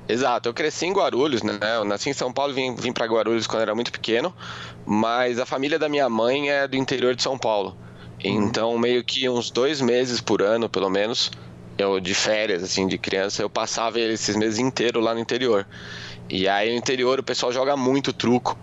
[0.09, 1.59] Exato, eu cresci em Guarulhos, né?
[1.77, 4.33] Eu nasci em São Paulo, vim, vim para Guarulhos quando era muito pequeno,
[4.87, 7.77] mas a família da minha mãe é do interior de São Paulo.
[8.25, 8.43] Uhum.
[8.43, 11.31] Então, meio que uns dois meses por ano, pelo menos,
[11.77, 15.67] eu de férias, assim, de criança, eu passava esses meses inteiros lá no interior.
[16.29, 18.59] E aí no interior o pessoal joga muito truco.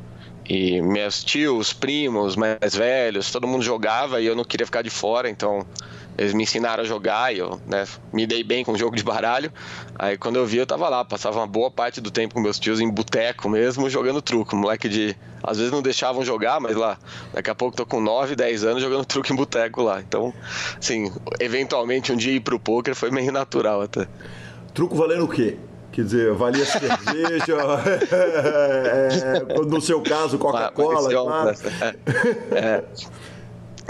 [0.48, 4.92] E meus tios, primos, mais velhos, todo mundo jogava e eu não queria ficar de
[4.92, 5.66] fora, então
[6.18, 9.04] eles me ensinaram a jogar e eu né, me dei bem com o jogo de
[9.04, 9.52] baralho.
[9.98, 12.58] Aí quando eu vi, eu tava lá, passava uma boa parte do tempo com meus
[12.58, 14.56] tios em boteco mesmo, jogando truco.
[14.56, 15.16] Moleque de.
[15.44, 16.98] Às vezes não deixavam jogar, mas lá,
[17.32, 20.02] daqui a pouco tô com 9, 10 anos jogando truco em boteco lá.
[20.02, 20.34] Então,
[20.80, 24.08] assim, eventualmente um dia ir pro poker foi meio natural até.
[24.74, 25.58] Truco valendo o quê?
[25.92, 27.58] Quer dizer, valia cerveja,
[28.12, 31.56] é, é, no seu caso, Coca-Cola, claro.
[32.52, 32.84] É.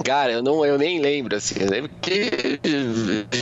[0.04, 1.56] Cara, eu, não, eu nem lembro, assim.
[1.60, 2.60] Eu lembro que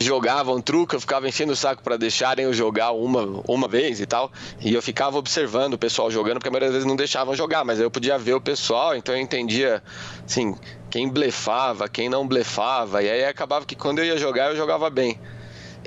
[0.01, 4.05] jogavam truque, eu ficava enchendo o saco para deixarem eu jogar uma, uma vez e
[4.05, 4.31] tal.
[4.61, 7.65] E eu ficava observando o pessoal jogando, porque a maioria das vezes não deixavam jogar,
[7.65, 9.83] mas eu podia ver o pessoal, então eu entendia,
[10.25, 10.55] assim,
[10.89, 13.01] quem blefava, quem não blefava.
[13.01, 15.19] E aí acabava que quando eu ia jogar, eu jogava bem.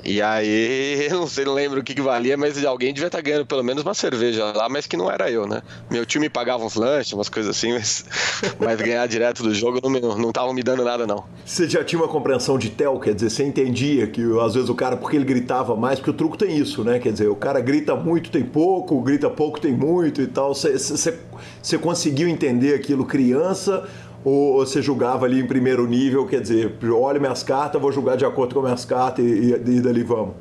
[0.07, 3.17] E aí, eu não sei, não lembro o que, que valia, mas alguém devia estar
[3.17, 5.61] tá ganhando pelo menos uma cerveja lá, mas que não era eu, né?
[5.91, 8.05] Meu time pagava uns lanches, umas coisas assim, mas,
[8.57, 11.25] mas ganhar direto do jogo não estavam não me dando nada, não.
[11.43, 14.75] Você já tinha uma compreensão de tel, quer dizer, você entendia que às vezes o
[14.75, 16.99] cara, porque ele gritava mais, porque o truco tem isso, né?
[16.99, 20.53] Quer dizer, o cara grita muito, tem pouco, grita pouco, tem muito e tal.
[20.53, 23.85] Você conseguiu entender aquilo criança
[24.27, 28.25] ou você julgava ali em primeiro nível, quer dizer, olha minhas cartas, vou julgar de
[28.25, 30.35] acordo com minhas cartas e, e, e dali vamos?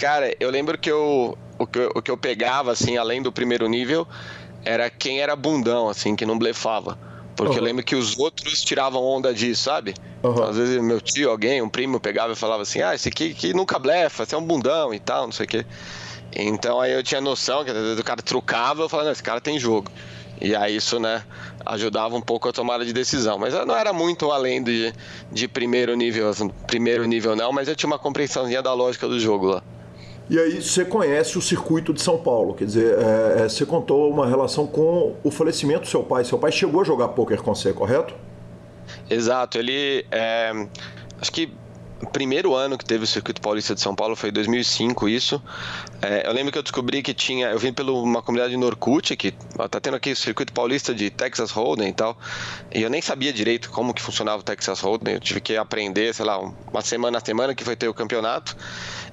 [0.00, 3.30] Cara, eu lembro que eu, o, que eu, o que eu pegava, assim, além do
[3.30, 4.08] primeiro nível,
[4.64, 6.98] era quem era bundão, assim, que não blefava.
[7.36, 7.58] Porque uhum.
[7.58, 9.94] eu lembro que os outros tiravam onda disso, sabe?
[10.22, 10.32] Uhum.
[10.32, 13.34] Então, às vezes meu tio, alguém, um primo pegava e falava assim, ah, esse aqui
[13.34, 15.66] que nunca blefa, você é um bundão e tal, não sei o quê.
[16.34, 19.22] Então aí eu tinha noção que às vezes o cara trucava, eu falava, não, esse
[19.22, 19.90] cara tem jogo.
[20.40, 21.22] E aí isso, né,
[21.64, 23.38] ajudava um pouco a tomada de decisão.
[23.38, 24.92] Mas eu não era muito além de,
[25.32, 29.18] de primeiro nível, assim, primeiro nível não, mas eu tinha uma compreensãozinha da lógica do
[29.18, 29.62] jogo lá.
[30.28, 34.10] E aí você conhece o circuito de São Paulo, quer dizer, é, é, você contou
[34.10, 36.24] uma relação com o falecimento do seu pai.
[36.24, 38.12] Seu pai chegou a jogar poker com você, correto?
[39.08, 40.52] Exato, ele é,
[41.20, 41.52] acho que
[42.12, 45.42] primeiro ano que teve o Circuito Paulista de São Paulo foi 2005, isso.
[46.02, 47.48] É, eu lembro que eu descobri que tinha.
[47.48, 50.94] Eu vim pela uma comunidade no Orkut, que ó, tá tendo aqui o Circuito Paulista
[50.94, 52.18] de Texas Hold'em e tal.
[52.74, 55.14] E eu nem sabia direito como que funcionava o Texas Hold'em.
[55.14, 58.56] Eu tive que aprender, sei lá, uma semana a semana que foi ter o campeonato.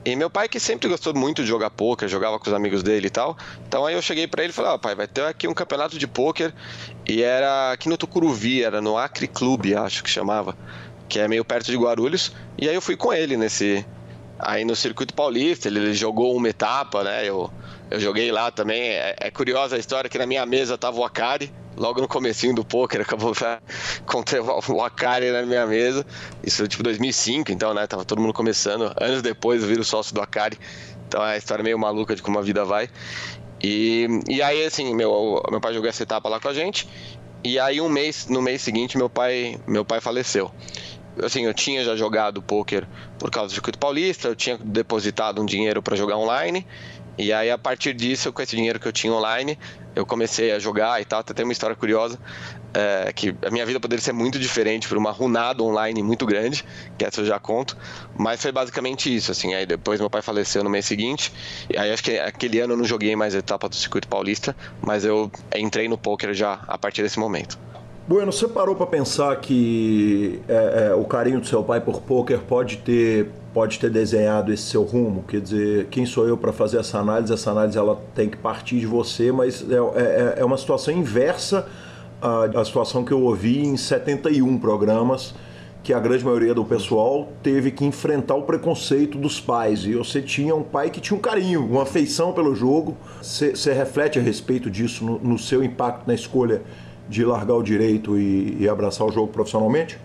[0.03, 3.07] E meu pai, que sempre gostou muito de jogar poker, jogava com os amigos dele
[3.07, 3.37] e tal.
[3.65, 5.97] Então aí eu cheguei para ele e falei: Ó, pai, vai ter aqui um campeonato
[5.97, 6.53] de poker.
[7.07, 10.57] E era aqui no Tucuruvi, era no Acre Clube, acho que chamava
[11.13, 12.31] que é meio perto de Guarulhos.
[12.57, 13.85] E aí eu fui com ele nesse.
[14.39, 17.23] Aí no Circuito Paulista, ele, ele jogou uma etapa, né?
[17.23, 17.51] Eu,
[17.91, 18.81] eu joguei lá também.
[18.81, 22.55] É, é, curiosa a história que na minha mesa tava o Akari, logo no comecinho
[22.55, 23.31] do poker, acabou
[24.01, 26.03] encontrei o Akari na minha mesa.
[26.43, 27.85] Isso tipo 2005, então, né?
[27.85, 28.91] Tava todo mundo começando.
[28.99, 30.57] Anos depois eu viro sócio do Akari.
[31.07, 32.89] Então é a história meio maluca de como a vida vai.
[33.61, 36.89] E, e aí, assim, meu, meu pai jogou essa etapa lá com a gente.
[37.45, 40.49] E aí um mês, no mês seguinte, meu pai, meu pai faleceu.
[41.21, 42.87] Assim, eu tinha já jogado poker
[43.19, 46.65] por causa do circuito paulista, eu tinha depositado um dinheiro para jogar online.
[47.17, 49.57] E aí, a partir disso, com esse dinheiro que eu tinha online,
[49.95, 51.19] eu comecei a jogar e tal.
[51.19, 52.17] Até tem uma história curiosa,
[52.73, 56.65] é, que a minha vida poderia ser muito diferente por uma runada online muito grande,
[56.97, 57.77] que essa eu já conto.
[58.17, 59.53] Mas foi basicamente isso, assim.
[59.53, 61.31] Aí depois meu pai faleceu no mês seguinte.
[61.69, 64.55] E aí acho que aquele ano eu não joguei mais a etapa do circuito paulista,
[64.81, 67.59] mas eu entrei no poker já a partir desse momento.
[68.05, 72.39] Bueno, você parou para pensar que é, é, o carinho do seu pai por poker
[72.39, 75.23] pode ter pode ter desenhado esse seu rumo?
[75.23, 77.31] Quer dizer, quem sou eu para fazer essa análise?
[77.31, 81.65] Essa análise ela tem que partir de você, mas é, é, é uma situação inversa
[82.21, 85.33] à, à situação que eu ouvi em 71 programas
[85.81, 89.85] que a grande maioria do pessoal teve que enfrentar o preconceito dos pais.
[89.85, 92.97] E você tinha um pai que tinha um carinho, uma afeição pelo jogo.
[93.21, 96.61] Você reflete a respeito disso no, no seu impacto na escolha
[97.07, 99.97] de largar o direito e, e abraçar o jogo profissionalmente?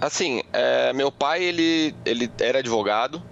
[0.00, 3.22] Assim, é, meu pai ele, ele era advogado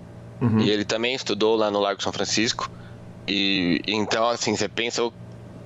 [0.40, 0.60] uhum.
[0.60, 2.70] e ele também estudou lá no Largo São Francisco.
[3.26, 5.02] E então, assim, você pensa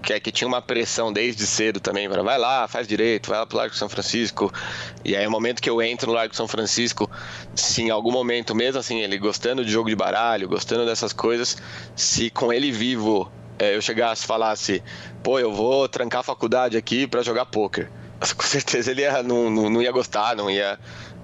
[0.03, 3.39] que, é que tinha uma pressão desde cedo também para vai lá, faz direito, vai
[3.39, 4.53] lá pro Largo São Francisco.
[5.05, 7.11] E aí, o momento que eu entro no Largo São Francisco,
[7.55, 11.57] se em algum momento, mesmo assim, ele gostando de jogo de baralho, gostando dessas coisas,
[11.95, 13.31] se com ele vivo
[13.61, 14.83] é, eu chegasse e falasse,
[15.23, 17.91] pô, eu vou trancar a faculdade aqui para jogar poker.
[18.35, 20.79] Com certeza ele ia, não, não, não, ia gostar, não ia,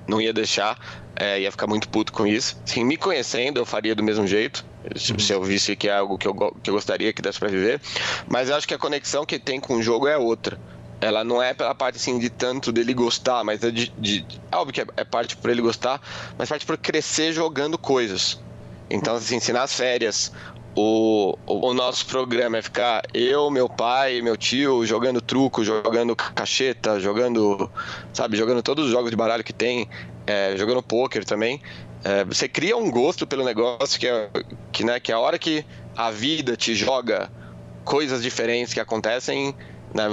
[0.07, 0.78] não ia deixar,
[1.16, 2.61] é, ia ficar muito puto com isso.
[2.62, 5.18] Assim, me conhecendo, eu faria do mesmo jeito, uhum.
[5.18, 7.80] se eu visse que é algo que eu, que eu gostaria que desse para viver.
[8.28, 10.61] Mas eu acho que a conexão que tem com o jogo é outra
[10.99, 14.41] ela não é pela parte assim de tanto dele gostar, mas é de, de, de
[14.51, 16.01] óbvio que é, é, parte por ele gostar,
[16.39, 18.41] mas parte por crescer jogando coisas.
[18.89, 20.32] Então, assim, se nas férias
[20.77, 27.01] o, o, nosso programa é ficar eu, meu pai, meu tio jogando truco, jogando cacheta,
[27.01, 27.70] jogando,
[28.12, 29.89] sabe, jogando todos os jogos de baralho que tem,
[30.27, 31.62] é, jogando poker também.
[32.05, 34.29] É, você cria um gosto pelo negócio que é,
[34.70, 35.64] que, né, que a hora que
[35.97, 37.33] a vida te joga
[37.83, 39.55] coisas diferentes que acontecem,
[39.95, 40.05] né,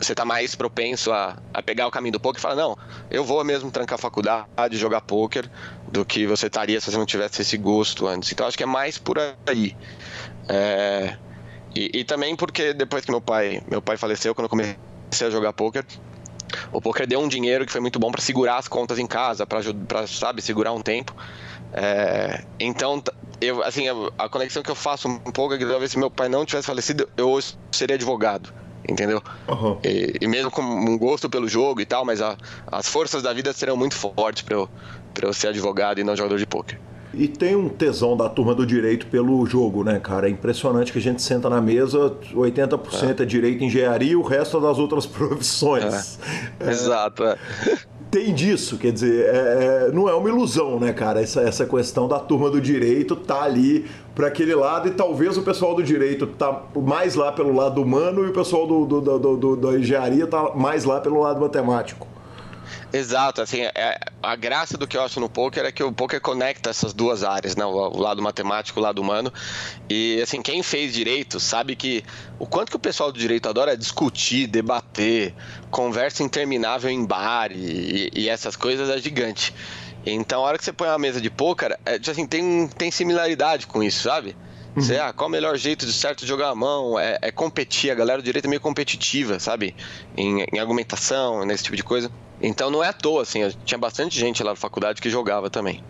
[0.00, 2.76] você tá mais propenso a, a pegar o caminho do poker e falar, não,
[3.10, 5.48] eu vou mesmo trancar a faculdade, jogar poker,
[5.88, 8.32] do que você estaria se você não tivesse esse gosto antes.
[8.32, 9.76] Então acho que é mais por aí.
[10.48, 11.16] É,
[11.74, 14.76] e, e, também porque depois que meu pai, meu pai faleceu, quando eu comecei
[15.26, 15.84] a jogar poker,
[16.72, 19.46] o poker deu um dinheiro que foi muito bom para segurar as contas em casa,
[19.46, 21.14] para sabe, segurar um tempo.
[21.74, 23.02] É, então,
[23.38, 23.84] eu, assim,
[24.18, 26.66] a, conexão que eu faço um pouco é que talvez se meu pai não tivesse
[26.66, 27.38] falecido, eu
[27.70, 28.52] seria advogado
[28.90, 29.22] entendeu?
[29.48, 29.78] Uhum.
[29.84, 32.36] E, e, mesmo com um gosto pelo jogo e tal, mas a,
[32.66, 34.68] as forças da vida serão muito fortes para eu,
[35.22, 36.78] eu ser advogado e não jogador de pôquer.
[37.12, 40.28] E tem um tesão da turma do direito pelo jogo, né, cara?
[40.28, 44.16] É impressionante que a gente senta na mesa, 80% é, é direito e engenharia e
[44.16, 46.20] o resto é das outras profissões.
[46.60, 46.68] É.
[46.68, 46.70] É.
[46.70, 47.36] Exato, é
[48.10, 51.22] tem disso, quer dizer, é, é, não é uma ilusão, né, cara?
[51.22, 55.42] Essa, essa questão da turma do direito tá ali para aquele lado e talvez o
[55.42, 59.36] pessoal do direito tá mais lá pelo lado humano e o pessoal do, do, do,
[59.36, 62.06] do da engenharia tá mais lá pelo lado matemático.
[62.92, 66.20] Exato, assim, é, a graça do que eu acho no poker é que o poker
[66.20, 67.64] conecta essas duas áreas, né?
[67.64, 69.32] O, o, lado matemático, o lado humano.
[69.88, 72.04] E assim, quem fez direito sabe que
[72.38, 75.34] o quanto que o pessoal do direito adora discutir, debater,
[75.70, 79.54] conversa interminável em bar e, e essas coisas é gigante.
[80.04, 82.90] Então, a hora que você põe uma mesa de poker, é, tipo assim, tem, tem
[82.90, 84.34] similaridade com isso, sabe?
[84.76, 84.82] Uhum.
[84.82, 86.98] Você, ah, qual o melhor jeito de certo jogar a mão?
[86.98, 89.74] É, é competir, a galera do direito é meio competitiva, sabe?
[90.16, 92.10] Em, em argumentação, nesse tipo de coisa.
[92.40, 95.82] Então não é à toa, assim, tinha bastante gente lá na faculdade que jogava também.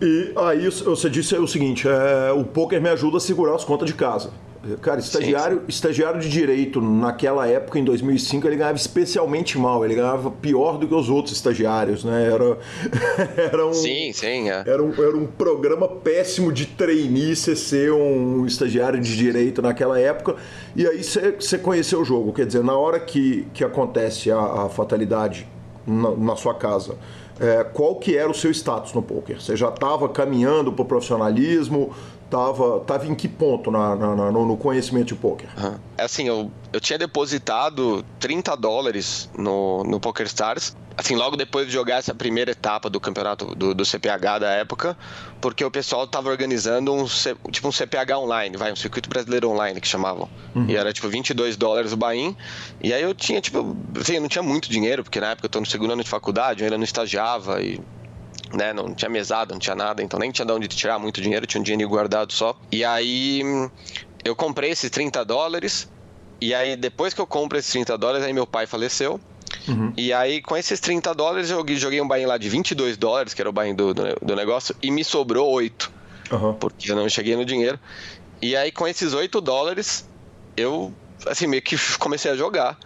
[0.00, 3.88] E aí você disse o seguinte, é, o poker me ajuda a segurar as contas
[3.88, 4.30] de casa.
[4.82, 5.68] Cara, estagiário, sim, sim.
[5.68, 9.84] estagiário de direito naquela época, em 2005, ele ganhava especialmente mal.
[9.84, 12.30] Ele ganhava pior do que os outros estagiários, né?
[12.30, 12.58] Era,
[13.52, 14.64] era um, sim, sim, é.
[14.66, 19.98] era, um, era um programa péssimo de trainee você ser um estagiário de direito naquela
[19.98, 20.36] época.
[20.74, 22.32] E aí você, você conheceu o jogo.
[22.32, 25.46] Quer dizer, na hora que, que acontece a, a fatalidade
[25.86, 26.96] na, na sua casa,
[27.40, 29.40] é, qual que era o seu status no poker?
[29.40, 31.94] Você já estava caminhando para o profissionalismo?
[32.30, 35.48] Tava, tava em que ponto na, na, na no conhecimento de poker?
[35.56, 35.78] Uhum.
[35.96, 41.98] Assim, eu, eu tinha depositado 30 dólares no, no PokerStars assim, logo depois de jogar
[41.98, 44.98] essa primeira etapa do campeonato do, do CPH da época,
[45.40, 47.06] porque o pessoal estava organizando um
[47.52, 50.28] tipo um CPH online, vai, um circuito brasileiro online que chamavam.
[50.56, 50.66] Uhum.
[50.68, 52.36] E era tipo 22 dólares o buy
[52.82, 55.50] E aí eu tinha, tipo, assim, eu não tinha muito dinheiro, porque na época eu
[55.50, 57.80] tô no segundo ano de faculdade, eu ainda não estagiava e
[58.52, 61.46] né, não tinha mesada, não tinha nada, então nem tinha de onde tirar muito dinheiro,
[61.46, 62.58] tinha um dinheiro guardado só.
[62.70, 63.42] E aí
[64.24, 65.88] eu comprei esses 30 dólares
[66.40, 69.20] E aí, depois que eu compro esses 30 dólares, aí meu pai faleceu.
[69.66, 69.92] Uhum.
[69.96, 73.42] E aí, com esses 30 dólares, eu joguei um buy lá de 22 dólares, que
[73.42, 75.90] era o buy do, do, do negócio, e me sobrou 8.
[76.30, 76.54] Uhum.
[76.54, 77.78] Porque eu não cheguei no dinheiro.
[78.40, 80.08] E aí, com esses 8 dólares,
[80.56, 80.92] eu,
[81.26, 82.78] assim, meio que comecei a jogar.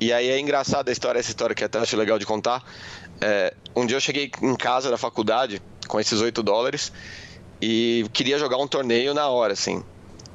[0.00, 2.62] E aí é engraçada a história, essa história que até acho legal de contar.
[3.20, 6.92] É, um dia eu cheguei em casa da faculdade com esses 8 dólares
[7.60, 9.82] e queria jogar um torneio na hora, assim.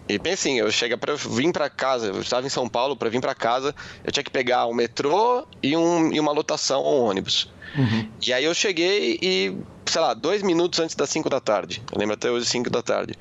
[0.09, 3.21] E pensei, eu chega para vir para casa, eu estava em São Paulo para vir
[3.21, 3.73] para casa,
[4.03, 7.49] eu tinha que pegar um metrô e, um, e uma lotação um ônibus.
[7.77, 8.09] Uhum.
[8.25, 9.55] E aí eu cheguei e,
[9.85, 11.81] sei lá, dois minutos antes das 5 da tarde.
[11.91, 13.13] Eu lembro até hoje 5 da tarde.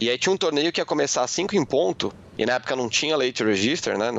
[0.00, 2.74] E aí tinha um torneio que ia começar às 5 em ponto, e na época
[2.74, 4.10] não tinha late register, né?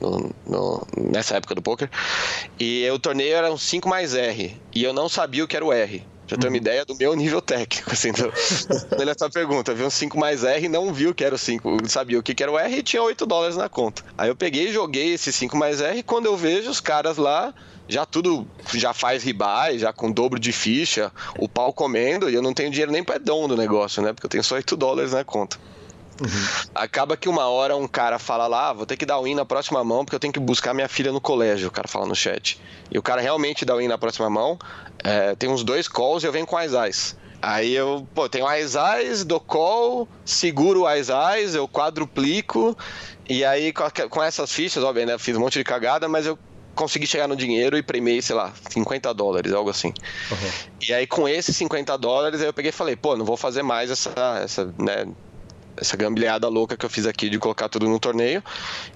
[0.00, 1.90] No, no, nessa época do poker.
[2.58, 4.56] E o torneio era um 5 mais R.
[4.74, 6.04] E eu não sabia o que era o R.
[6.26, 6.62] Já tenho uma uhum.
[6.62, 9.74] ideia do meu nível técnico, assim, do, é só pergunta.
[9.74, 12.42] Viu um 5 mais R não viu que era o 5, sabia o que, que
[12.42, 14.04] era o R e tinha 8 dólares na conta.
[14.16, 17.16] Aí eu peguei e joguei esse 5 mais R e quando eu vejo os caras
[17.16, 17.52] lá
[17.88, 22.40] já tudo já faz ribai, já com dobro de ficha, o pau comendo, e eu
[22.40, 24.12] não tenho dinheiro nem para dom do negócio, né?
[24.12, 25.58] Porque eu tenho só 8 dólares na conta.
[26.20, 26.70] Uhum.
[26.74, 29.34] Acaba que uma hora um cara fala lá, ah, vou ter que dar o win
[29.34, 32.06] na próxima mão porque eu tenho que buscar minha filha no colégio, o cara fala
[32.06, 32.60] no chat.
[32.90, 34.58] E o cara realmente dá o win na próxima mão,
[35.02, 37.16] é, tem uns dois calls e eu venho com as eyes.
[37.42, 42.76] Aí eu, pô, tenho as eyes, dou call, seguro as eyes, eu quadruplico,
[43.26, 43.72] e aí
[44.10, 46.38] com, essas fichas, óbvio, né, fiz um monte de cagada, mas eu
[46.74, 49.88] consegui chegar no dinheiro e premiei, sei lá, 50 dólares, algo assim.
[50.30, 50.50] Uhum.
[50.86, 53.62] E aí com esses 50 dólares, aí eu peguei e falei, pô, não vou fazer
[53.62, 54.12] mais essa,
[54.42, 55.06] essa né,
[55.80, 58.42] essa gambilhada louca que eu fiz aqui de colocar tudo no torneio.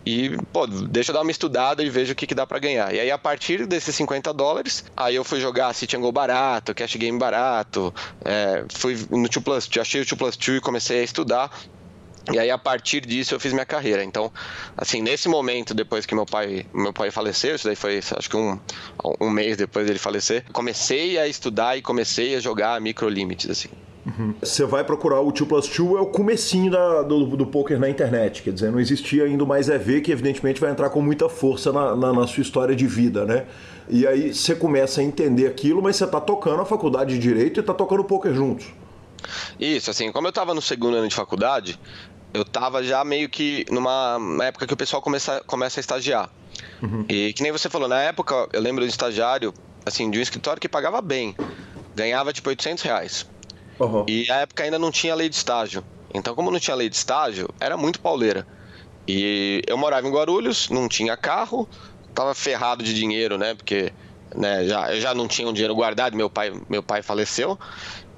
[0.04, 2.94] E, pô, deixa eu dar uma estudada e vejo o que, que dá para ganhar.
[2.94, 6.96] E aí, a partir desses 50 dólares, aí eu fui jogar City Go barato, Cash
[6.96, 7.92] Game barato,
[8.24, 11.50] é, fui no 2 Plus, achei o 2 Plus 2 e comecei a estudar.
[12.32, 14.02] E aí, a partir disso, eu fiz minha carreira.
[14.02, 14.32] Então,
[14.76, 18.36] assim, nesse momento, depois que meu pai, meu pai faleceu, isso daí foi, acho que
[18.36, 18.58] um,
[19.20, 23.68] um mês depois dele falecer, comecei a estudar e comecei a jogar micro limits, assim.
[24.06, 24.34] Uhum.
[24.40, 27.88] Você vai procurar o 2 plus 2 é o comecinho da, do, do poker na
[27.88, 31.72] internet, quer dizer, não existia ainda mais EV que evidentemente vai entrar com muita força
[31.72, 33.46] na, na, na sua história de vida, né?
[33.88, 37.58] E aí você começa a entender aquilo, mas você está tocando a faculdade de Direito
[37.58, 38.66] e está tocando poker juntos.
[39.58, 41.78] Isso, assim, como eu estava no segundo ano de faculdade,
[42.32, 46.30] eu estava já meio que numa época que o pessoal começa, começa a estagiar.
[46.82, 47.04] Uhum.
[47.08, 50.60] E que nem você falou, na época eu lembro de estagiário, assim, de um escritório
[50.60, 51.34] que pagava bem.
[51.94, 53.26] Ganhava tipo 800 reais.
[53.78, 54.04] Uhum.
[54.08, 55.84] E a época ainda não tinha lei de estágio.
[56.12, 58.46] Então, como não tinha lei de estágio, era muito pauleira.
[59.06, 61.68] E eu morava em Guarulhos, não tinha carro,
[62.14, 63.54] tava ferrado de dinheiro, né?
[63.54, 63.92] Porque
[64.34, 67.58] né, já, eu já não tinha um dinheiro guardado, meu pai, meu pai faleceu.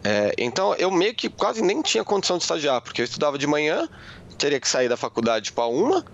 [0.05, 3.47] É, então eu meio que quase nem tinha condição de estagiar, porque eu estudava de
[3.47, 3.89] manhã,
[4.39, 6.05] teria que sair da faculdade para uma,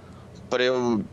[0.49, 1.05] para eu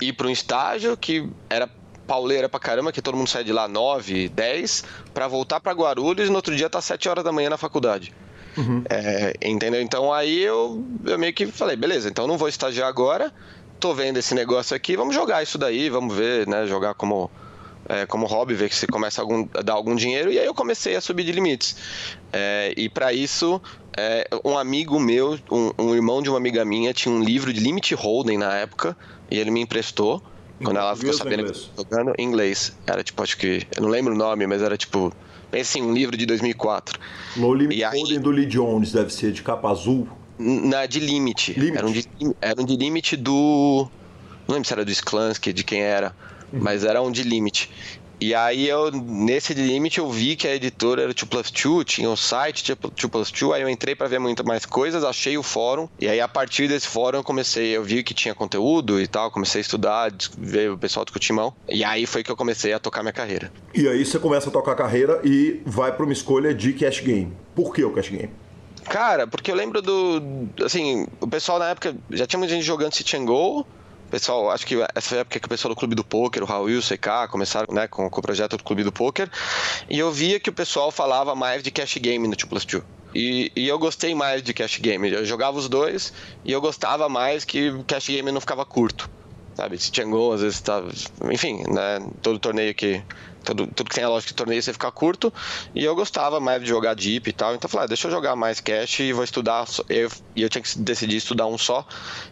[0.00, 1.68] ir para um estágio que era
[2.06, 4.84] pauleira pra caramba, que todo mundo sai de lá 9, 10,
[5.14, 8.12] para voltar para Guarulhos e no outro dia tá 7 horas da manhã na faculdade.
[8.56, 8.84] Uhum.
[8.88, 9.80] É, entendeu?
[9.80, 13.32] Então aí eu, eu meio que falei, beleza, então não vou estagiar agora,
[13.80, 16.66] tô vendo esse negócio aqui, vamos jogar isso daí, vamos ver, né?
[16.66, 17.30] Jogar como,
[17.88, 20.54] é, como hobby, ver que você começa a, algum, dar algum dinheiro, e aí eu
[20.54, 21.76] comecei a subir de limites.
[22.32, 23.60] É, e para isso,
[23.96, 27.60] é, um amigo meu, um, um, irmão de uma amiga minha, tinha um livro de
[27.60, 28.96] limit holding na época,
[29.30, 30.22] e ele me emprestou.
[30.62, 32.76] Quando ela ficou sabendo que eu jogando, em inglês.
[32.86, 33.66] Era tipo, acho que.
[33.76, 35.12] Eu não lembro o nome, mas era tipo.
[35.50, 36.98] Pensa em um livro de 2004.
[37.36, 40.08] Low Limit aí, do Lee Jones, deve ser de capa azul.
[40.38, 41.52] Na, de Limit.
[41.52, 41.76] Limit.
[41.76, 42.08] Era, um de,
[42.40, 43.88] era um de Limit do.
[44.48, 46.14] Não lembro se era do Sklansky, de quem era.
[46.52, 46.60] Uhum.
[46.62, 47.70] Mas era um de Limit.
[48.22, 52.08] E aí eu, nesse limite, eu vi que a editora era 2 Plus 2, tinha
[52.08, 55.42] o site 2 Plus 2, aí eu entrei para ver muito mais coisas, achei o
[55.42, 59.08] fórum, e aí a partir desse fórum eu comecei, eu vi que tinha conteúdo e
[59.08, 62.72] tal, comecei a estudar, ver o pessoal do Cutimão, e aí foi que eu comecei
[62.72, 63.52] a tocar minha carreira.
[63.74, 67.00] E aí você começa a tocar a carreira e vai para uma escolha de cash
[67.00, 67.32] game.
[67.56, 68.30] Por que o cash game?
[68.84, 70.22] Cara, porque eu lembro do.
[70.64, 73.66] Assim, o pessoal na época já tinha muita gente jogando City and Go
[74.12, 76.76] pessoal, acho que essa época que o pessoal do Clube do Poker, o Raul e
[76.76, 79.30] o CK, começaram né, com, com o projeto do Clube do Poker,
[79.88, 82.84] e eu via que o pessoal falava mais de cash game no 2 Plus 2.
[83.14, 85.10] E, e, eu gostei mais de cash game.
[85.10, 86.14] Eu jogava os dois
[86.44, 89.10] e eu gostava mais que cash game não ficava curto.
[89.54, 90.90] Sabe, se Go, às vezes tava.
[91.30, 92.02] Enfim, né?
[92.22, 93.02] Todo torneio que
[93.42, 95.32] tudo, tudo que tem a lógica de torneio você fica curto.
[95.74, 97.54] E eu gostava mais de jogar Deep e tal.
[97.54, 99.66] Então eu falei, ah, deixa eu jogar mais Cash e vou estudar.
[99.88, 101.86] Eu, e eu tinha que decidir estudar um só.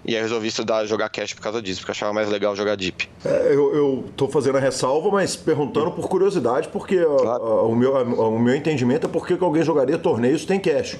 [0.04, 2.76] E aí resolvi estudar jogar Cash por causa disso, porque eu achava mais legal jogar
[2.76, 3.08] Deep.
[3.24, 7.28] É, eu, eu tô fazendo a ressalva, mas perguntando por curiosidade, porque claro.
[7.28, 10.60] a, a, o, meu, a, o meu entendimento é porque que alguém jogaria torneios tem
[10.60, 10.96] Cash.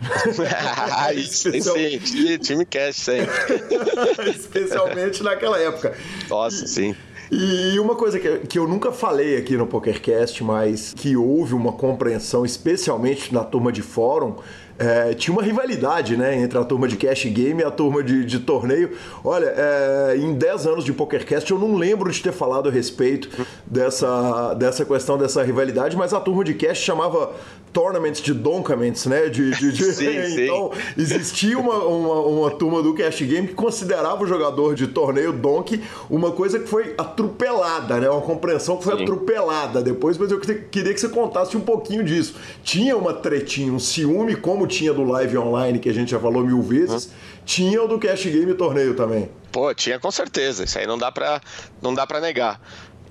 [1.14, 1.76] Especial...
[1.76, 3.34] sim, sim, time Cash sempre.
[4.30, 5.96] Especialmente naquela época.
[6.28, 6.94] Nossa, sim.
[7.30, 11.72] E uma coisa que, que eu nunca falei aqui no PokerCast, mas que houve uma
[11.72, 14.36] compreensão, especialmente na turma de fórum,
[14.78, 18.24] é, tinha uma rivalidade né, entre a turma de cash game e a turma de,
[18.24, 18.90] de torneio.
[19.22, 23.28] Olha, é, em 10 anos de PokerCast eu não lembro de ter falado a respeito
[23.66, 27.32] dessa, dessa questão, dessa rivalidade, mas a turma de cash chamava
[27.74, 29.28] tournaments de doncaments, né?
[29.28, 29.84] De, de, de...
[29.92, 31.02] Sim, então, sim.
[31.02, 35.82] existia uma, uma, uma, turma do Cash Game que considerava o jogador de torneio donk
[36.08, 38.08] uma coisa que foi atropelada, né?
[38.08, 39.02] Uma compreensão que foi sim.
[39.02, 42.36] atropelada depois, mas eu queria que você contasse um pouquinho disso.
[42.62, 46.44] Tinha uma tretinha, um ciúme, como tinha do live online, que a gente já falou
[46.44, 47.10] mil vezes, uhum.
[47.44, 49.28] tinha o do Cash Game torneio também.
[49.50, 50.64] Pô, tinha com certeza.
[50.64, 51.40] Isso aí não dá pra,
[51.82, 52.60] não dá pra negar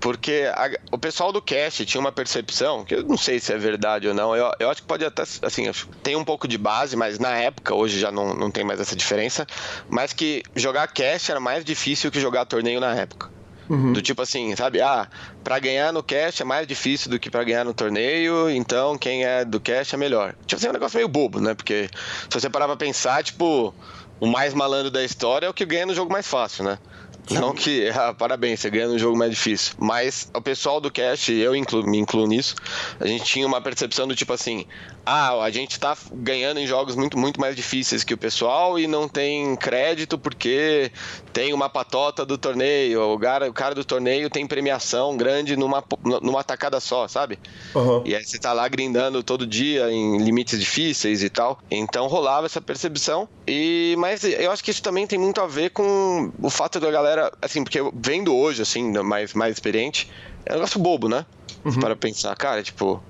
[0.04, 3.58] porque a, o pessoal do cast tinha uma percepção, que eu não sei se é
[3.58, 5.72] verdade ou não, eu, eu acho que pode até, assim,
[6.04, 8.98] tem um pouco de base, mas na época, hoje já não, não tem mais essa
[8.98, 9.48] diferença,
[9.88, 13.32] mas que jogar cast era mais difícil que jogar torneio na época.
[13.70, 13.94] Uhum.
[13.94, 14.82] Do tipo assim, sabe?
[14.82, 15.08] Ah,
[15.42, 19.24] pra ganhar no cast é mais difícil do que para ganhar no torneio, então quem
[19.24, 20.36] é do cast é melhor.
[20.46, 21.54] Tipo assim, é um negócio meio bobo, né?
[21.54, 21.90] Porque
[22.30, 23.74] se você parar pra pensar, tipo,
[24.20, 26.78] o mais malandro da história é o que ganha no jogo mais fácil, né?
[27.30, 29.74] Não que, ah, parabéns, você ganha no jogo mais difícil.
[29.78, 32.56] Mas o pessoal do cast, eu incluo, me incluo nisso,
[33.00, 34.66] a gente tinha uma percepção do tipo assim:
[35.06, 38.88] ah, a gente tá ganhando em jogos muito, muito mais difíceis que o pessoal e
[38.88, 40.92] não tem crédito porque
[41.34, 43.14] tem uma patota do torneio.
[43.14, 45.84] O cara, o cara do torneio tem premiação grande numa,
[46.22, 47.38] numa tacada só, sabe?
[47.76, 48.02] Uhum.
[48.06, 51.60] E aí você tá lá grindando todo dia em limites difíceis e tal.
[51.70, 53.28] Então rolava essa percepção.
[53.46, 56.90] E, mas eu acho que isso também tem muito a ver com o fato da
[56.90, 60.10] galera assim, porque vendo hoje, assim, mais, mais experiente,
[60.46, 61.26] é um negócio bobo, né?
[61.66, 61.80] Uhum.
[61.80, 63.02] Para pensar, cara, tipo,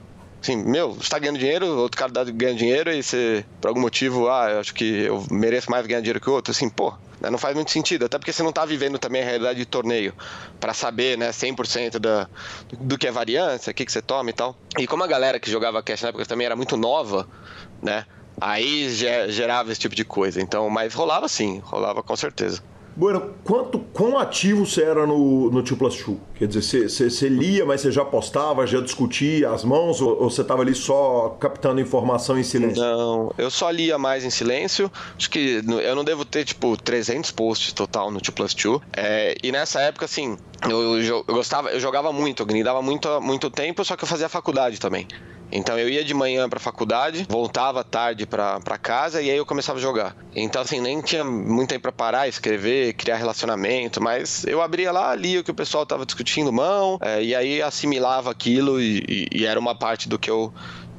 [0.43, 3.79] assim, meu, você tá ganhando dinheiro, outro cara tá ganhando dinheiro e você, por algum
[3.79, 6.93] motivo, ah, eu acho que eu mereço mais ganhar dinheiro que o outro, assim, pô,
[7.19, 9.65] né, não faz muito sentido, até porque você não tá vivendo também a realidade de
[9.65, 10.13] torneio,
[10.59, 12.27] para saber, né, 100% da,
[12.77, 14.55] do que é variância, o que, que você toma e tal.
[14.77, 17.27] E como a galera que jogava cash na época também era muito nova,
[17.81, 18.05] né,
[18.39, 18.89] aí
[19.29, 22.61] gerava esse tipo de coisa, então, mas rolava sim, rolava com certeza.
[22.95, 26.17] Bueno, quanto, quão ativo você era no, no 2 Plus 2?
[26.35, 30.29] Quer dizer, você, você, lia, mas você já postava, já discutia as mãos, ou, ou
[30.29, 32.81] você estava ali só captando informação em silêncio?
[32.81, 34.91] Não, eu só lia mais em silêncio.
[35.17, 38.81] Acho que eu não devo ter, tipo, 300 posts total no 2 Plus 2.
[38.95, 40.37] É, e nessa época, assim,
[40.69, 44.07] eu, eu, eu, gostava, eu jogava muito, eu grindava muito, muito tempo, só que eu
[44.07, 45.07] fazia faculdade também.
[45.51, 49.77] Então eu ia de manhã pra faculdade, voltava tarde pra casa e aí eu começava
[49.77, 50.15] a jogar.
[50.35, 55.13] Então, assim, nem tinha muito tempo pra parar, escrever, criar relacionamento, mas eu abria lá,
[55.13, 59.27] lia o que o pessoal tava discutindo mão, é, e aí assimilava aquilo e, e,
[59.31, 60.51] e era uma parte do que eu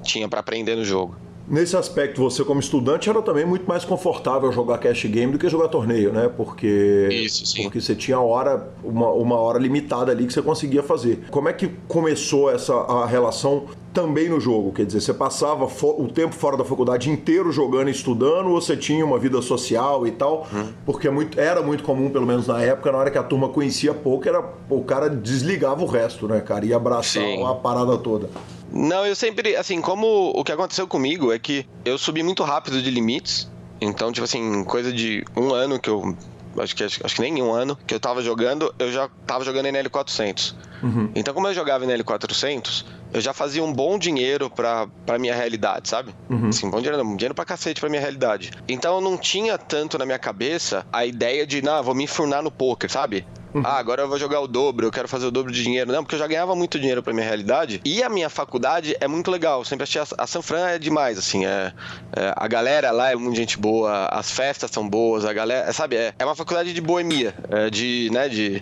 [0.02, 1.23] tinha para aprender no jogo.
[1.46, 5.48] Nesse aspecto, você como estudante era também muito mais confortável jogar cash game do que
[5.48, 6.30] jogar torneio, né?
[6.34, 7.64] Porque, Isso, sim.
[7.64, 11.26] porque você tinha hora, uma, uma hora limitada ali que você conseguia fazer.
[11.30, 14.72] Como é que começou essa a relação também no jogo?
[14.72, 18.74] Quer dizer, você passava o tempo fora da faculdade inteiro jogando e estudando, ou você
[18.74, 20.46] tinha uma vida social e tal?
[20.52, 20.72] Hum.
[20.86, 23.50] Porque é muito, era muito comum, pelo menos na época, na hora que a turma
[23.50, 26.64] conhecia pouco, era, o cara desligava o resto, né, cara?
[26.64, 27.44] Ia abraçar sim.
[27.44, 28.30] a parada toda.
[28.74, 32.82] Não, eu sempre, assim, como o que aconteceu comigo é que eu subi muito rápido
[32.82, 33.48] de limites.
[33.80, 36.16] Então, tipo assim, coisa de um ano que eu.
[36.59, 39.44] Acho que, acho, acho que nem um ano que eu tava jogando, eu já tava
[39.44, 40.55] jogando NL400.
[40.82, 41.10] Uhum.
[41.14, 45.88] Então, como eu jogava NL400, eu já fazia um bom dinheiro pra, pra minha realidade,
[45.88, 46.14] sabe?
[46.30, 46.48] Uhum.
[46.48, 48.52] Assim, bom dinheiro, dinheiro pra cacete pra minha realidade.
[48.68, 52.40] Então, eu não tinha tanto na minha cabeça a ideia de, não, vou me enfurnar
[52.42, 53.26] no poker, sabe?
[53.64, 55.90] Ah, agora eu vou jogar o dobro, eu quero fazer o dobro de dinheiro.
[55.90, 57.81] Não, porque eu já ganhava muito dinheiro pra minha realidade.
[57.85, 59.60] E a minha faculdade é muito legal.
[59.60, 61.47] Eu sempre achei a, a San Fran é demais, assim.
[61.47, 61.72] É,
[62.16, 65.97] é, a galera lá é muito gente boa, as festas são boas, a galera, sabe?
[65.97, 68.60] É, é uma faculdade de boemia, é, de, né, de...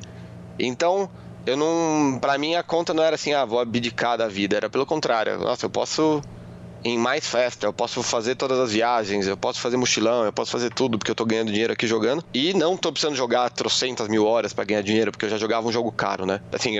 [0.58, 1.10] Então,
[1.46, 2.18] eu não.
[2.20, 4.56] Pra mim, a conta não era assim, ah, vou abdicar da vida.
[4.56, 5.38] Era pelo contrário.
[5.38, 6.22] Nossa, eu posso
[6.84, 10.50] em mais festa, eu posso fazer todas as viagens, eu posso fazer mochilão, eu posso
[10.50, 12.24] fazer tudo porque eu tô ganhando dinheiro aqui jogando.
[12.34, 15.66] E não tô precisando jogar trocentas mil horas para ganhar dinheiro, porque eu já jogava
[15.66, 16.40] um jogo caro, né?
[16.52, 16.76] Assim,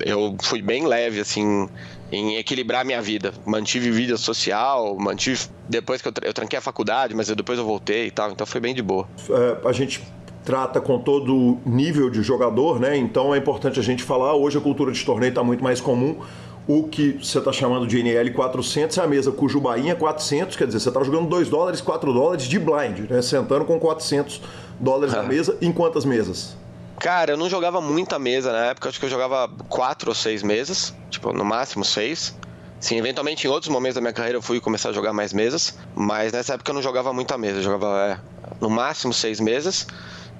[0.00, 1.68] eu fui bem leve, assim,
[2.12, 3.32] em equilibrar minha vida.
[3.44, 5.46] Mantive vida social, mantive.
[5.68, 8.46] Depois que eu, eu tranquei a faculdade, mas eu, depois eu voltei e tal, então
[8.46, 9.08] foi bem de boa.
[9.30, 10.02] É, a gente
[10.44, 12.96] trata com todo nível de jogador, né?
[12.96, 14.34] Então é importante a gente falar.
[14.34, 16.20] Hoje a cultura de torneio está muito mais comum
[16.68, 20.56] o que você está chamando de NL 400 é a mesa cujo bainha é 400,
[20.56, 23.22] quer dizer, você está jogando 2 dólares, 4 dólares de blind, né?
[23.22, 24.40] Sentando com 400
[24.80, 25.56] dólares na mesa.
[25.60, 26.56] Em quantas mesas?
[26.98, 30.42] Cara, eu não jogava muita mesa na época, acho que eu jogava 4 ou 6
[30.42, 32.34] mesas, tipo, no máximo 6.
[32.80, 35.78] Sim, eventualmente em outros momentos da minha carreira eu fui começar a jogar mais mesas,
[35.94, 38.18] mas nessa época eu não jogava muita mesa, eu jogava é,
[38.60, 39.86] no máximo 6 mesas.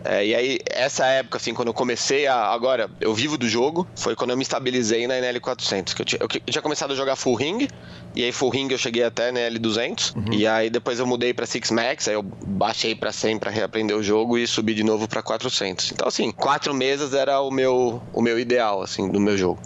[0.07, 2.37] É, e aí, essa época, assim, quando eu comecei a.
[2.47, 5.95] Agora, eu vivo do jogo, foi quando eu me estabilizei na NL400.
[5.95, 7.69] Que eu, tinha, eu, eu tinha começado a jogar full ring,
[8.15, 10.17] e aí full ring eu cheguei até NL200.
[10.17, 10.33] Uhum.
[10.33, 13.97] E aí depois eu mudei pra Six Max, aí eu baixei pra 100 pra reaprender
[13.97, 15.93] o jogo e subi de novo pra 400.
[15.93, 19.59] Então, assim, quatro mesas era o meu, o meu ideal, assim, do meu jogo.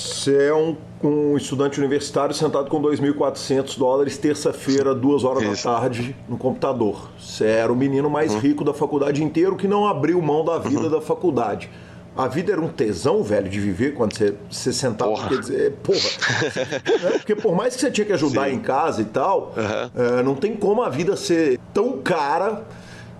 [0.00, 5.68] Você é um, um, estudante universitário sentado com 2.400 dólares, terça-feira, duas horas Isso.
[5.68, 7.10] da tarde, no computador.
[7.18, 8.38] Você era o menino mais uhum.
[8.38, 10.90] rico da faculdade inteiro que não abriu mão da vida uhum.
[10.90, 11.70] da faculdade.
[12.16, 15.10] A vida era um tesão, velho, de viver quando você, você sentava.
[15.10, 15.28] Porra.
[15.28, 15.98] Quer dizer, porra.
[15.98, 17.10] né?
[17.20, 18.56] Porque por mais que você tinha que ajudar Sim.
[18.56, 20.18] em casa e tal, uhum.
[20.18, 22.64] é, não tem como a vida ser tão cara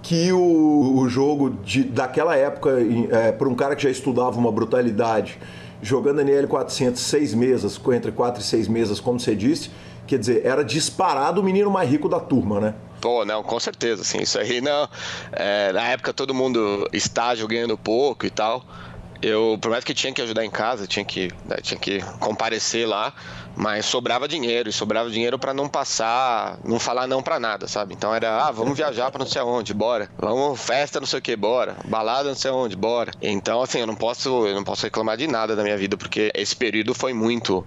[0.03, 2.79] que o, o jogo de, daquela época,
[3.11, 5.39] é, para um cara que já estudava uma brutalidade
[5.83, 9.71] jogando NL 400 seis mesas, entre quatro e seis mesas, como você disse,
[10.07, 12.75] quer dizer, era disparado o menino mais rico da turma, né?
[13.01, 14.89] Pô, não, com certeza, assim, isso aí não.
[15.33, 18.63] É, na época todo mundo estágio ganhando pouco e tal.
[19.23, 22.89] Eu, por mais que tinha que ajudar em casa, tinha que, né, tinha que comparecer
[22.89, 23.13] lá,
[23.57, 27.95] mas sobrava dinheiro, e sobrava dinheiro para não passar, não falar não para nada, sabe?
[27.95, 30.11] Então era, ah, vamos viajar para não sei aonde, bora.
[30.19, 31.77] Vamos festa, não sei o que, bora.
[31.85, 33.13] Balada, não sei aonde, bora.
[33.21, 36.31] Então, assim, eu não posso, eu não posso reclamar de nada da minha vida, porque
[36.35, 37.65] esse período foi muito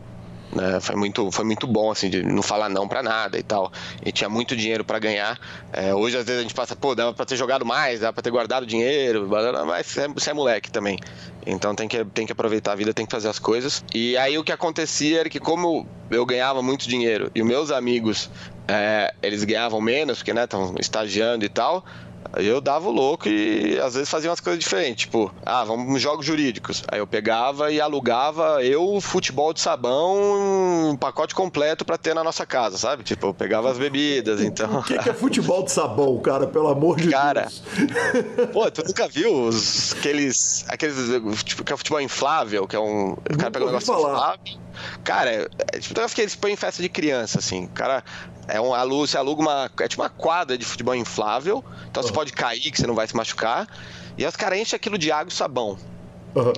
[0.55, 0.80] né?
[0.80, 3.71] Foi, muito, foi muito bom, assim, de não falar não para nada e tal.
[4.05, 5.39] E tinha muito dinheiro para ganhar.
[5.71, 8.23] É, hoje, às vezes, a gente passa, pô, dava pra ter jogado mais, dava pra
[8.23, 9.27] ter guardado dinheiro,
[9.65, 10.97] mas você é moleque também.
[11.45, 13.84] Então tem que, tem que aproveitar a vida, tem que fazer as coisas.
[13.93, 17.71] E aí o que acontecia era que, como eu ganhava muito dinheiro e os meus
[17.71, 18.30] amigos,
[18.67, 21.84] é, eles ganhavam menos, porque, né, estão estagiando e tal
[22.38, 26.26] eu dava o louco e às vezes fazia umas coisas diferentes, tipo, ah, vamos jogos
[26.26, 26.84] jurídicos.
[26.88, 32.23] Aí eu pegava e alugava eu futebol de sabão, um pacote completo para ter na
[32.23, 33.03] nossa casa, sabe?
[33.03, 34.80] Tipo, eu pegava as bebidas, então.
[34.80, 36.47] O que, que é futebol de sabão, cara?
[36.47, 37.64] Pelo amor de cara, Deus.
[38.51, 40.65] Pô, tu nunca viu os, aqueles.
[40.68, 41.43] aqueles.
[41.43, 43.11] Tipo, que é futebol inflável, que é um.
[43.11, 44.14] O cara pega um negócio falar.
[44.14, 44.64] inflável.
[45.03, 47.65] Cara, é, é tipo, que eles põem em festa de criança, assim.
[47.65, 48.03] O cara
[48.48, 49.72] é um você aluga uma.
[49.80, 51.64] É tipo uma quadra de futebol inflável.
[51.90, 52.07] Então uhum.
[52.07, 53.68] você pode cair, que você não vai se machucar.
[54.18, 55.78] E os caras enchem aquilo de água e sabão.
[56.36, 56.53] Uhum.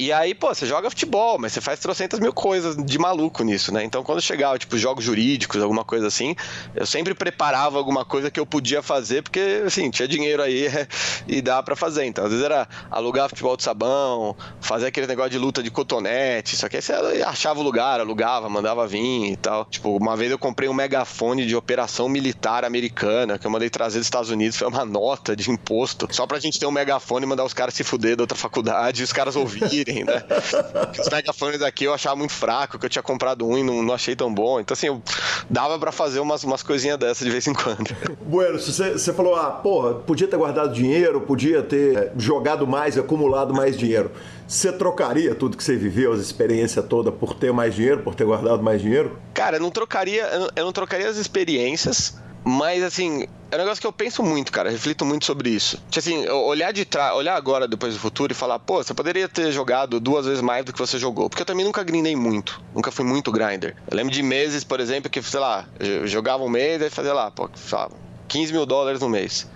[0.00, 3.74] E aí, pô, você joga futebol, mas você faz trocentas mil coisas de maluco nisso,
[3.74, 3.82] né?
[3.82, 6.36] Então, quando chegava, tipo, jogos jurídicos, alguma coisa assim,
[6.72, 10.68] eu sempre preparava alguma coisa que eu podia fazer, porque, assim, tinha dinheiro aí
[11.26, 12.04] e dava para fazer.
[12.04, 16.56] Então, às vezes era alugar futebol de sabão, fazer aquele negócio de luta de cotonete,
[16.56, 16.92] só que aí você
[17.26, 19.64] achava o lugar, alugava, mandava vir e tal.
[19.64, 23.98] Tipo, uma vez eu comprei um megafone de operação militar americana, que eu mandei trazer
[23.98, 27.28] dos Estados Unidos, foi uma nota de imposto, só pra gente ter um megafone e
[27.28, 30.24] mandar os caras se fuder da outra faculdade e os caras ouvirem né?
[30.98, 33.94] Os megafones aqui eu achava muito fraco, que eu tinha comprado um e não, não
[33.94, 34.60] achei tão bom.
[34.60, 35.02] Então, assim, eu
[35.48, 37.88] dava para fazer umas, umas coisinhas dessas de vez em quando.
[38.28, 42.98] Bueno, você, você falou, ah, porra, podia ter guardado dinheiro, podia ter eh, jogado mais,
[42.98, 44.10] acumulado mais dinheiro.
[44.46, 48.24] Você trocaria tudo que você viveu, as experiências toda, por ter mais dinheiro, por ter
[48.24, 49.18] guardado mais dinheiro?
[49.32, 50.24] Cara, eu não trocaria,
[50.54, 52.18] eu não trocaria as experiências
[52.48, 54.70] mas, assim, é um negócio que eu penso muito, cara.
[54.70, 55.76] Reflito muito sobre isso.
[55.90, 59.28] Tipo assim, olhar de trás, olhar agora, depois do futuro, e falar, pô, você poderia
[59.28, 61.28] ter jogado duas vezes mais do que você jogou.
[61.28, 62.58] Porque eu também nunca grindei muito.
[62.74, 63.76] Nunca fui muito grinder.
[63.90, 67.12] Eu lembro de meses, por exemplo, que, sei lá, eu jogava um mês e fazia
[67.12, 67.90] lá, pô, sei lá,
[68.28, 69.46] 15 mil dólares no mês.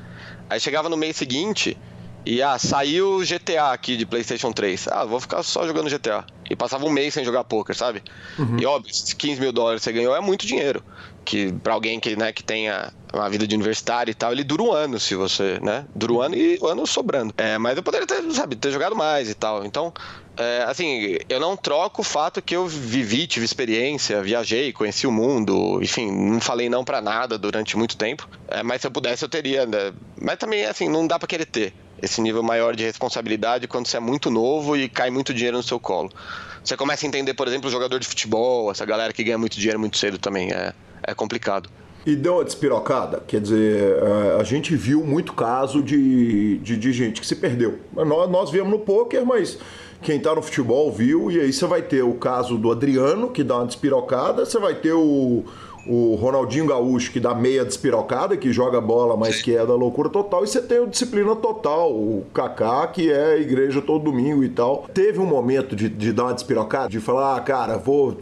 [0.51, 1.78] Aí chegava no mês seguinte.
[2.24, 4.88] E ah, saiu GTA aqui de PlayStation 3.
[4.88, 6.24] Ah, vou ficar só jogando GTA.
[6.48, 8.02] E passava um mês sem jogar poker, sabe?
[8.38, 8.58] Uhum.
[8.60, 10.82] E óbvio, 15 mil dólares você ganhou é muito dinheiro
[11.24, 14.62] que para alguém que, né, que tenha uma vida de universitário e tal, ele dura
[14.62, 15.84] um ano se você, né?
[15.94, 17.32] Dura um ano e o ano sobrando.
[17.36, 19.64] É, mas eu poderia ter, sabe, ter jogado mais e tal.
[19.64, 19.92] Então,
[20.36, 25.12] é, assim, eu não troco o fato que eu vivi, tive experiência, viajei, conheci o
[25.12, 28.28] mundo, enfim, não falei não para nada durante muito tempo.
[28.48, 29.66] É, mas se eu pudesse, eu teria.
[29.66, 29.92] Né?
[30.20, 33.96] Mas também, assim, não dá para querer ter esse nível maior de responsabilidade quando você
[33.96, 36.10] é muito novo e cai muito dinheiro no seu colo.
[36.62, 39.56] Você começa a entender, por exemplo, o jogador de futebol, essa galera que ganha muito
[39.56, 40.52] dinheiro muito cedo também.
[40.52, 41.70] É, é complicado.
[42.04, 46.92] E deu uma despirocada, quer dizer, é, a gente viu muito caso de, de, de
[46.92, 47.78] gente que se perdeu.
[47.94, 49.56] Nós, nós vemos no poker, mas
[50.02, 53.44] quem está no futebol viu, e aí você vai ter o caso do Adriano, que
[53.44, 55.44] dá uma despirocada, você vai ter o,
[55.86, 60.09] o Ronaldinho Gaúcho, que dá meia despirocada, que joga bola, mas que é da loucura
[60.09, 64.48] total, e você tem o disciplina total, o Kaká, que é igreja todo domingo e
[64.48, 64.86] tal.
[64.94, 68.16] Teve um momento de, de dar uma despirocada, de falar, ah, cara, vou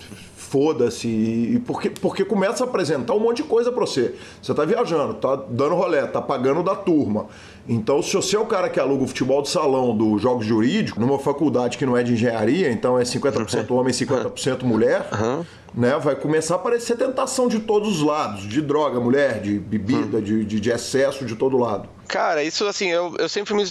[0.51, 4.17] foda-se, porque, porque começa a apresentar um monte de coisa para você.
[4.43, 7.27] Você tá viajando, tá dando rolé, tá pagando da turma.
[7.69, 11.01] Então, se você é o cara que aluga o futebol de salão do jogos jurídicos,
[11.01, 15.45] numa faculdade que não é de engenharia, então é 50% homem e 50% mulher, uhum.
[15.75, 15.99] né?
[15.99, 20.23] Vai começar a aparecer tentação de todos os lados, de droga, mulher, de bebida, uhum.
[20.23, 21.89] de, de, de, excesso de todo lado.
[22.09, 23.65] Cara, isso assim, eu, eu sempre me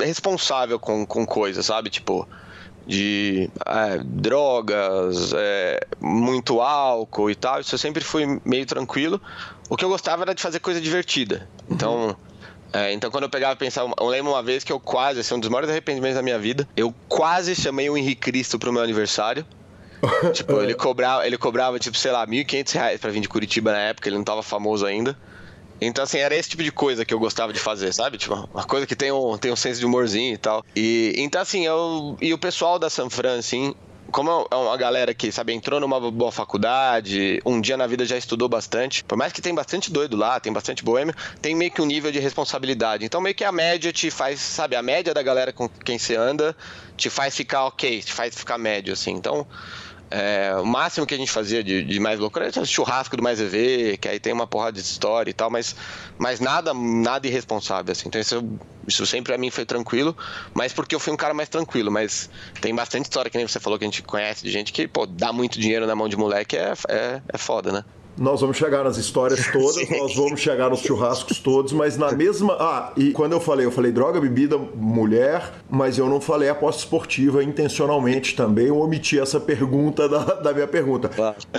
[0.00, 1.90] responsável com, com coisas, sabe?
[1.90, 2.26] Tipo,
[2.86, 7.60] de é, drogas, é, muito álcool e tal.
[7.60, 9.20] Isso eu sempre fui meio tranquilo.
[9.68, 11.48] O que eu gostava era de fazer coisa divertida.
[11.70, 12.08] Então.
[12.08, 12.16] Uhum.
[12.72, 15.34] É, então, quando eu pegava e pensava, eu lembro uma vez que eu quase, é
[15.34, 18.82] um dos maiores arrependimentos da minha vida, eu quase chamei o Henrique Cristo pro meu
[18.82, 19.46] aniversário.
[20.32, 23.78] tipo, ele cobrava, ele cobrava, tipo, sei lá, R$ 1.500 pra vir de Curitiba na
[23.78, 25.16] época, ele não tava famoso ainda.
[25.80, 28.18] Então, assim, era esse tipo de coisa que eu gostava de fazer, sabe?
[28.18, 30.64] Tipo, uma coisa que tem um, tem um senso de humorzinho e tal.
[30.74, 33.74] E, então, assim, eu, e o pessoal da San Fran, assim,
[34.10, 38.16] como é uma galera que, sabe, entrou numa boa faculdade, um dia na vida já
[38.16, 41.82] estudou bastante, por mais que tem bastante doido lá, tem bastante boêmio, tem meio que
[41.82, 43.04] um nível de responsabilidade.
[43.04, 46.16] Então, meio que a média te faz, sabe, a média da galera com quem você
[46.16, 46.56] anda
[46.96, 49.12] te faz ficar ok, te faz ficar médio, assim.
[49.12, 49.46] Então,
[50.10, 53.40] é, o máximo que a gente fazia de, de mais loucura era churrasco do Mais
[53.40, 55.76] EV, que aí tem uma porrada de história e tal, mas,
[56.18, 58.08] mas nada nada irresponsável, assim.
[58.08, 58.42] Então isso,
[58.86, 60.16] isso sempre pra mim foi tranquilo,
[60.54, 62.30] mas porque eu fui um cara mais tranquilo, mas
[62.60, 65.06] tem bastante história, que nem você falou, que a gente conhece de gente que, pô,
[65.06, 67.84] dá muito dinheiro na mão de moleque é, é, é foda, né?
[68.18, 72.56] Nós vamos chegar nas histórias todas, nós vamos chegar nos churrascos todos, mas na mesma.
[72.58, 76.82] Ah, e quando eu falei, eu falei droga, bebida, mulher, mas eu não falei aposta
[76.82, 78.66] esportiva intencionalmente também.
[78.66, 81.10] Eu omiti essa pergunta da, da minha pergunta.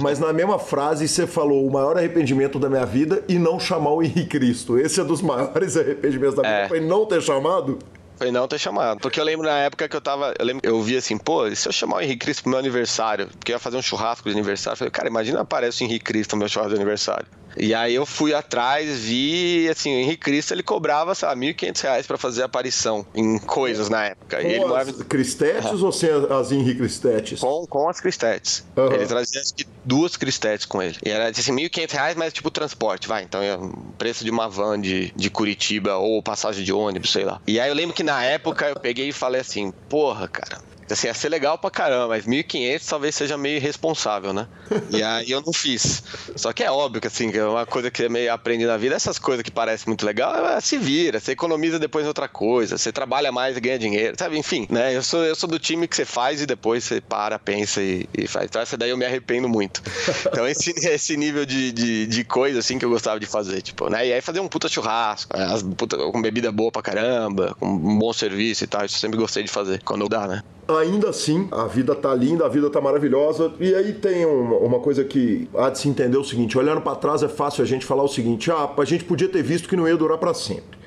[0.01, 3.91] Mas na mesma frase você falou o maior arrependimento da minha vida e não chamar
[3.91, 4.77] o Henrique Cristo.
[4.77, 6.69] Esse é dos maiores arrependimentos da minha vida, é.
[6.69, 7.79] foi não ter chamado?
[8.19, 8.99] Foi não ter chamado.
[8.99, 10.33] Porque eu lembro na época que eu tava.
[10.37, 12.59] Eu, lembro, eu vi assim, pô, e se eu chamar o Henrique Cristo pro meu
[12.59, 13.27] aniversário?
[13.27, 14.73] Porque eu ia fazer um churrasco de aniversário.
[14.73, 17.25] Eu falei, cara, imagina aparece o Henrique Cristo no meu churrasco de aniversário.
[17.57, 21.53] E aí eu fui atrás, vi, assim, o Henrique Cristo ele cobrava, sei lá, R$
[21.53, 24.41] 1.500 pra fazer aparição em coisas na época.
[24.41, 27.39] Com e ele as cristetes ou sem as Henrique Cristetes?
[27.39, 28.65] Com, com as cristetes.
[28.77, 28.93] Uhum.
[28.93, 30.95] Ele trazia acho que duas cristetes com ele.
[31.05, 33.23] E era assim, R$ 1.500, mas tipo transporte, vai.
[33.23, 33.57] Então, é
[33.97, 37.41] preço de uma van de, de Curitiba ou passagem de ônibus, sei lá.
[37.47, 40.59] E aí eu lembro que na época eu peguei e falei assim, porra, cara,
[40.89, 44.47] Assim, ia ser legal pra caramba, mas 1.500 talvez seja meio irresponsável, né?
[44.89, 46.01] E aí eu não fiz.
[46.35, 48.75] Só que é óbvio que, assim, que é uma coisa que é meio aprende na
[48.75, 52.77] vida, essas coisas que parecem muito legal, é, se vira, você economiza depois outra coisa,
[52.77, 54.37] você trabalha mais e ganha dinheiro, sabe?
[54.37, 54.95] Enfim, né?
[54.95, 58.07] Eu sou, eu sou do time que você faz e depois você para, pensa e,
[58.17, 58.45] e faz.
[58.45, 59.81] Então essa daí eu me arrependo muito.
[60.25, 63.89] Então esse, esse nível de, de, de, coisa, assim, que eu gostava de fazer, tipo,
[63.89, 64.07] né?
[64.07, 65.45] E aí fazer um puta churrasco, né?
[65.45, 68.99] As puta, com bebida boa pra caramba, com um bom serviço e tal, isso eu
[68.99, 70.43] sempre gostei de fazer, quando dá, né?
[70.77, 73.51] Ainda assim, a vida tá linda, a vida tá maravilhosa.
[73.59, 76.95] E aí tem uma, uma coisa que há de se entender o seguinte: olhando para
[76.95, 79.75] trás é fácil a gente falar o seguinte, ah, a gente podia ter visto que
[79.75, 80.79] não ia durar para sempre.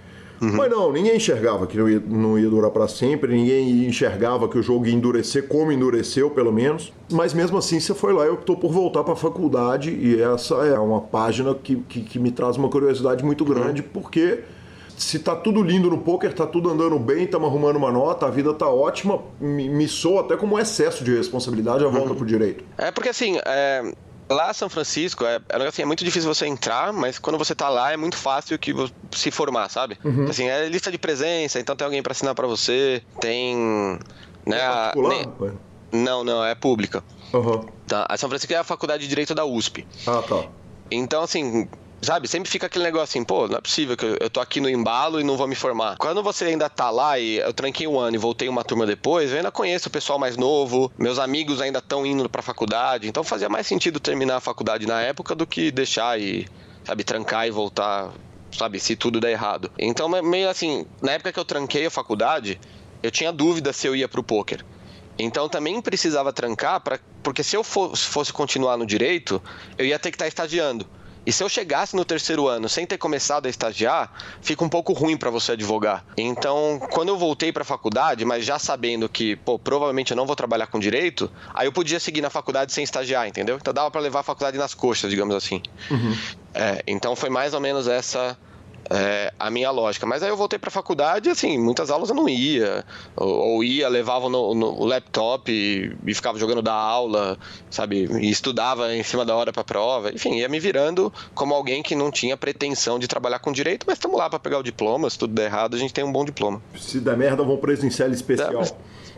[0.42, 0.56] Uhum.
[0.56, 4.58] Mas não, ninguém enxergava que não ia, não ia durar para sempre, ninguém enxergava que
[4.58, 6.92] o jogo ia endurecer, como endureceu, pelo menos.
[7.12, 10.56] Mas mesmo assim, você foi lá e optou por voltar para a faculdade, e essa
[10.66, 13.88] é uma página que, que, que, me traz uma curiosidade muito grande, uhum.
[13.92, 14.40] porque
[15.02, 18.30] se tá tudo lindo no poker, tá tudo andando bem, estamos arrumando uma nota, a
[18.30, 22.16] vida tá ótima, me, me soa até como um excesso de responsabilidade a volta uhum.
[22.16, 22.64] pro direito.
[22.78, 23.92] É porque assim, é,
[24.30, 27.68] lá São Francisco, é, é, assim, é muito difícil você entrar, mas quando você tá
[27.68, 28.74] lá é muito fácil que
[29.10, 29.98] se formar, sabe?
[30.04, 30.26] Uhum.
[30.26, 33.98] Assim, é lista de presença, então tem alguém para assinar para você, tem...
[34.46, 35.16] Né, é particular?
[35.40, 36.02] Nem...
[36.04, 37.04] Não, não, é pública.
[37.34, 37.66] Uhum.
[37.86, 39.86] Tá, a São Francisco é a faculdade de Direito da USP.
[40.06, 40.46] Ah, tá.
[40.90, 41.68] Então, assim,
[42.04, 44.68] Sabe, sempre fica aquele negócio assim, pô, não é possível que eu tô aqui no
[44.68, 45.96] embalo e não vou me formar.
[45.98, 49.30] Quando você ainda tá lá e eu tranquei um ano e voltei uma turma depois,
[49.30, 53.22] eu ainda conheço o pessoal mais novo, meus amigos ainda estão indo pra faculdade, então
[53.22, 56.48] fazia mais sentido terminar a faculdade na época do que deixar e,
[56.82, 58.10] sabe, trancar e voltar,
[58.50, 59.70] sabe, se tudo der errado.
[59.78, 62.60] Então, meio assim, na época que eu tranquei a faculdade,
[63.00, 64.64] eu tinha dúvida se eu ia pro poker.
[65.16, 69.40] Então também precisava trancar, pra, porque se eu fosse continuar no direito,
[69.78, 70.84] eu ia ter que estar tá estagiando.
[71.24, 74.92] E se eu chegasse no terceiro ano sem ter começado a estagiar, fica um pouco
[74.92, 76.04] ruim para você advogar.
[76.16, 80.26] Então, quando eu voltei para a faculdade, mas já sabendo que, pô, provavelmente eu não
[80.26, 83.56] vou trabalhar com direito, aí eu podia seguir na faculdade sem estagiar, entendeu?
[83.56, 85.62] Então dava para levar a faculdade nas coxas, digamos assim.
[85.90, 86.16] Uhum.
[86.54, 88.36] É, então foi mais ou menos essa
[88.90, 90.06] é, a minha lógica.
[90.06, 92.84] Mas aí eu voltei para a faculdade assim, muitas aulas eu não ia.
[93.16, 97.38] Ou, ou ia, levava no, no laptop e, e, ficava jogando da aula,
[97.70, 98.08] sabe?
[98.20, 100.12] E estudava em cima da hora para prova.
[100.12, 103.96] Enfim, ia me virando como alguém que não tinha pretensão de trabalhar com direito, mas
[103.96, 105.08] estamos lá para pegar o diploma.
[105.08, 106.62] Se tudo der errado, a gente tem um bom diploma.
[106.78, 108.62] Se der merda, vão preso em célula especial.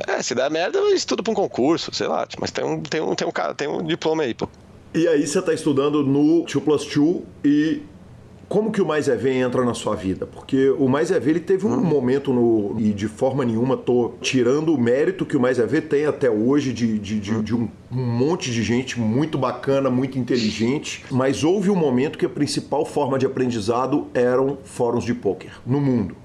[0.09, 2.27] É, se der merda, eu estudo para um concurso, sei lá.
[2.41, 4.49] Mas tem um, tem um, tem um, tem um diploma aí, pô.
[4.95, 7.83] E aí você está estudando no 2 Plus 2 e
[8.49, 10.27] como que o Mais EV entra na sua vida?
[10.27, 11.85] Porque o Mais EV ele teve um uhum.
[11.85, 16.07] momento no, e de forma nenhuma tô tirando o mérito que o Mais EV tem
[16.07, 21.45] até hoje de, de, de, de um, monte de gente muito bacana, muito inteligente, mas
[21.45, 26.17] houve um momento que a principal forma de aprendizado eram fóruns de pôquer no mundo.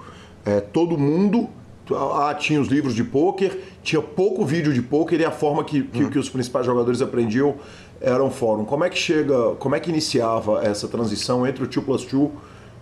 [0.45, 1.49] É, todo mundo
[1.95, 5.83] ah, tinha os livros de pôquer, tinha pouco vídeo de pôquer e a forma que,
[5.83, 6.09] que, uhum.
[6.09, 7.55] que os principais jogadores aprendiam
[8.01, 8.65] era um fórum.
[8.65, 12.29] Como é que chega, como é que iniciava essa transição entre o 2 Plus 2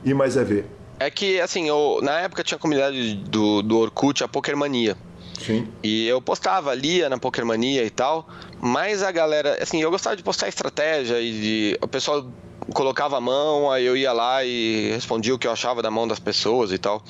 [0.04, 0.66] e Mais EV?
[1.00, 4.98] É que, assim, eu, na época tinha a comunidade do, do Orkut, a Pokermania.
[5.40, 5.68] Sim.
[5.84, 8.28] E eu postava, lia na Pokermania e tal,
[8.60, 12.26] mas a galera, assim, eu gostava de postar estratégia e de, o pessoal
[12.74, 16.08] colocava a mão, aí eu ia lá e respondia o que eu achava da mão
[16.08, 17.04] das pessoas e tal.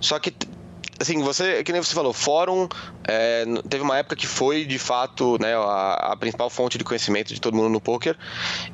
[0.00, 0.32] Só que
[1.00, 2.68] assim, você, que nem você falou, fórum
[3.04, 7.32] é, teve uma época que foi de fato né, a, a, principal fonte de conhecimento
[7.32, 8.16] de todo mundo no poker.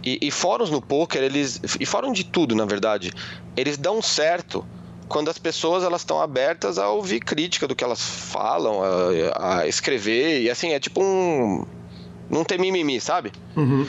[0.03, 1.61] E, e fóruns no poker, eles.
[1.79, 3.13] E fórum de tudo, na verdade,
[3.57, 4.65] eles dão certo
[5.09, 8.81] quando as pessoas elas estão abertas a ouvir crítica do que elas falam,
[9.35, 11.67] a, a escrever, e assim, é tipo um.
[12.31, 13.31] Não ter mimimi, sabe?
[13.55, 13.87] Uhum.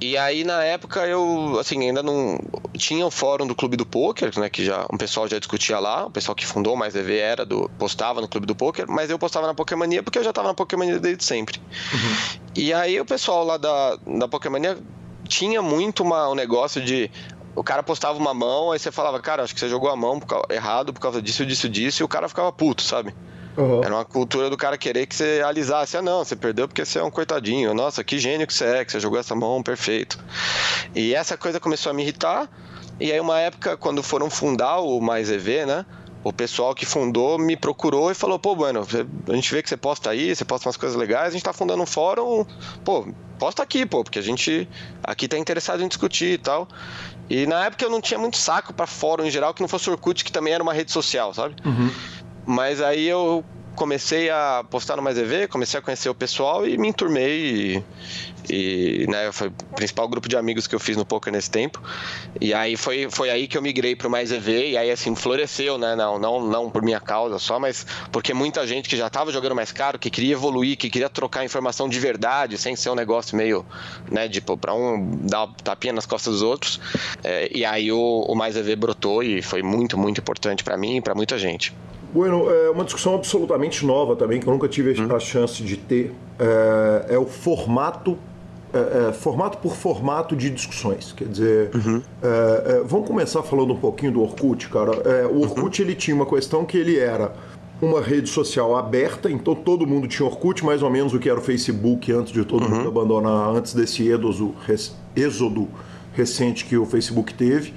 [0.00, 2.38] E aí, na época, eu, assim, ainda não.
[2.76, 4.48] Tinha o fórum do Clube do Poker, né?
[4.50, 7.70] Que já um pessoal já discutia lá, o pessoal que fundou mais EV era do.
[7.78, 10.54] postava no Clube do Poker, mas eu postava na Pokémania porque eu já tava na
[10.54, 11.60] Pokémania desde sempre.
[11.92, 12.40] Uhum.
[12.54, 14.76] E aí o pessoal lá da, da Pokémania
[15.26, 17.10] tinha muito uma, um negócio de.
[17.54, 20.20] O cara postava uma mão, aí você falava, cara, acho que você jogou a mão
[20.20, 23.14] por causa, errado por causa disso, disso, disso, e o cara ficava puto, sabe?
[23.56, 23.82] Uhum.
[23.82, 25.96] Era uma cultura do cara querer que você alisasse.
[25.96, 27.72] Ah, não, você perdeu porque você é um coitadinho.
[27.72, 30.18] Nossa, que gênio que você é, que você jogou essa mão perfeito.
[30.94, 32.48] E essa coisa começou a me irritar.
[33.00, 35.86] E aí, uma época, quando foram fundar o Mais EV, né?
[36.24, 38.86] O pessoal que fundou me procurou e falou: pô, Bueno,
[39.28, 41.52] a gente vê que você posta aí, você posta umas coisas legais, a gente tá
[41.52, 42.44] fundando um fórum,
[42.84, 43.06] pô,
[43.38, 44.68] posta aqui, pô, porque a gente
[45.04, 46.66] aqui tá interessado em discutir e tal.
[47.30, 49.88] E na época eu não tinha muito saco para fórum em geral, que não fosse
[49.88, 51.54] Orkut, que também era uma rede social, sabe?
[51.64, 51.90] Uhum.
[52.46, 53.44] Mas aí eu
[53.76, 57.84] comecei a postar no Mais EV, comecei a conhecer o pessoal e me enturmei.
[58.48, 61.50] E, e né, foi o principal grupo de amigos que eu fiz no poker nesse
[61.50, 61.80] tempo.
[62.40, 65.14] E aí foi, foi aí que eu migrei para o Mais EV e aí assim
[65.14, 65.94] floresceu, né?
[65.94, 69.54] Não, não, não por minha causa só, mas porque muita gente que já estava jogando
[69.54, 73.36] mais caro, que queria evoluir, que queria trocar informação de verdade, sem ser um negócio
[73.36, 73.64] meio,
[74.10, 76.80] né, tipo, para um dar tapinha nas costas dos outros.
[77.22, 80.96] É, e aí o, o Mais EV brotou e foi muito, muito importante para mim
[80.96, 81.74] e para muita gente.
[82.12, 85.14] Bueno, é uma discussão absolutamente nova também, que eu nunca tive hum.
[85.14, 86.14] a chance de ter.
[86.38, 88.16] É, é o formato
[88.72, 91.12] é, é, formato por formato de discussões.
[91.12, 92.02] Quer dizer, uhum.
[92.22, 94.92] é, é vamos começar falando um pouquinho do Orkut, cara.
[95.04, 95.88] É, o Orkut uhum.
[95.88, 97.32] ele tinha uma questão que ele era
[97.80, 101.38] uma rede social aberta, então todo mundo tinha Orkut, mais ou menos o que era
[101.38, 102.76] o Facebook antes de todo uhum.
[102.76, 104.54] mundo abandonar, antes desse êxodo,
[105.14, 105.68] êxodo
[106.12, 107.72] recente que o Facebook teve.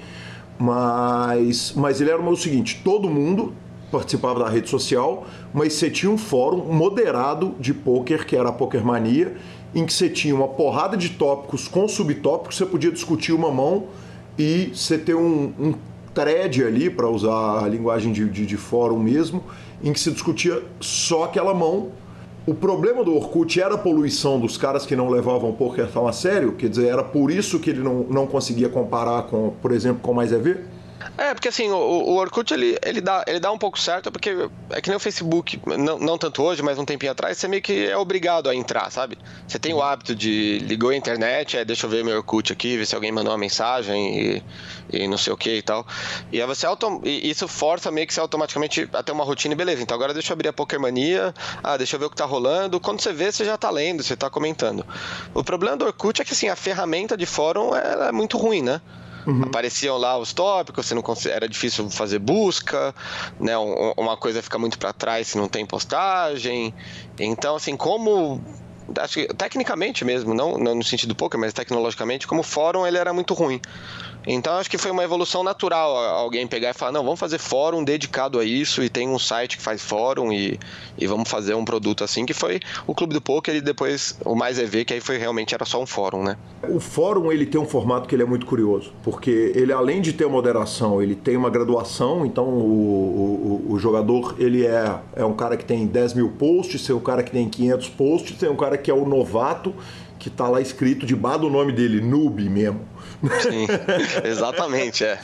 [0.58, 3.54] Mas, mas ele era o seguinte: todo mundo
[3.90, 8.52] participava da rede social, mas você tinha um fórum moderado de poker, que era a
[8.52, 9.36] Pokermania,
[9.74, 13.84] em que você tinha uma porrada de tópicos com subtópicos, você podia discutir uma mão
[14.38, 15.74] e você ter um, um
[16.14, 19.44] thread ali, para usar a linguagem de, de, de fórum mesmo,
[19.82, 21.88] em que se discutia só aquela mão.
[22.46, 26.08] O problema do Orkut era a poluição dos caras que não levavam o poker tão
[26.08, 29.72] a sério, quer dizer, era por isso que ele não, não conseguia comparar com, por
[29.72, 30.56] exemplo, com mais EV?
[31.16, 34.30] É, porque assim, o, o Orkut ele, ele, dá, ele dá um pouco certo, porque
[34.70, 37.62] é que nem o Facebook, não, não tanto hoje, mas um tempinho atrás, você meio
[37.62, 39.18] que é obrigado a entrar, sabe?
[39.46, 42.76] Você tem o hábito de ligou a internet, é, deixa eu ver meu Orkut aqui,
[42.76, 44.42] ver se alguém mandou uma mensagem e,
[44.92, 45.86] e não sei o que e tal.
[46.30, 49.54] E aí você autom e isso força meio que você automaticamente a ter uma rotina
[49.54, 49.82] e beleza.
[49.82, 52.78] Então agora deixa eu abrir a Pokémania, ah, deixa eu ver o que tá rolando.
[52.78, 54.84] Quando você vê, você já tá lendo, você tá comentando.
[55.34, 58.80] O problema do Orkut é que assim, a ferramenta de fórum é muito ruim, né?
[59.26, 59.42] Uhum.
[59.42, 62.94] Apareciam lá os tópicos, você não era difícil fazer busca,
[63.38, 63.56] né?
[63.96, 66.74] uma coisa fica muito para trás se não tem postagem.
[67.18, 68.42] Então, assim, como
[68.98, 73.12] acho que, tecnicamente mesmo, não, não no sentido pouco, mas tecnologicamente, como fórum ele era
[73.12, 73.60] muito ruim.
[74.26, 77.82] Então acho que foi uma evolução natural alguém pegar e falar, não, vamos fazer fórum
[77.82, 80.58] dedicado a isso e tem um site que faz fórum e,
[80.98, 84.34] e vamos fazer um produto assim, que foi o Clube do Poker e depois o
[84.34, 86.36] Mais EV, que aí foi realmente era só um fórum, né?
[86.68, 90.12] O fórum ele tem um formato que ele é muito curioso, porque ele além de
[90.12, 95.34] ter moderação, ele tem uma graduação, então o, o, o jogador ele é, é um
[95.34, 98.56] cara que tem 10 mil posts, tem um cara que tem 500 posts, tem um
[98.56, 99.74] cara que é o novato,
[100.18, 102.80] que está lá escrito debaixo do nome dele, noob mesmo.
[103.42, 103.66] Sim,
[104.24, 105.18] exatamente, é.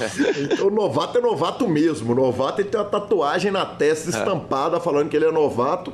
[0.52, 2.14] Então, novato é novato mesmo.
[2.14, 4.18] Novato ele tem uma tatuagem na testa é.
[4.18, 5.92] estampada falando que ele é novato,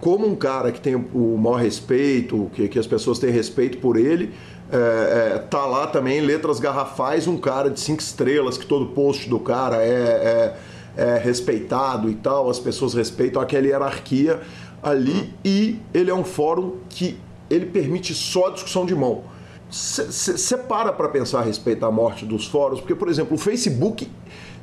[0.00, 3.96] como um cara que tem o maior respeito, que, que as pessoas têm respeito por
[3.96, 4.32] ele.
[4.70, 8.86] É, é, tá lá também em letras garrafais um cara de cinco estrelas, que todo
[8.86, 10.56] post do cara é,
[10.96, 14.40] é, é respeitado e tal, as pessoas respeitam aquela hierarquia
[14.82, 17.18] ali e ele é um fórum que
[17.50, 19.24] ele permite só a discussão de mão.
[19.72, 24.06] Você para para pensar a respeito da morte dos fóruns, porque, por exemplo, o Facebook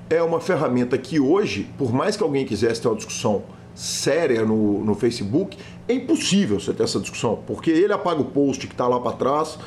[0.07, 3.41] é uma ferramenta que hoje, por mais que alguém quisesse ter uma discussão
[3.73, 5.57] séria no, no Facebook,
[5.88, 9.14] é impossível você ter essa discussão, porque ele apaga o post que está lá para
[9.14, 9.57] trás,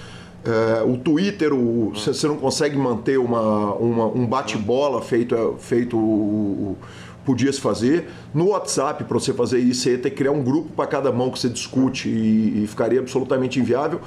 [0.45, 1.51] é, o Twitter,
[1.93, 6.77] você não consegue manter uma, uma um bate-bola feito, feito o, o,
[7.25, 8.09] podia se fazer.
[8.33, 11.11] No WhatsApp, para você fazer isso, você ia ter que criar um grupo para cada
[11.11, 14.01] mão que você discute e, e ficaria absolutamente inviável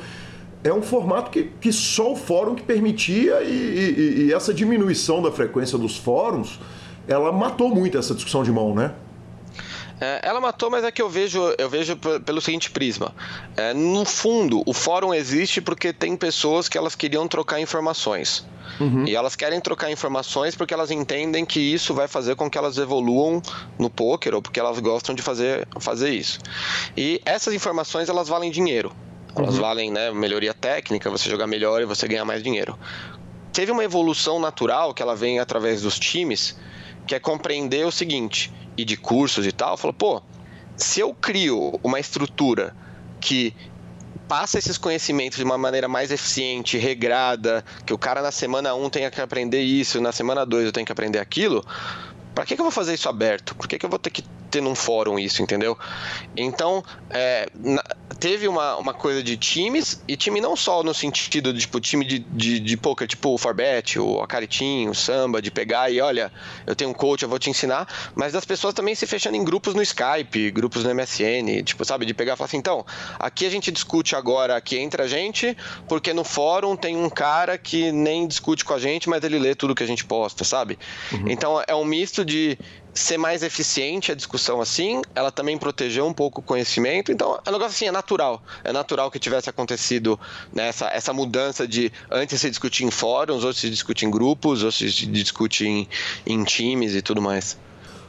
[0.65, 5.21] é um formato que, que só o fórum que permitia e, e, e, essa diminuição
[5.21, 6.59] da frequência dos fóruns,
[7.07, 8.95] ela matou muito essa discussão de mão, né?
[10.01, 13.13] É, ela matou, mas é que eu vejo, eu vejo pelo seguinte prisma.
[13.55, 18.43] É, no fundo, o fórum existe porque tem pessoas que elas queriam trocar informações.
[18.79, 19.07] Uhum.
[19.07, 22.79] E elas querem trocar informações porque elas entendem que isso vai fazer com que elas
[22.79, 23.39] evoluam
[23.77, 26.39] no poker ou porque elas gostam de fazer, fazer isso.
[26.97, 28.91] E essas informações elas valem dinheiro.
[29.35, 29.61] Elas uhum.
[29.61, 32.77] valem, né, melhoria técnica, você jogar melhor e você ganhar mais dinheiro.
[33.51, 36.57] Teve uma evolução natural que ela vem através dos times,
[37.05, 40.21] que é compreender o seguinte, e de cursos e tal, falou, pô,
[40.75, 42.75] se eu crio uma estrutura
[43.19, 43.53] que
[44.27, 48.89] passa esses conhecimentos de uma maneira mais eficiente, regrada, que o cara na semana 1
[48.89, 51.65] tenha que aprender isso, na semana 2 eu tenho que aprender aquilo,
[52.33, 53.55] para que, que eu vou fazer isso aberto?
[53.55, 54.23] Por que, que eu vou ter que
[54.55, 55.77] ter num fórum isso, entendeu?
[56.35, 57.83] Então, é, na,
[58.17, 62.05] teve uma, uma coisa de times, e time não só no sentido de tipo, time
[62.05, 66.31] de, de, de poker, tipo o Forbet, o Acaritim, o Samba, de pegar e olha,
[66.65, 69.43] eu tenho um coach, eu vou te ensinar, mas das pessoas também se fechando em
[69.43, 72.85] grupos no Skype, grupos no MSN, tipo, sabe, de pegar e falar assim, então,
[73.19, 75.55] aqui a gente discute agora aqui entre a gente,
[75.87, 79.53] porque no fórum tem um cara que nem discute com a gente, mas ele lê
[79.53, 80.79] tudo que a gente posta, sabe?
[81.11, 81.25] Uhum.
[81.27, 82.57] Então é um misto de
[82.95, 87.11] ser mais eficiente a discussão assim, ela também protegeu um pouco o conhecimento.
[87.11, 88.41] Então, é um negócio assim, é natural.
[88.63, 90.17] É natural que tivesse acontecido
[90.53, 94.71] nessa essa mudança de antes se discutir em fóruns, ou se discute em grupos, ou
[94.71, 95.87] se discute em,
[96.25, 97.57] em times e tudo mais.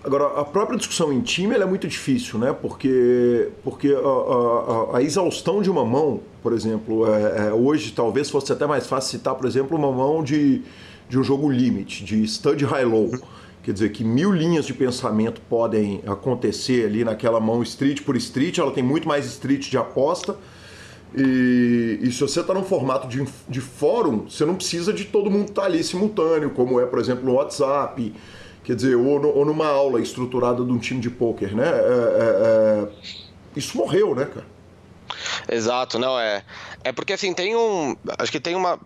[0.05, 2.53] Agora, a própria discussão em time é muito difícil, né?
[2.53, 8.31] Porque, porque a, a, a exaustão de uma mão, por exemplo, é, é, hoje talvez
[8.31, 10.63] fosse até mais fácil citar, por exemplo, uma mão de,
[11.09, 13.11] de um jogo limit, de stud high-low.
[13.67, 18.59] Quer dizer que mil linhas de pensamento podem acontecer ali naquela mão street por street,
[18.59, 20.37] ela tem muito mais street de aposta.
[21.13, 25.29] E, e se você está num formato de, de fórum, você não precisa de todo
[25.29, 28.15] mundo estar tá ali simultâneo, como é, por exemplo, no WhatsApp,
[28.63, 31.67] quer dizer, ou, no, ou numa aula estruturada de um time de pôquer, né?
[31.67, 32.89] É, é, é...
[33.57, 34.47] Isso morreu, né, cara?
[35.51, 36.45] Exato, não é.
[36.85, 38.79] É porque assim tem um, acho que tem uma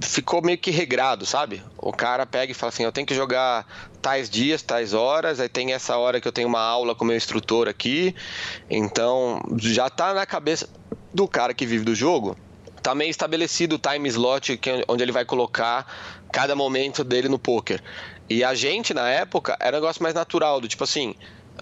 [0.00, 1.62] ficou meio que regrado, sabe?
[1.76, 3.66] O cara pega e fala assim: eu tenho que jogar
[4.00, 7.16] tais dias, tais horas, aí tem essa hora que eu tenho uma aula com meu
[7.16, 8.14] instrutor aqui.
[8.70, 10.68] Então, já tá na cabeça
[11.12, 12.36] do cara que vive do jogo,
[12.82, 15.86] tá meio estabelecido o time slot que, onde ele vai colocar
[16.30, 17.82] cada momento dele no poker.
[18.30, 21.14] E a gente, na época, era um negócio mais natural, do tipo assim,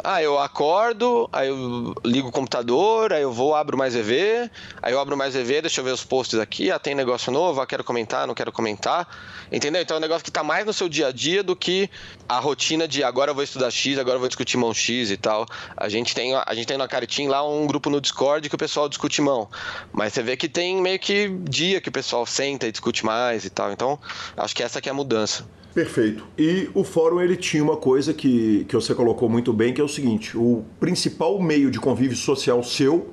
[0.02, 4.50] ah, eu acordo, aí eu ligo o computador, aí eu vou, abro mais EV,
[4.82, 7.60] aí eu abro mais EV, deixa eu ver os posts aqui, ah, tem negócio novo,
[7.60, 9.08] ah, quero comentar, não quero comentar.
[9.50, 9.80] Entendeu?
[9.80, 11.88] Então é um negócio que está mais no seu dia a dia do que
[12.28, 15.16] a rotina de agora eu vou estudar X, agora eu vou discutir mão X e
[15.16, 15.46] tal.
[15.76, 18.58] A gente tem, a gente tem na Caritim lá um grupo no Discord que o
[18.58, 19.48] pessoal discute mão.
[19.92, 23.44] Mas você vê que tem meio que dia que o pessoal senta e discute mais
[23.44, 23.72] e tal.
[23.72, 23.98] Então,
[24.36, 25.44] acho que essa que é a mudança.
[25.76, 26.26] Perfeito.
[26.38, 29.84] E o fórum ele tinha uma coisa que, que você colocou muito bem, que é
[29.84, 33.10] o seguinte: o principal meio de convívio social seu,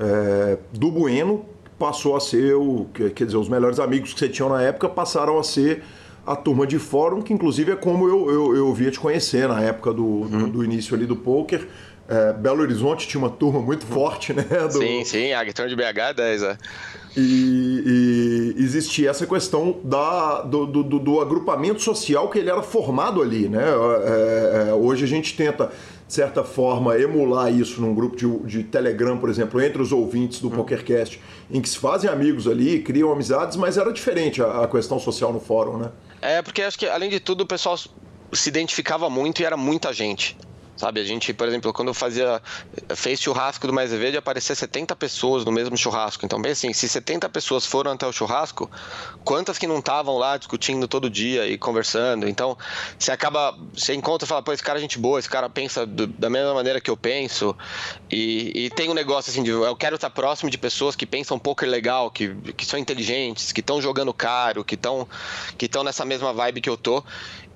[0.00, 1.44] é, do Bueno,
[1.78, 2.86] passou a ser o.
[3.14, 5.82] Quer dizer, os melhores amigos que você tinha na época passaram a ser
[6.26, 9.60] a turma de fórum, que inclusive é como eu, eu, eu via te conhecer na
[9.60, 10.28] época do, uhum.
[10.28, 11.68] do, do, início ali do poker.
[12.08, 14.42] É, Belo Horizonte tinha uma turma muito forte, né?
[14.42, 14.78] Do...
[14.78, 16.58] Sim, sim, a de BH 10, é.
[17.16, 23.48] E, existia essa questão da, do, do, do, agrupamento social que ele era formado ali,
[23.48, 23.64] né?
[24.04, 25.72] É, é, hoje a gente tenta,
[26.06, 30.40] de certa forma, emular isso num grupo de, de Telegram, por exemplo, entre os ouvintes
[30.40, 30.52] do hum.
[30.52, 31.20] PokerCast,
[31.50, 35.32] em que se fazem amigos ali, criam amizades, mas era diferente a, a questão social
[35.32, 35.90] no fórum, né?
[36.20, 39.92] É, porque acho que, além de tudo, o pessoal se identificava muito e era muita
[39.92, 40.36] gente.
[40.76, 42.40] Sabe, a gente, por exemplo, quando fazia
[42.94, 46.26] fez churrasco do Mais Verde, aparecia 70 pessoas no mesmo churrasco.
[46.26, 48.70] Então, bem assim, se 70 pessoas foram até o churrasco,
[49.24, 52.28] quantas que não estavam lá discutindo todo dia e conversando?
[52.28, 52.58] Então,
[52.98, 55.86] você acaba, você encontra e fala, pô, esse cara é gente boa, esse cara pensa
[55.86, 57.56] do, da mesma maneira que eu penso.
[58.10, 61.38] E, e, tem um negócio assim de eu quero estar próximo de pessoas que pensam
[61.38, 65.08] um pouco legal, que, que são inteligentes, que estão jogando caro, que estão
[65.56, 67.02] que nessa mesma vibe que eu tô.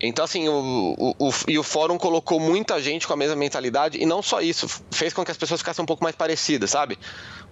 [0.01, 3.98] Então, assim, o, o, o, e o fórum colocou muita gente com a mesma mentalidade,
[4.01, 6.98] e não só isso, fez com que as pessoas ficassem um pouco mais parecidas, sabe?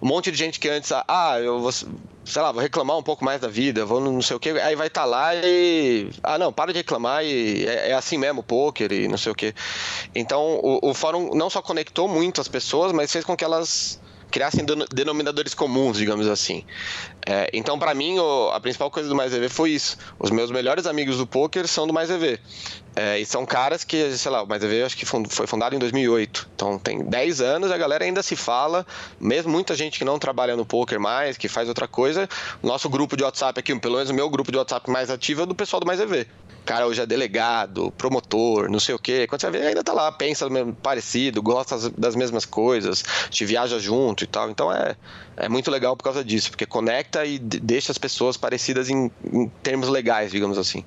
[0.01, 3.23] Um monte de gente que antes, ah, eu vou, sei lá, vou reclamar um pouco
[3.23, 6.09] mais da vida, vou não sei o que, aí vai estar tá lá e.
[6.23, 9.35] Ah, não, para de reclamar e é, é assim mesmo, poker e não sei o
[9.35, 9.53] que.
[10.15, 13.99] Então, o, o fórum não só conectou muito as pessoas, mas fez com que elas
[14.29, 16.63] criassem denominadores comuns, digamos assim.
[17.25, 19.97] É, então, para mim, o, a principal coisa do Mais EV foi isso.
[20.17, 22.39] Os meus melhores amigos do poker são do Mais EV.
[22.95, 25.79] É, e são caras que, sei lá, o Mais EV acho que foi fundado em
[25.79, 26.49] 2008.
[26.55, 28.85] Então, tem 10 anos, a galera ainda se fala,
[29.19, 32.27] mesmo muita gente que não trabalha no poker mais, que faz outra coisa.
[32.61, 35.45] Nosso grupo de WhatsApp aqui, pelo menos o meu grupo de WhatsApp mais ativo é
[35.45, 36.27] do pessoal do Mais EV
[36.69, 39.25] cara hoje é delegado, promotor, não sei o quê.
[39.25, 40.45] Quando você vê, ainda tá lá, pensa
[40.83, 44.51] parecido, gosta das mesmas coisas, te viaja junto e tal.
[44.51, 44.95] Então é,
[45.35, 49.47] é muito legal por causa disso, porque conecta e deixa as pessoas parecidas em, em
[49.63, 50.85] termos legais, digamos assim.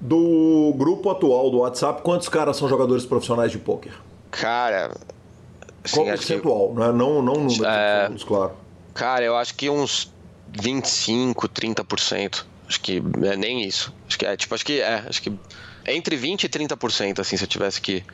[0.00, 3.92] Do grupo atual do WhatsApp, quantos caras são jogadores profissionais de pôquer?
[5.82, 6.68] Assim, Qual percentual?
[6.68, 6.74] Que...
[6.74, 8.10] Não, é, não, não número, é...
[8.26, 8.52] claro.
[8.94, 10.12] Cara, eu acho que uns
[10.52, 12.44] 25, 30%.
[12.68, 13.92] Acho que é nem isso.
[14.06, 15.32] Acho que é, tipo, acho que é, acho que
[15.86, 18.04] entre 20 e 30%, assim, se eu tivesse que,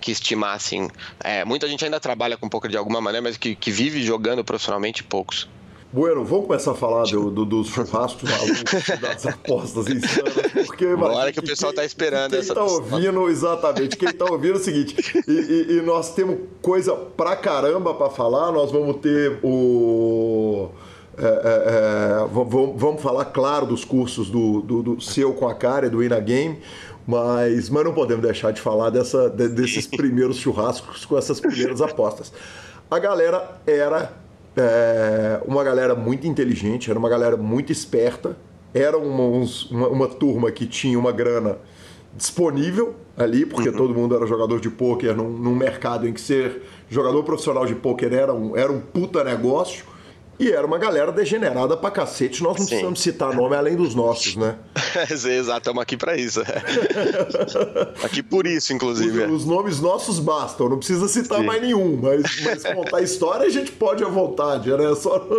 [0.00, 0.90] que estimar, assim.
[1.24, 4.44] É, muita gente ainda trabalha com poker de alguma maneira, mas que, que vive jogando
[4.44, 5.48] profissionalmente, poucos.
[5.92, 10.32] Bueno, vamos começar a falar do, do, dos churrascos malucos, das apostas insanas,
[10.66, 10.86] porque...
[10.86, 12.54] Agora que o pessoal está esperando quem essa...
[12.54, 16.38] Quem está ouvindo, exatamente, quem está ouvindo é o seguinte, e, e, e, nós temos
[16.62, 20.70] coisa pra caramba para falar, nós vamos ter o...
[21.18, 25.90] É, é, é vamos falar, claro, dos cursos do, do, do seu com a cara,
[25.90, 26.58] do Ina Game,
[27.06, 32.32] mas, mas não podemos deixar de falar dessa, desses primeiros churrascos com essas primeiras apostas.
[32.90, 34.21] A galera era
[34.56, 38.36] é, uma galera muito inteligente, era uma galera muito esperta,
[38.74, 41.58] era uma, uns, uma, uma, turma que tinha uma grana
[42.14, 43.76] disponível ali, porque uhum.
[43.76, 47.74] todo mundo era jogador de pôquer num, num, mercado em que ser jogador profissional de
[47.74, 49.84] pôquer era um, era um puta negócio.
[50.42, 52.42] E era uma galera degenerada pra cacete.
[52.42, 52.70] Nós não Sim.
[52.70, 54.56] precisamos citar nome além dos nossos, né?
[55.08, 56.42] Exato, estamos aqui para isso.
[58.02, 59.22] aqui por isso, inclusive.
[59.26, 61.46] Os, os, nomes nossos bastam, não precisa citar Sim.
[61.46, 64.92] mais nenhum, mas, mas contar a história a gente pode à vontade, né?
[64.96, 65.24] Só.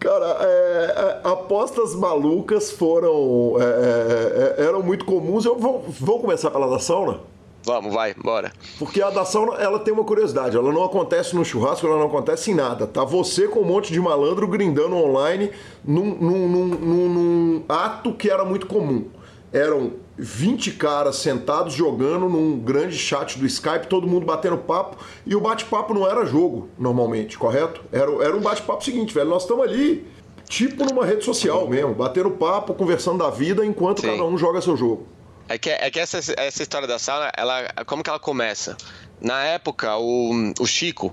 [0.00, 3.56] Cara, é, é, apostas malucas foram.
[3.60, 5.44] É, é, é, eram muito comuns.
[5.44, 7.20] Eu vou, vou começar pela da sauna?
[7.62, 8.52] Vamos, vai, bora.
[8.78, 12.50] Porque a dação, ela tem uma curiosidade, ela não acontece no churrasco, ela não acontece
[12.50, 12.86] em nada.
[12.86, 15.50] Tá você com um monte de malandro grindando online
[15.84, 19.06] num, num, num, num ato que era muito comum.
[19.52, 24.96] Eram 20 caras sentados jogando num grande chat do Skype, todo mundo batendo papo,
[25.26, 27.82] e o bate-papo não era jogo, normalmente, correto?
[27.90, 30.06] Era, era um bate-papo seguinte, velho, nós estamos ali,
[30.48, 34.08] tipo numa rede social mesmo, batendo papo, conversando da vida, enquanto Sim.
[34.08, 35.06] cada um joga seu jogo.
[35.50, 38.76] É que, é que essa, essa história da sauna, ela, como que ela começa?
[39.20, 41.10] Na época, o, o Chico,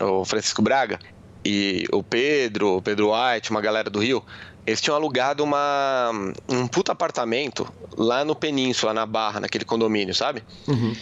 [0.00, 1.00] o Francisco Braga,
[1.44, 4.24] e o Pedro, o Pedro White, uma galera do Rio,
[4.64, 6.12] eles tinham alugado uma,
[6.48, 10.44] um puta apartamento lá no Península, na Barra, naquele condomínio, sabe?
[10.68, 10.94] Uhum.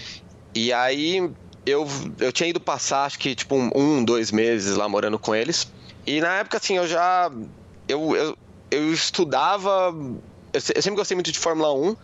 [0.55, 1.31] E aí
[1.67, 1.87] eu,
[2.19, 5.71] eu tinha ido passar, acho que tipo um, um, dois meses lá morando com eles.
[6.07, 7.31] E na época, assim, eu já.
[7.87, 8.39] Eu, eu,
[8.71, 9.95] eu estudava.
[10.53, 11.97] Eu, eu sempre gostei muito de Fórmula 1.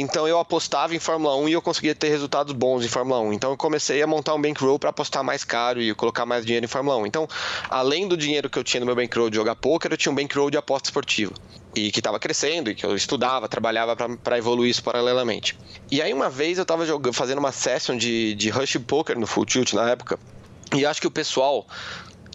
[0.00, 3.32] Então eu apostava em Fórmula 1 e eu conseguia ter resultados bons em Fórmula 1.
[3.34, 6.64] Então eu comecei a montar um bankroll para apostar mais caro e colocar mais dinheiro
[6.64, 7.06] em Fórmula 1.
[7.06, 7.28] Então,
[7.70, 10.14] além do dinheiro que eu tinha no meu bankroll de jogar poker, eu tinha um
[10.14, 11.32] bankroll de aposta esportiva.
[11.76, 15.58] E que estava crescendo, e que eu estudava, trabalhava para evoluir isso paralelamente.
[15.90, 19.44] E aí uma vez eu estava fazendo uma session de, de Rush Poker no Full
[19.44, 20.18] Tilt na época,
[20.74, 21.66] e acho que o pessoal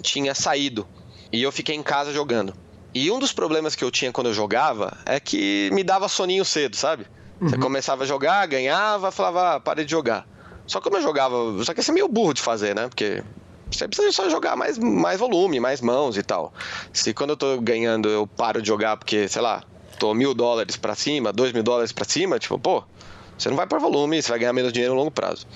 [0.01, 0.87] tinha saído.
[1.31, 2.53] E eu fiquei em casa jogando.
[2.93, 6.43] E um dos problemas que eu tinha quando eu jogava é que me dava soninho
[6.43, 7.05] cedo, sabe?
[7.41, 7.61] Você uhum.
[7.61, 10.27] começava a jogar, ganhava, falava, ah, parei de jogar.
[10.67, 11.35] Só que como eu jogava.
[11.63, 12.87] Só que ia ser meio burro de fazer, né?
[12.87, 13.23] Porque
[13.71, 16.53] você precisa só jogar mais, mais volume, mais mãos e tal.
[16.91, 19.63] Se quando eu tô ganhando eu paro de jogar porque, sei lá,
[19.97, 22.83] tô mil dólares para cima, dois mil dólares para cima, tipo, pô,
[23.37, 25.47] você não vai por volume, você vai ganhar menos dinheiro no longo prazo.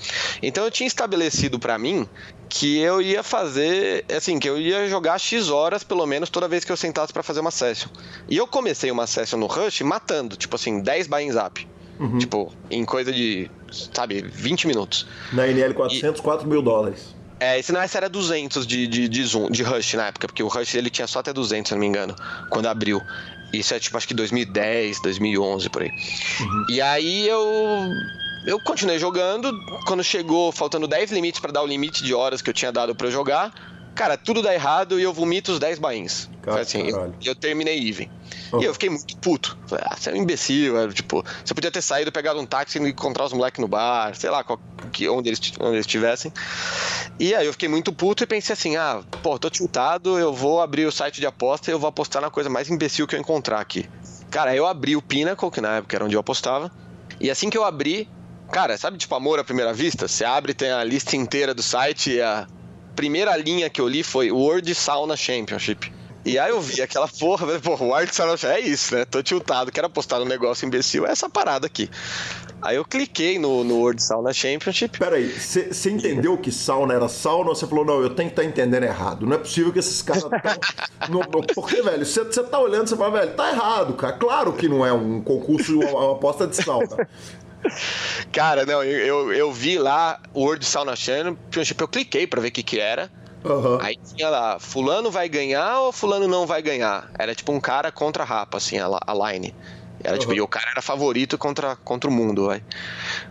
[0.42, 2.08] Então eu tinha estabelecido para mim
[2.48, 6.64] que eu ia fazer, assim, que eu ia jogar X horas pelo menos toda vez
[6.64, 7.88] que eu sentasse para fazer uma session.
[8.28, 11.73] E eu comecei uma session no Rush matando, tipo assim, 10 buy-ins up.
[11.98, 12.18] Uhum.
[12.18, 13.50] Tipo, em coisa de,
[13.92, 15.06] sabe, 20 minutos.
[15.32, 16.22] Na NL400, e...
[16.22, 17.14] 4 mil dólares.
[17.40, 20.42] É, esse não esse era 200 de, de, de Zoom, de Rush na época, porque
[20.42, 22.14] o Rush ele tinha só até 200, se não me engano,
[22.48, 23.00] quando abriu.
[23.52, 25.90] Isso é tipo, acho que 2010, 2011, por aí.
[26.40, 26.66] Uhum.
[26.70, 27.42] E aí eu
[28.46, 29.52] eu continuei jogando.
[29.86, 32.94] Quando chegou, faltando 10 limites para dar o limite de horas que eu tinha dado
[32.94, 33.52] para jogar,
[33.94, 36.28] cara, tudo dá errado e eu vomito os 10 bains.
[36.60, 38.10] assim, eu, eu, terminei even.
[38.52, 38.60] Oh.
[38.60, 39.56] E eu fiquei muito puto.
[39.66, 40.76] Falei, ah, você é um imbecil.
[40.76, 44.14] Era, tipo, você podia ter saído, pegado um táxi e encontrar os moleques no bar,
[44.14, 44.60] sei lá, qual,
[44.92, 46.32] que, onde, eles, onde eles estivessem.
[47.18, 50.60] E aí eu fiquei muito puto e pensei assim: ah, pô, tô tiltado, eu vou
[50.60, 53.20] abrir o site de aposta e eu vou apostar na coisa mais imbecil que eu
[53.20, 53.88] encontrar aqui.
[54.30, 56.70] Cara, eu abri o Pinnacle, que na época era onde eu apostava.
[57.20, 58.08] E assim que eu abri,
[58.50, 60.08] cara, sabe tipo amor à primeira vista?
[60.08, 62.46] Você abre tem a lista inteira do site e a
[62.94, 65.92] primeira linha que eu li foi World Sauna Championship.
[66.24, 68.10] E aí eu vi aquela porra, falei, porra, o Art
[68.44, 69.04] é isso, né?
[69.04, 71.90] Tô tiltado, quero apostar no negócio imbecil, é essa parada aqui.
[72.62, 74.98] Aí eu cliquei no, no World Sauna Championship.
[74.98, 78.42] Peraí, você entendeu que sauna era sauna ou você falou, não, eu tenho que estar
[78.42, 79.26] tá entendendo errado?
[79.26, 80.24] Não é possível que esses caras.
[81.54, 84.14] Porque, velho, você tá olhando, você fala, velho, tá errado, cara.
[84.14, 87.06] Claro que não é um concurso, uma, uma aposta de sauna.
[88.32, 92.48] Cara, não, eu, eu, eu, vi lá o World Sauna Championship, eu cliquei pra ver
[92.48, 93.10] o que que era.
[93.44, 93.78] Uhum.
[93.80, 97.10] Aí tinha lá, fulano vai ganhar ou fulano não vai ganhar?
[97.18, 99.54] Era tipo um cara contra a rapa, assim, a, a line.
[100.02, 100.18] Era uhum.
[100.18, 102.62] tipo, e o cara era favorito contra, contra o mundo, vai.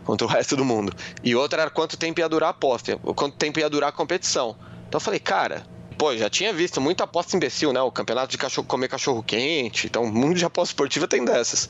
[0.03, 0.93] Contra o resto do mundo.
[1.23, 4.55] E outra era quanto tempo ia durar a aposta, quanto tempo ia durar a competição.
[4.88, 5.64] Então eu falei, cara,
[5.94, 7.82] pô, já tinha visto muita aposta imbecil, né?
[7.82, 9.88] O campeonato de cachorro, comer cachorro quente.
[9.88, 11.70] Então, o mundo de aposta esportiva tem dessas.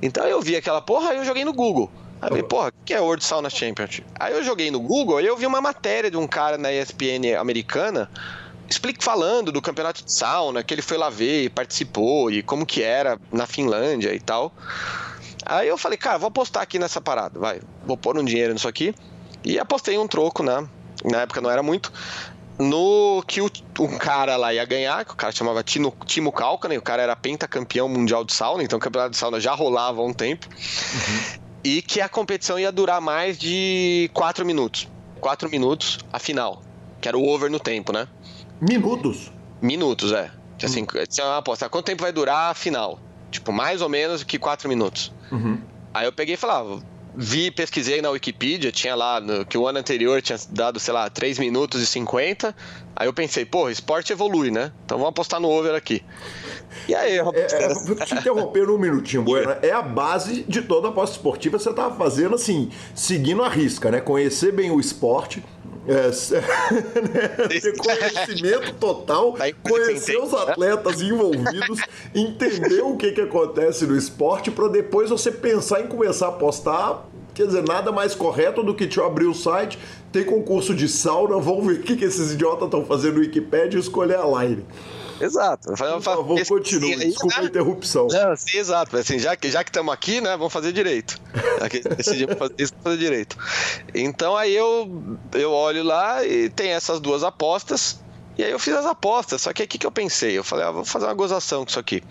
[0.00, 1.90] Então eu vi aquela porra e eu joguei no Google.
[2.20, 4.04] Aí eu falei, porra, o que é World Sauna Championship?
[4.18, 7.36] Aí eu joguei no Google e eu vi uma matéria de um cara na ESPN
[7.38, 8.10] americana
[8.68, 12.66] explique falando do campeonato de sauna, que ele foi lá ver e participou e como
[12.66, 14.52] que era na Finlândia e tal.
[15.46, 18.68] Aí eu falei, cara, vou apostar aqui nessa parada, vai, vou pôr um dinheiro nisso
[18.68, 18.94] aqui.
[19.42, 20.68] E apostei um troco, né?
[21.04, 21.92] Na época não era muito.
[22.58, 26.78] No que o, um cara lá ia ganhar, que o cara chamava Tino, Timo Kalkanen,
[26.78, 30.04] o cara era pentacampeão mundial de sauna, então o campeonato de sauna já rolava há
[30.04, 30.48] um tempo.
[30.48, 34.88] Uhum e que a competição ia durar mais de 4 minutos.
[35.20, 36.62] 4 minutos a final,
[37.00, 38.06] que era o over no tempo, né?
[38.60, 39.32] Minutos?
[39.60, 40.30] Minutos, é.
[40.62, 42.98] Assim, tinha uma aposta, quanto tempo vai durar a final?
[43.30, 45.12] Tipo, mais ou menos que 4 minutos.
[45.30, 45.60] Uhum.
[45.92, 46.80] Aí eu peguei e falava, ah,
[47.20, 51.10] vi, pesquisei na Wikipedia, tinha lá no, que o ano anterior tinha dado, sei lá,
[51.10, 52.54] 3 minutos e 50.
[52.94, 54.70] Aí eu pensei, pô, esporte evolui, né?
[54.84, 56.00] Então vamos apostar no over aqui.
[56.86, 59.56] E aí, é, é, vou te interromper um minutinho, Bueno.
[59.62, 61.58] É a base de toda aposta esportiva.
[61.58, 64.00] Você estava fazendo assim, seguindo a risca, né?
[64.00, 65.42] Conhecer bem o esporte.
[65.88, 66.10] É,
[67.48, 71.80] ter conhecimento total, conhecer os atletas envolvidos,
[72.14, 77.04] entender o que, que acontece no esporte, para depois você pensar em começar a apostar.
[77.34, 79.78] Quer dizer, nada mais correto do que te abrir o site,
[80.12, 83.78] tem concurso de sauna, vamos ver o que, que esses idiotas estão fazendo no Wikipedia
[83.78, 84.66] e escolher a line.
[85.20, 85.68] Exato.
[85.68, 86.96] Por favor, continue.
[86.96, 87.48] Desculpa a né?
[87.48, 88.06] interrupção.
[88.08, 88.96] Não, sim, exato.
[88.96, 91.20] Assim, já que já estamos aqui, né, vamos fazer direito.
[91.96, 93.36] decidimos fazer isso, fazer direito.
[93.94, 98.00] Então aí eu, eu olho lá e tem essas duas apostas.
[98.38, 100.38] E aí eu fiz as apostas, só que o que, eu pensei?
[100.38, 102.04] Eu falei, ah, vou fazer uma gozação com isso aqui.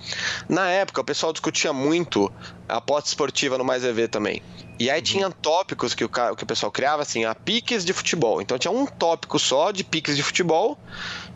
[0.50, 2.30] Na época, o pessoal discutia muito
[2.68, 4.44] a aposta esportiva no Mais EV também.
[4.78, 5.04] E aí uhum.
[5.04, 8.42] tinha tópicos que o, que o pessoal criava, assim, a piques de futebol.
[8.42, 10.78] Então tinha um tópico só de piques de futebol.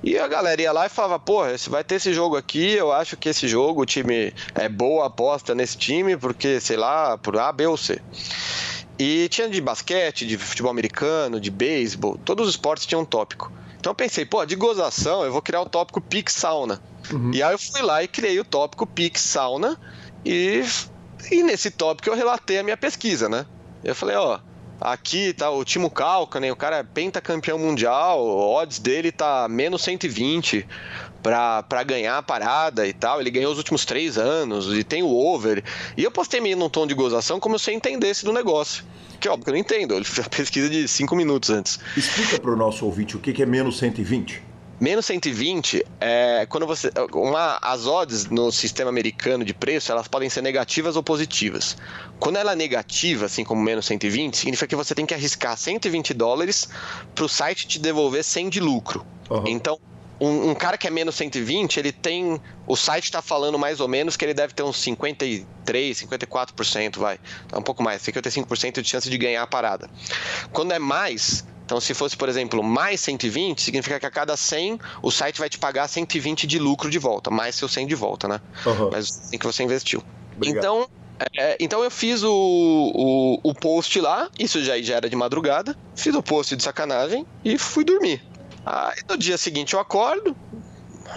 [0.03, 2.91] E a galera ia lá e falava, porra, se vai ter esse jogo aqui, eu
[2.91, 7.37] acho que esse jogo, o time é boa aposta nesse time, porque, sei lá, por
[7.37, 8.01] A, B ou C.
[8.99, 13.49] E tinha de basquete, de futebol americano, de beisebol, todos os esportes tinham um tópico.
[13.81, 16.79] Então eu pensei, pô, de gozação, eu vou criar o tópico Pix Sauna.
[17.11, 17.31] Uhum.
[17.33, 19.75] E aí eu fui lá e criei o tópico Pix Sauna
[20.23, 20.63] e
[21.31, 23.43] e nesse tópico eu relatei a minha pesquisa, né?
[23.83, 24.39] Eu falei, ó,
[24.79, 29.81] aqui tá o Timo Kalkanen, o cara é pentacampeão mundial, o odds dele tá menos
[29.81, 30.67] 120
[31.21, 33.19] pra, pra ganhar a parada e tal.
[33.19, 35.63] Ele ganhou os últimos três anos e tem o over.
[35.95, 38.83] E eu postei meio num tom de gozação como se eu entendesse do negócio.
[39.19, 41.79] Que óbvio que eu não entendo, ele fez a pesquisa de cinco minutos antes.
[41.95, 44.51] Explica pro nosso ouvinte o que é menos 120.
[44.81, 46.89] Menos 120 é quando você.
[47.13, 51.77] Uma, as odds no sistema americano de preço, elas podem ser negativas ou positivas.
[52.19, 56.15] Quando ela é negativa, assim como menos 120, significa que você tem que arriscar 120
[56.15, 56.67] dólares
[57.13, 59.05] para o site te devolver 100 de lucro.
[59.29, 59.43] Uhum.
[59.45, 59.79] Então,
[60.21, 62.39] um, um, cara que é menos 120, ele tem.
[62.67, 67.19] O site está falando mais ou menos que ele deve ter uns 53, 54%, vai.
[67.51, 69.89] É um pouco mais, 55% de chance de ganhar a parada.
[70.53, 74.79] Quando é mais, então, se fosse, por exemplo, mais 120, significa que a cada 100
[75.01, 78.27] o site vai te pagar 120 de lucro de volta, mais seu 100 de volta,
[78.27, 78.39] né?
[78.65, 78.89] Uhum.
[78.91, 80.03] Mas em que você investiu.
[80.35, 80.59] Obrigado.
[80.59, 80.89] Então,
[81.35, 85.75] é, então eu fiz o, o, o, post lá, isso já, já era de madrugada,
[85.95, 88.21] fiz o post de sacanagem e fui dormir.
[88.65, 90.35] Aí no dia seguinte eu acordo,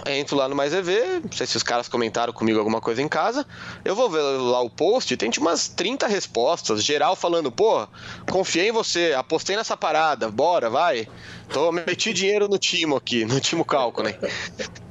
[0.05, 3.07] entro lá no Mais EV, não sei se os caras comentaram comigo alguma coisa em
[3.07, 3.45] casa.
[3.83, 7.87] Eu vou ver lá o post, tem tipo umas 30 respostas, geral falando, pô,
[8.29, 11.07] confiei em você, apostei nessa parada, bora, vai.
[11.49, 14.15] Tô, meti dinheiro no Timo aqui, no Timo Cálculo, né?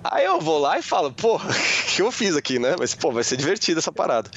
[0.05, 1.40] Aí eu vou lá e falo, pô, o
[1.94, 2.76] que eu fiz aqui, né?
[2.78, 4.31] Mas, pô, vai ser divertido essa parada.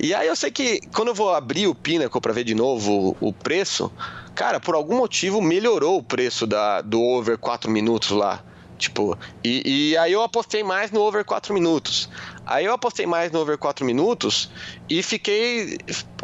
[0.00, 3.16] E aí eu sei que quando eu vou abrir o Pinnacle pra ver de novo
[3.20, 3.92] o preço,
[4.34, 8.42] cara, por algum motivo melhorou o preço da, do over 4 minutos lá.
[8.82, 12.08] Tipo, e, e, aí eu apostei mais no over 4 minutos.
[12.44, 14.50] Aí eu apostei mais no over 4 minutos
[14.90, 15.78] e fiquei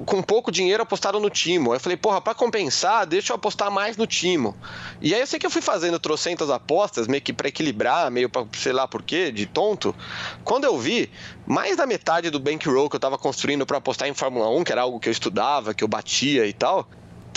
[0.04, 1.70] com pouco dinheiro apostado no Timo.
[1.70, 4.56] Aí eu falei, porra, pra compensar, deixa eu apostar mais no Timo.
[5.00, 8.28] E aí eu sei que eu fui fazendo trocentas apostas, meio que pra equilibrar, meio
[8.28, 9.94] pra sei lá por quê, de tonto.
[10.42, 11.08] Quando eu vi,
[11.46, 14.72] mais da metade do bankroll que eu tava construindo para apostar em Fórmula 1, que
[14.72, 16.88] era algo que eu estudava, que eu batia e tal,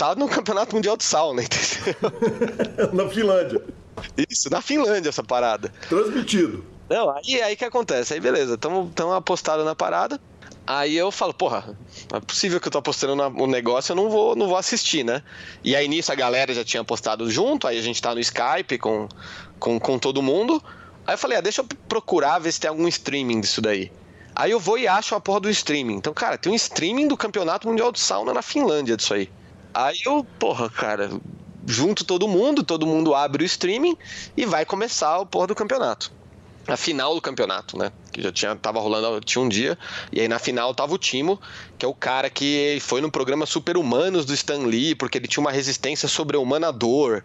[0.02, 1.94] tá no Campeonato Mundial de Sauna, entendeu?
[2.92, 3.62] Na Finlândia.
[4.28, 5.72] Isso, na Finlândia essa parada.
[5.88, 6.64] Transmitido.
[6.90, 8.12] Não, aí aí que acontece.
[8.12, 10.20] Aí beleza, estamos apostados na parada.
[10.66, 11.76] Aí eu falo, porra,
[12.12, 15.22] é possível que eu tô apostando no negócio, eu não vou, não vou assistir, né?
[15.62, 18.78] E aí nisso a galera já tinha apostado junto, aí a gente tá no Skype
[18.78, 19.08] com,
[19.58, 20.62] com, com todo mundo.
[21.06, 23.90] Aí eu falei, ah, deixa eu procurar ver se tem algum streaming disso daí.
[24.34, 25.94] Aí eu vou e acho a porra do streaming.
[25.94, 29.28] Então, cara, tem um streaming do Campeonato Mundial de Sauna na Finlândia disso aí.
[29.74, 31.10] Aí eu, porra, cara,
[31.66, 33.96] junto todo mundo, todo mundo abre o streaming
[34.36, 36.12] e vai começar o porra do campeonato.
[36.66, 37.90] A final do campeonato, né?
[38.12, 39.76] Que já tinha, tava rolando, tinha um dia,
[40.12, 41.40] e aí na final tava o Timo,
[41.76, 45.26] que é o cara que foi no programa Super Humanos do Stan Lee, porque ele
[45.26, 47.24] tinha uma resistência sobre-humana dor.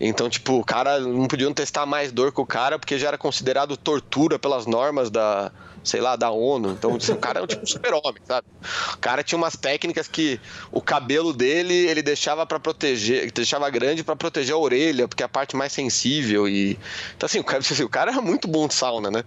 [0.00, 3.18] Então, tipo, o cara não podiam testar mais dor com o cara, porque já era
[3.18, 5.52] considerado tortura pelas normas da,
[5.84, 6.70] sei lá, da ONU.
[6.70, 8.46] Então, assim, o cara é um tipo super-homem, sabe?
[8.94, 10.40] O cara tinha umas técnicas que
[10.70, 15.26] o cabelo dele ele deixava para proteger, deixava grande para proteger a orelha, porque é
[15.26, 16.48] a parte mais sensível.
[16.48, 16.78] e
[17.16, 19.24] Então, assim, o cara, assim, o cara era muito bom de sauna, né?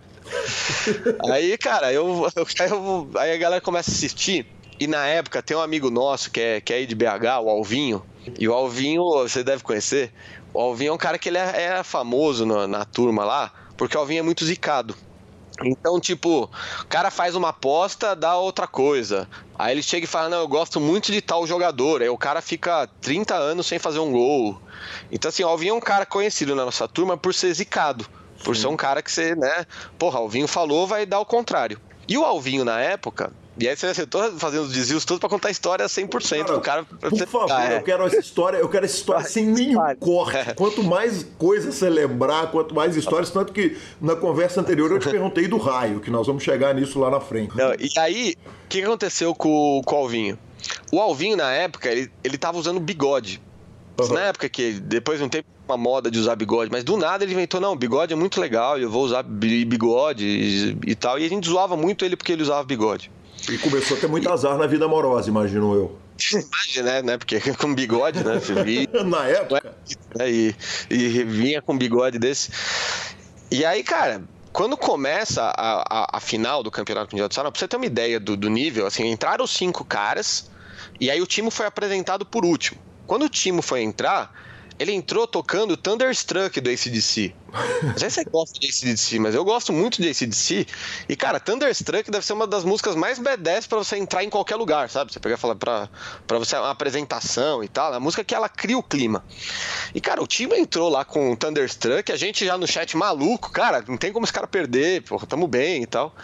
[1.32, 4.46] Aí, cara, eu, eu, aí a galera começa a assistir.
[4.80, 7.50] E na época tem um amigo nosso que é, que é aí de BH, o
[7.50, 8.04] Alvinho.
[8.40, 10.12] E o Alvinho, você deve conhecer.
[10.54, 13.96] O Alvinho é um cara que ele é, é famoso na, na turma lá, porque
[13.96, 14.96] o Alvinho é muito zicado.
[15.64, 16.50] Então, tipo,
[16.82, 19.28] o cara faz uma aposta, dá outra coisa.
[19.58, 22.02] Aí ele chega e fala: Não, eu gosto muito de tal jogador.
[22.02, 24.62] Aí o cara fica 30 anos sem fazer um gol.
[25.12, 28.06] Então, assim, o Alvinho é um cara conhecido na nossa turma por ser zicado.
[28.44, 28.64] Por Sim.
[28.64, 29.66] ser um cara que você, né?
[29.98, 31.80] Porra, Alvinho falou, vai dar o contrário.
[32.08, 35.50] E o Alvinho, na época, e aí você acertou fazendo os desvios todos para contar
[35.50, 36.46] a história 100%.
[36.46, 37.78] Cara, o cara, por favor, ah, é.
[37.78, 40.38] eu quero essa história, eu quero essa história sem nenhum corte.
[40.38, 40.54] É.
[40.54, 45.10] Quanto mais coisa você lembrar, quanto mais histórias, tanto que na conversa anterior eu te
[45.10, 47.56] perguntei do raio, que nós vamos chegar nisso lá na frente.
[47.56, 50.40] Não, e aí, o que aconteceu com, com o Alvinho?
[50.92, 53.42] O Alvinho, na época, ele, ele tava usando bigode.
[54.00, 54.14] Uhum.
[54.14, 57.24] Na época que, depois de um tempo, uma moda de usar bigode, mas do nada
[57.24, 61.20] ele inventou, não, bigode é muito legal, eu vou usar bigode e, e tal.
[61.20, 63.12] E a gente zoava muito ele porque ele usava bigode.
[63.50, 65.98] E começou a ter muito azar na vida amorosa, imagino eu.
[66.32, 67.18] Imagina, né?
[67.18, 68.40] Porque com bigode, né?
[69.06, 69.76] na época.
[70.20, 70.54] É, e,
[70.90, 72.52] e vinha com bigode desse.
[73.50, 77.58] E aí, cara, quando começa a, a, a, final do Campeonato Mundial de Sauna, pra
[77.58, 80.52] você ter uma ideia do, do nível, assim, entraram cinco caras,
[81.00, 82.78] e aí o time foi apresentado por último.
[83.08, 84.34] Quando o time foi entrar,
[84.82, 87.36] ele entrou tocando Thunderstruck do ACDC.
[87.84, 90.66] Não sei se você gosta de ACDC, mas eu gosto muito de ACDC.
[91.08, 94.56] E, cara, Thunderstruck deve ser uma das músicas mais badass pra você entrar em qualquer
[94.56, 95.14] lugar, sabe?
[95.14, 95.88] Você pegar e falar pra,
[96.26, 97.94] pra você uma apresentação e tal.
[97.94, 99.24] A música que ela cria o clima.
[99.94, 103.84] E, cara, o time entrou lá com Thunderstruck, a gente já no chat maluco, cara,
[103.88, 106.16] não tem como esse cara perder, porra, tamo bem e tal.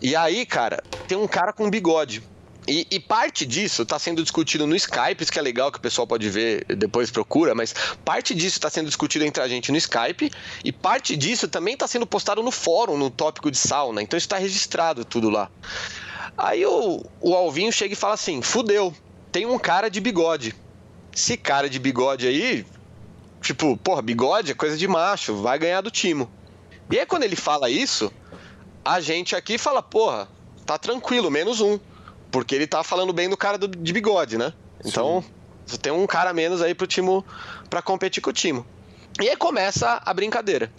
[0.00, 2.22] E aí, cara, tem um cara com bigode.
[2.66, 5.80] E, e, parte disso está sendo discutido no Skype, isso que é legal que o
[5.80, 7.74] pessoal pode ver, depois procura, mas
[8.04, 10.30] parte disso está sendo discutido entre a gente no Skype
[10.64, 14.00] e parte disso também está sendo postado no fórum, no tópico de sauna.
[14.00, 15.50] Então está registrado tudo lá.
[16.38, 18.94] Aí o, o Alvinho chega e fala assim: fudeu,
[19.32, 20.54] tem um cara de bigode.
[21.12, 22.64] Esse cara de bigode aí
[23.42, 26.30] Tipo, porra, bigode é coisa de macho, vai ganhar do Timo.
[26.88, 28.12] E aí quando ele fala isso,
[28.84, 30.28] a gente aqui fala, porra,
[30.64, 31.78] tá tranquilo, menos um.
[32.32, 34.52] Porque ele tá falando bem do cara do, de bigode, né?
[34.84, 35.22] Então,
[35.64, 37.24] você tem um cara menos aí pro Timo
[37.70, 38.66] para competir com o Timo.
[39.20, 40.72] E aí começa a brincadeira.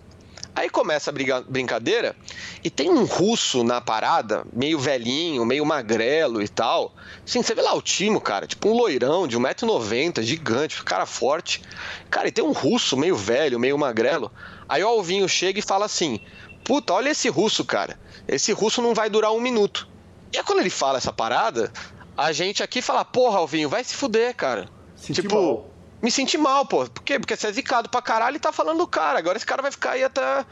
[0.56, 2.16] Aí começa a briga, brincadeira
[2.64, 6.94] e tem um russo na parada, meio velhinho, meio magrelo e tal.
[7.26, 11.62] Sim, você vê lá o Timo, cara, tipo um loirão de 1,90m, gigante, cara forte.
[12.10, 14.32] Cara, e tem um russo meio velho, meio magrelo.
[14.70, 16.20] Aí o Alvinho chega e fala assim:
[16.64, 18.00] Puta, olha esse russo, cara.
[18.28, 19.88] Esse russo não vai durar um minuto.
[20.34, 21.72] E aí quando ele fala essa parada,
[22.18, 24.68] a gente aqui fala: Porra, Alvinho, vai se fuder, cara.
[24.96, 25.36] Senti tipo.
[25.36, 25.74] Mal
[26.04, 26.86] me senti mal, pô.
[26.86, 27.18] Por quê?
[27.18, 29.18] Porque você é zicado pra caralho e tá falando do cara.
[29.18, 30.46] Agora esse cara vai ficar aí até,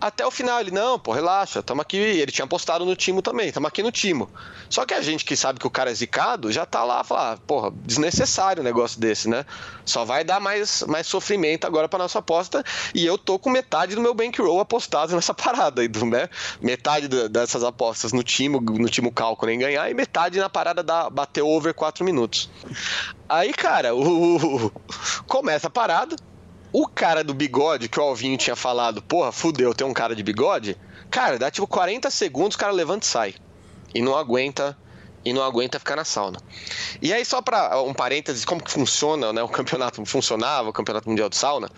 [0.00, 0.60] até o final.
[0.60, 1.96] Ele, não, pô, relaxa, tamo aqui.
[1.96, 4.30] Ele tinha postado no Timo também, tamo aqui no Timo.
[4.68, 7.32] Só que a gente que sabe que o cara é zicado já tá lá falar,
[7.32, 9.44] ah, porra, desnecessário um negócio desse, né?
[9.84, 12.64] Só vai dar mais, mais sofrimento agora pra nossa aposta.
[12.94, 16.28] E eu tô com metade do meu bankroll apostado nessa parada aí, né?
[16.60, 21.08] Metade dessas apostas no Timo, no Timo Cálculo em ganhar e metade na parada da
[21.10, 22.50] bater over 4 minutos.
[23.28, 24.70] Aí, cara, o,
[25.26, 26.16] começa a parada.
[26.78, 30.22] O cara do bigode, que o Alvinho tinha falado, porra, fudeu, tem um cara de
[30.22, 30.76] bigode.
[31.10, 33.34] Cara, dá tipo 40 segundos, o cara levanta e sai.
[33.94, 34.76] E não aguenta
[35.24, 36.38] e não aguenta ficar na sauna.
[37.00, 39.42] E aí, só para um parênteses, como que funciona, né?
[39.42, 41.70] O campeonato funcionava, o campeonato mundial de sauna.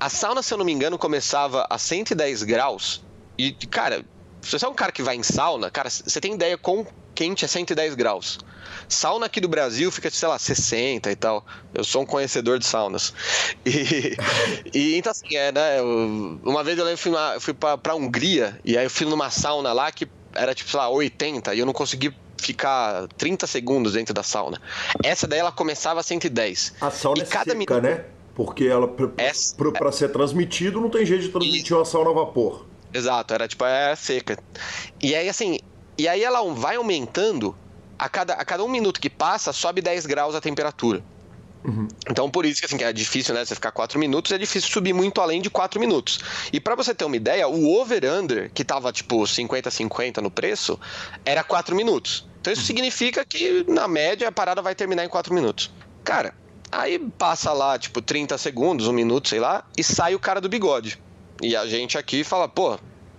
[0.00, 3.00] A sauna, se eu não me engano, começava a 110 graus.
[3.38, 4.04] E, cara,
[4.42, 7.44] se você é um cara que vai em sauna, cara, você tem ideia quão quente
[7.44, 8.38] é 110 graus.
[8.88, 11.46] Sauna aqui do Brasil fica, sei lá, 60 e tal.
[11.72, 13.14] Eu sou um conhecedor de saunas.
[13.64, 14.16] E,
[14.74, 15.78] e então, assim, é, né?
[15.78, 19.06] Eu, uma vez eu lembro, fui, uma, fui pra, pra Hungria e aí eu fui
[19.06, 23.46] numa sauna lá que era, tipo, sei lá, 80 e eu não consegui ficar 30
[23.46, 24.60] segundos dentro da sauna.
[25.04, 26.74] Essa daí ela começava a 110.
[26.80, 27.80] A sauna e é cada seca, minuto...
[27.80, 28.04] né?
[28.34, 31.74] Porque ela, para ser transmitido, não tem jeito de transmitir e...
[31.74, 32.71] uma sauna a vapor.
[32.92, 34.38] Exato, era tipo, é seca.
[35.00, 35.58] E aí, assim,
[35.96, 37.56] e aí ela vai aumentando
[37.98, 41.02] a cada, a cada um minuto que passa, sobe 10 graus a temperatura.
[41.64, 41.86] Uhum.
[42.10, 43.44] Então, por isso que, assim, que é difícil, né?
[43.44, 46.18] Você ficar 4 minutos, é difícil subir muito além de 4 minutos.
[46.52, 50.78] E para você ter uma ideia, o over-under, que tava tipo 50-50 no preço,
[51.24, 52.26] era 4 minutos.
[52.40, 52.66] Então, isso uhum.
[52.66, 55.70] significa que, na média, a parada vai terminar em 4 minutos.
[56.02, 56.34] Cara,
[56.70, 60.48] aí passa lá, tipo, 30 segundos, um minuto, sei lá, e sai o cara do
[60.48, 61.00] bigode.
[61.42, 62.78] E a gente aqui fala, pô,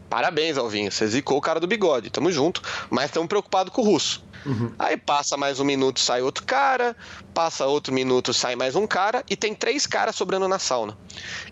[0.10, 3.86] parabéns, Alvinho, você zicou o cara do bigode, tamo junto, mas estamos preocupados com o
[3.86, 4.24] russo.
[4.46, 4.74] Uhum.
[4.78, 6.96] Aí passa mais um minuto, sai outro cara,
[7.34, 10.98] passa outro minuto, sai mais um cara, e tem três caras sobrando na sauna.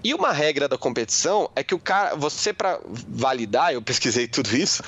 [0.04, 4.56] E uma regra da competição é que o cara, você para validar, eu pesquisei tudo
[4.56, 4.84] isso,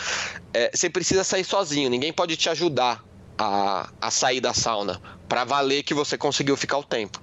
[0.53, 3.03] é, você precisa sair sozinho, ninguém pode te ajudar
[3.37, 7.21] a, a sair da sauna, para valer que você conseguiu ficar o tempo.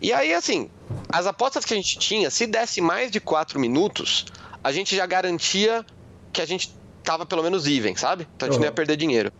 [0.00, 0.70] E aí, assim,
[1.08, 4.26] as apostas que a gente tinha, se desse mais de quatro minutos,
[4.62, 5.84] a gente já garantia
[6.32, 8.26] que a gente tava pelo menos even, sabe?
[8.36, 8.60] Então a gente uhum.
[8.62, 9.32] não ia perder dinheiro.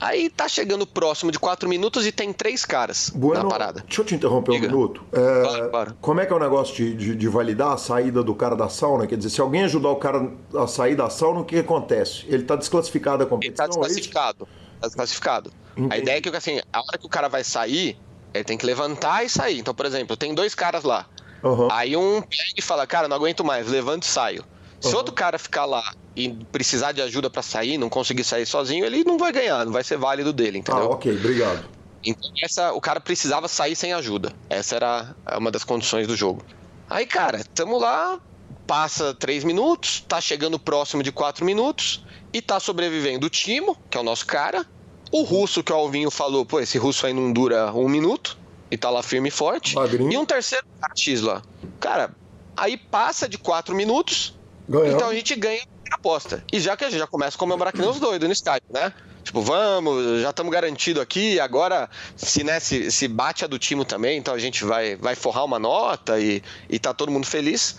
[0.00, 3.82] Aí tá chegando próximo de 4 minutos e tem três caras bueno, na parada.
[3.86, 4.66] Deixa eu te interromper Diga.
[4.66, 5.02] um minuto.
[5.12, 5.96] É, claro, claro.
[6.00, 8.68] Como é que é o negócio de, de, de, validar a saída do cara da
[8.68, 9.06] sauna?
[9.06, 12.24] Quer dizer, se alguém ajudar o cara a sair da sauna, o que, acontece?
[12.28, 13.64] Ele tá desclassificado da competição?
[13.64, 14.48] Ele tá é desclassificado.
[14.80, 15.52] Tá desclassificado.
[15.76, 15.94] Entendi.
[15.94, 17.96] A ideia é que, assim, a hora que o cara vai sair,
[18.34, 19.60] ele tem que levantar e sair.
[19.60, 21.06] Então, por exemplo, tem dois caras lá.
[21.42, 21.68] Uhum.
[21.70, 24.44] Aí um pega e fala, cara, não aguento mais, levanto e saio.
[24.80, 24.96] Se uhum.
[24.96, 29.04] outro cara ficar lá e precisar de ajuda para sair, não conseguir sair sozinho, ele
[29.04, 30.84] não vai ganhar, não vai ser válido dele, entendeu?
[30.84, 31.64] Ah, ok, obrigado.
[32.04, 34.32] Então, essa, o cara precisava sair sem ajuda.
[34.50, 36.42] Essa era uma das condições do jogo.
[36.90, 38.20] Aí, cara, tamo lá,
[38.66, 43.96] passa três minutos, tá chegando próximo de quatro minutos e tá sobrevivendo o Timo, que
[43.96, 44.66] é o nosso cara.
[45.14, 48.36] O russo que o Alvinho falou, pô, esse russo aí não dura um minuto
[48.68, 49.76] e tá lá firme e forte.
[49.76, 50.12] Magrinho.
[50.12, 50.66] E um terceiro
[50.96, 51.40] X lá.
[51.78, 52.10] Cara,
[52.56, 54.34] aí passa de quatro minutos,
[54.68, 54.96] Ganhou.
[54.96, 56.42] Então a gente ganha a aposta.
[56.52, 58.66] E já que a gente já começa a comemorar que nem os doidos no Skype,
[58.70, 58.92] né?
[59.22, 61.38] Tipo, vamos, já estamos garantido aqui.
[61.38, 65.14] Agora, se, né, se, se bate a do time também, então a gente vai, vai
[65.14, 67.76] forrar uma nota e, e tá todo mundo feliz.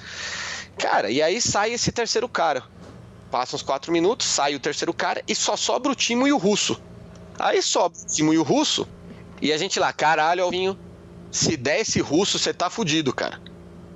[0.78, 2.64] Cara, e aí sai esse terceiro cara.
[3.30, 6.38] Passam uns quatro minutos, sai o terceiro cara e só sobra o Timo e o
[6.38, 6.80] Russo.
[7.40, 8.88] Aí sobra o Timo e o Russo
[9.42, 10.78] e a gente lá, caralho, Alvinho,
[11.32, 13.42] se der esse Russo, você tá fudido, cara.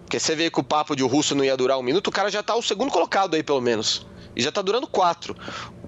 [0.04, 2.12] Porque você vê que o papo de o russo não ia durar um minuto, o
[2.12, 4.08] cara já tá o segundo colocado aí, pelo menos.
[4.36, 5.36] E já tá durando quatro.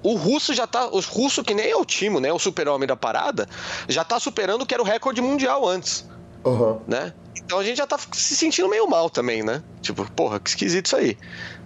[0.03, 0.87] O russo já tá.
[0.87, 2.31] O russo, que nem é o Timo, né?
[2.31, 3.47] O super-homem da parada,
[3.87, 6.07] já tá superando o que era o recorde mundial antes.
[6.45, 6.79] Uhum.
[6.87, 7.13] Né?
[7.35, 9.63] Então a gente já tá se sentindo meio mal também, né?
[9.81, 11.17] Tipo, porra, que esquisito isso aí.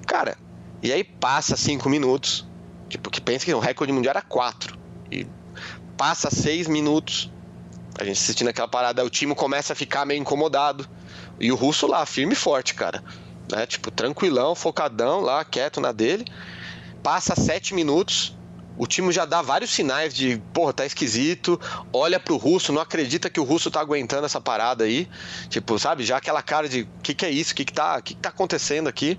[0.07, 0.37] Cara,
[0.81, 2.47] e aí passa cinco minutos.
[2.87, 4.77] Tipo, que pensa que o recorde mundial era quatro.
[5.11, 5.27] E
[5.97, 7.31] passa seis minutos.
[7.97, 10.87] A gente assistindo aquela parada, o time começa a ficar meio incomodado
[11.39, 13.03] E o russo lá, firme e forte, cara.
[13.51, 13.65] Né?
[13.65, 16.25] Tipo, tranquilão, focadão lá, quieto na dele.
[17.01, 18.35] Passa sete minutos,
[18.77, 21.59] o time já dá vários sinais de, porra, tá esquisito.
[21.93, 25.07] Olha pro russo, não acredita que o russo tá aguentando essa parada aí.
[25.49, 26.03] Tipo, sabe?
[26.03, 27.53] Já aquela cara de, o que, que é isso?
[27.53, 29.17] O que, que, tá, que, que tá acontecendo aqui?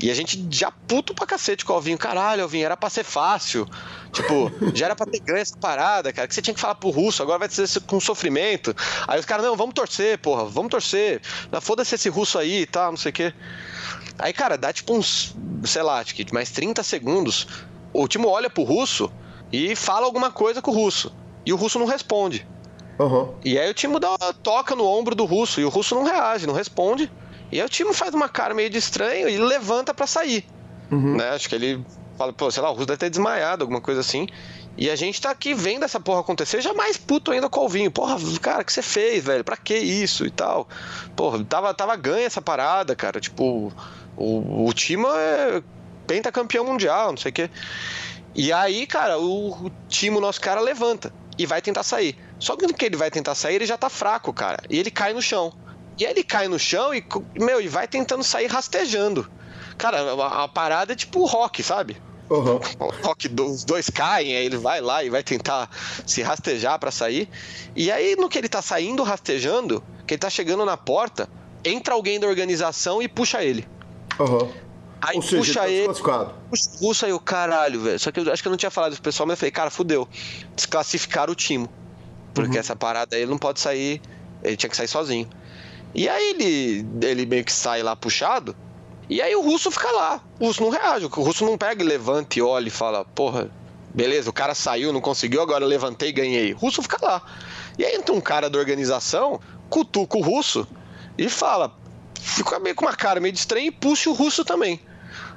[0.00, 1.98] E a gente já puto pra cacete com o Alvinho.
[1.98, 3.68] Caralho, Alvinho, era pra ser fácil.
[4.12, 6.26] Tipo, já era pra ter ganho essa parada, cara.
[6.26, 8.74] Que você tinha que falar pro russo, agora vai ser com sofrimento.
[9.06, 11.20] Aí os caras, não, vamos torcer, porra, vamos torcer.
[11.60, 13.34] Foda-se esse russo aí e tal, não sei o quê.
[14.18, 16.02] Aí, cara, dá tipo uns, sei lá,
[16.32, 17.46] mais 30 segundos
[18.02, 19.10] o Timo olha pro russo
[19.52, 21.12] e fala alguma coisa com o russo.
[21.44, 22.46] E o russo não responde.
[22.98, 23.34] Uhum.
[23.44, 26.46] E aí o Timo dá toca no ombro do russo e o russo não reage,
[26.46, 27.10] não responde.
[27.52, 30.44] E aí o Timo faz uma cara meio de estranho e levanta para sair.
[30.90, 31.16] Uhum.
[31.16, 31.30] Né?
[31.30, 31.84] Acho que ele
[32.16, 34.26] fala, pô, sei lá, o russo deve ter desmaiado, alguma coisa assim.
[34.78, 37.62] E a gente tá aqui vendo essa porra acontecer, já mais puto ainda com o
[37.62, 37.90] Alvinho.
[37.90, 39.42] Porra, cara, o que você fez, velho?
[39.42, 40.68] Pra que isso e tal?
[41.14, 43.18] Porra, tava, tava ganha essa parada, cara.
[43.18, 43.72] Tipo,
[44.16, 45.62] o, o Timo é
[46.06, 47.50] pentacampeão mundial, não sei o quê.
[48.34, 52.16] E aí, cara, o, o time, o nosso cara, levanta e vai tentar sair.
[52.38, 54.62] Só que no que ele vai tentar sair, ele já tá fraco, cara.
[54.68, 55.52] E ele cai no chão.
[55.98, 57.02] E aí ele cai no chão e,
[57.34, 59.30] meu, e vai tentando sair rastejando.
[59.78, 61.96] Cara, a, a parada é tipo rock, sabe?
[62.28, 62.58] Uhum.
[62.78, 65.70] O rock, os dois caem, aí ele vai lá e vai tentar
[66.06, 67.28] se rastejar para sair.
[67.74, 71.28] E aí, no que ele tá saindo rastejando, que ele tá chegando na porta,
[71.64, 73.66] entra alguém da organização e puxa ele.
[74.18, 74.50] Uhum.
[75.00, 75.88] Aí Ou seja, puxa tá ele.
[75.88, 77.98] Puxa o russo aí, o caralho, velho.
[77.98, 79.50] Só que eu acho que eu não tinha falado isso pro pessoal, mas eu falei,
[79.50, 80.08] cara, fudeu.
[80.54, 81.68] Desclassificaram o time.
[82.34, 82.60] Porque uhum.
[82.60, 84.00] essa parada aí ele não pode sair.
[84.42, 85.28] Ele tinha que sair sozinho.
[85.94, 88.54] E aí ele, ele meio que sai lá puxado.
[89.08, 90.20] E aí o russo fica lá.
[90.40, 91.06] O russo não reage.
[91.06, 93.50] O russo não pega e levanta e olha e fala, porra,
[93.94, 96.52] beleza, o cara saiu, não conseguiu, agora eu levantei e ganhei.
[96.52, 97.22] O russo fica lá.
[97.78, 99.40] E aí entra um cara da organização,
[99.70, 100.66] cutuca o russo
[101.16, 101.72] e fala,
[102.20, 104.80] fica meio com uma cara meio de estranho e puxa o russo também.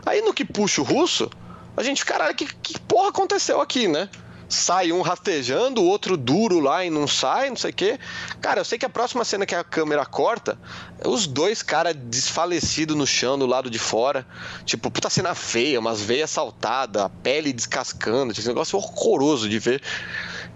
[0.05, 1.29] Aí no que puxa o russo,
[1.75, 4.09] a gente, caralho, que, que porra aconteceu aqui, né?
[4.49, 7.99] Sai um rastejando, o outro duro lá e não sai, não sei o quê.
[8.41, 10.59] Cara, eu sei que a próxima cena que a câmera corta,
[11.05, 14.25] os dois caras desfalecidos no chão do lado de fora.
[14.65, 19.83] Tipo, puta cena feia, umas veias saltadas, a pele descascando, esse negócio horroroso de ver.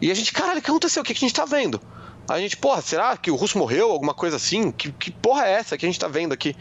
[0.01, 1.03] E a gente, caralho, o que aconteceu?
[1.03, 1.79] O que a gente tá vendo?
[2.27, 3.91] A gente, porra, será que o russo morreu?
[3.91, 4.71] Alguma coisa assim?
[4.71, 6.55] Que, que porra é essa que a gente tá vendo aqui?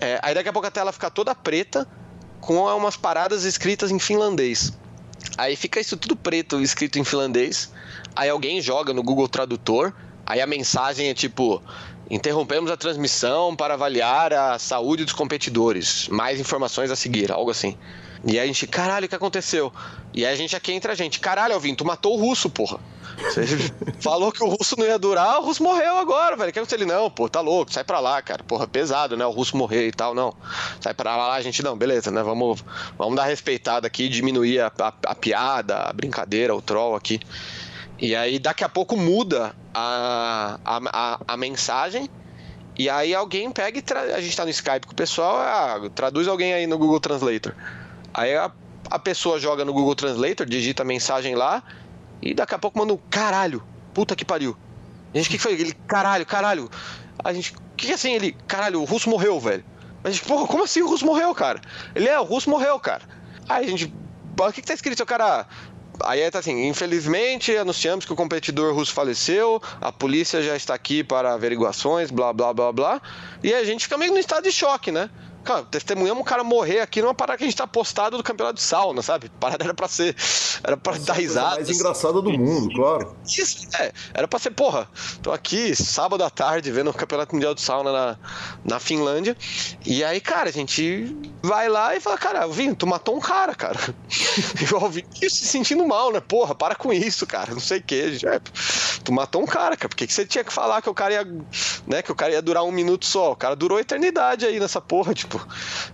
[0.00, 1.86] É, aí daqui a pouco a tela fica toda preta,
[2.40, 4.72] com umas paradas escritas em finlandês.
[5.38, 7.72] Aí fica isso tudo preto, escrito em finlandês.
[8.14, 9.92] Aí alguém joga no Google Tradutor.
[10.26, 11.62] Aí a mensagem é tipo:
[12.10, 16.08] interrompemos a transmissão para avaliar a saúde dos competidores.
[16.08, 17.78] Mais informações a seguir, algo assim.
[18.24, 19.72] E aí a gente, caralho, o que aconteceu?
[20.14, 22.78] E aí a gente aqui entra a gente, caralho, Alvin, tu matou o russo, porra.
[23.18, 23.44] Você
[24.00, 26.52] falou que o russo não ia durar, o russo morreu agora, velho.
[26.52, 26.78] Que aconteceu?
[26.78, 28.42] Ele, não, pô, tá louco, sai pra lá, cara.
[28.44, 29.26] Porra, pesado, né?
[29.26, 30.34] O russo morrer e tal, não.
[30.80, 32.22] Sai pra lá, a gente, não, beleza, né?
[32.22, 32.64] Vamos,
[32.96, 37.20] vamos dar respeitada aqui, diminuir a, a, a piada, a brincadeira, o troll aqui.
[37.98, 42.08] E aí daqui a pouco muda a, a, a, a mensagem.
[42.78, 44.00] E aí alguém pega e tra...
[44.00, 47.54] a gente tá no Skype com o pessoal, ah, traduz alguém aí no Google Translator.
[48.14, 48.50] Aí a,
[48.90, 51.62] a pessoa joga no Google Translator, digita a mensagem lá,
[52.20, 53.62] e daqui a pouco manda um caralho,
[53.92, 54.56] puta que pariu.
[55.12, 55.52] A gente, o que, foi?
[55.52, 56.70] Ele, caralho, caralho.
[57.22, 57.52] A gente,
[57.82, 58.14] que, que é assim?
[58.14, 59.64] Ele, caralho, o russo morreu, velho.
[60.04, 61.60] A gente, porra, como assim o russo morreu, cara?
[61.94, 63.02] Ele, é, o russo morreu, cara.
[63.48, 63.92] Aí a gente,
[64.38, 65.46] o que, que tá escrito, seu cara?
[66.04, 71.04] Aí tá assim, infelizmente anunciamos que o competidor russo faleceu, a polícia já está aqui
[71.04, 73.02] para averiguações, blá blá blá blá.
[73.42, 75.10] E a gente fica meio no estado de choque, né?
[75.44, 78.56] Cara, testemunhamos um cara morrer aqui numa parada que a gente tá postado do campeonato
[78.56, 79.28] de sauna, sabe?
[79.40, 80.14] Parada era pra ser.
[80.62, 81.56] Era pra Essa dar risada.
[81.56, 83.16] mais engraçada do mundo, claro.
[83.26, 83.92] Isso, é.
[84.14, 84.88] Era pra ser, porra,
[85.20, 88.18] tô aqui sábado à tarde vendo o campeonato mundial de sauna na,
[88.64, 89.36] na Finlândia.
[89.84, 93.54] E aí, cara, a gente vai lá e fala, cara, Vinho, tu matou um cara,
[93.54, 93.78] cara.
[94.60, 96.20] E o Alvin se sentindo mal, né?
[96.20, 97.52] Porra, para com isso, cara.
[97.52, 98.18] Não sei o que.
[98.24, 98.40] É,
[99.02, 99.88] tu matou um cara, cara.
[99.88, 101.24] Por que, que você tinha que falar que o cara ia.
[101.86, 103.32] Né, que o cara ia durar um minuto só?
[103.32, 105.31] O cara durou eternidade aí nessa porra, tipo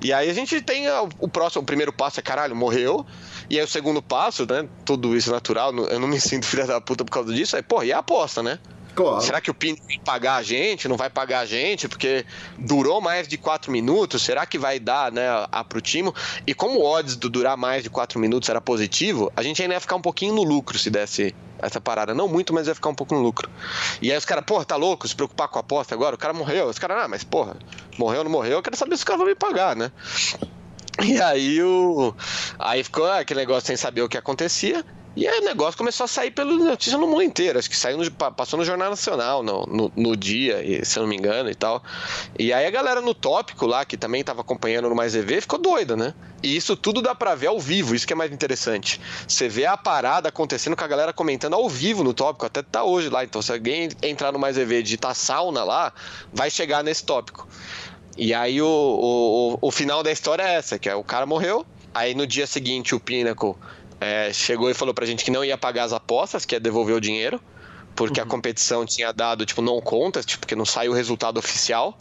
[0.03, 0.87] E aí a gente tem
[1.19, 3.05] o próximo, o primeiro passo é caralho, morreu.
[3.51, 4.69] E aí o segundo passo, né?
[4.85, 7.57] Tudo isso natural, eu não me sinto filha da puta por causa disso.
[7.57, 8.59] É, pô, e a aposta, né?
[8.99, 9.21] Claro.
[9.21, 10.89] Será que o Pini vai pagar a gente?
[10.89, 11.87] Não vai pagar a gente?
[11.87, 12.27] Porque
[12.59, 14.21] durou mais de 4 minutos.
[14.25, 16.13] Será que vai dar, né, a, pro time?
[16.45, 19.75] E como o odds do durar mais de 4 minutos era positivo, a gente ainda
[19.75, 22.13] ia ficar um pouquinho no lucro se desse essa parada.
[22.13, 23.49] Não muito, mas ia ficar um pouco no lucro.
[24.03, 25.07] E aí os caras, porra, tá louco?
[25.07, 26.17] Se preocupar com a aposta agora?
[26.17, 26.67] O cara morreu.
[26.67, 27.57] Os caras, ah, mas porra,
[27.97, 28.55] morreu ou não morreu?
[28.55, 29.93] Eu quero saber se os caras vão me pagar, né?
[31.05, 32.13] E aí o.
[32.59, 34.85] Aí ficou aquele negócio sem saber o que acontecia.
[35.19, 37.59] E aí o negócio começou a sair pela notícia no mundo inteiro.
[37.59, 41.11] Acho que saiu no, passou no Jornal Nacional no, no, no, dia, se eu não
[41.11, 41.83] me engano e tal.
[42.39, 45.59] E aí a galera no tópico lá, que também estava acompanhando no Mais EV, ficou
[45.59, 46.15] doida, né?
[46.41, 49.01] E isso tudo dá pra ver ao vivo, isso que é mais interessante.
[49.27, 52.85] Você vê a parada acontecendo com a galera comentando ao vivo no tópico, até tá
[52.85, 53.25] hoje lá.
[53.25, 55.93] Então, se alguém entrar no Mais EV e digitar sauna lá,
[56.33, 57.49] vai chegar nesse tópico.
[58.17, 61.67] E aí o, o, o, final da história é essa, que é o cara morreu,
[61.93, 63.57] aí no dia seguinte o Pinnacle
[64.01, 66.95] é, chegou e falou pra gente que não ia pagar as apostas, que ia devolver
[66.95, 67.41] o dinheiro,
[67.97, 68.27] porque uhum.
[68.27, 71.97] a competição tinha dado, tipo, não contas, tipo, porque não saiu o resultado oficial.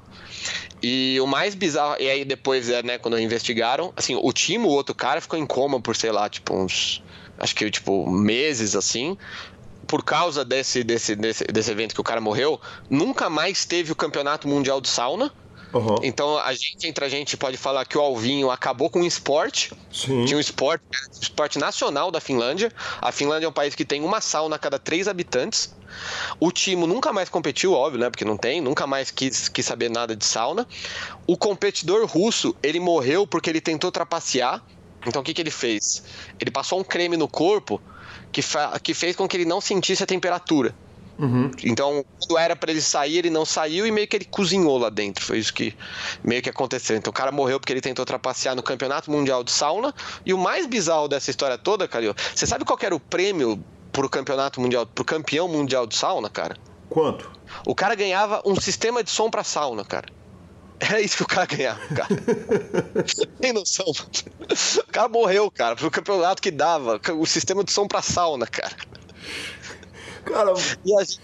[0.81, 4.69] E o mais bizarro, e aí depois, é, né, quando investigaram, assim, o time, o
[4.69, 7.03] outro cara, ficou em coma por, sei lá, tipo, uns.
[7.39, 9.17] Acho que, tipo, meses assim.
[9.87, 12.59] Por causa desse, desse, desse, desse evento que o cara morreu,
[12.89, 15.31] nunca mais teve o campeonato mundial de sauna
[15.73, 15.97] Uhum.
[16.01, 19.71] Então a gente, entre a gente, pode falar que o Alvinho acabou com o esporte.
[19.91, 20.25] Sim.
[20.25, 20.83] Tinha um esporte,
[21.21, 22.71] esporte nacional da Finlândia.
[23.01, 25.75] A Finlândia é um país que tem uma sauna a cada três habitantes.
[26.39, 28.09] O Timo nunca mais competiu, óbvio, né?
[28.09, 30.67] Porque não tem, nunca mais quis, quis saber nada de sauna.
[31.25, 34.63] O competidor russo, ele morreu porque ele tentou trapacear.
[35.05, 36.03] Então o que, que ele fez?
[36.39, 37.81] Ele passou um creme no corpo
[38.31, 38.41] que,
[38.83, 40.75] que fez com que ele não sentisse a temperatura.
[41.19, 41.49] Uhum.
[41.63, 44.89] Então, quando era para ele sair, ele não saiu e meio que ele cozinhou lá
[44.89, 45.25] dentro.
[45.25, 45.75] Foi isso que
[46.23, 46.95] meio que aconteceu.
[46.95, 49.93] Então, o cara morreu porque ele tentou trapacear no Campeonato Mundial de Sauna.
[50.25, 54.09] E o mais bizarro dessa história toda, Calil, você sabe qual era o prêmio pro
[54.09, 56.55] Campeonato Mundial, pro campeão mundial de sauna, cara?
[56.87, 57.31] Quanto?
[57.65, 60.07] O cara ganhava um sistema de som para sauna, cara.
[60.79, 62.07] Era isso que o cara ganhava, cara.
[63.41, 63.85] Tem noção?
[63.87, 68.75] O cara morreu, cara, pro campeonato que dava o sistema de som para sauna, cara.
[70.27, 70.53] Cara,
[70.85, 71.21] e a gente...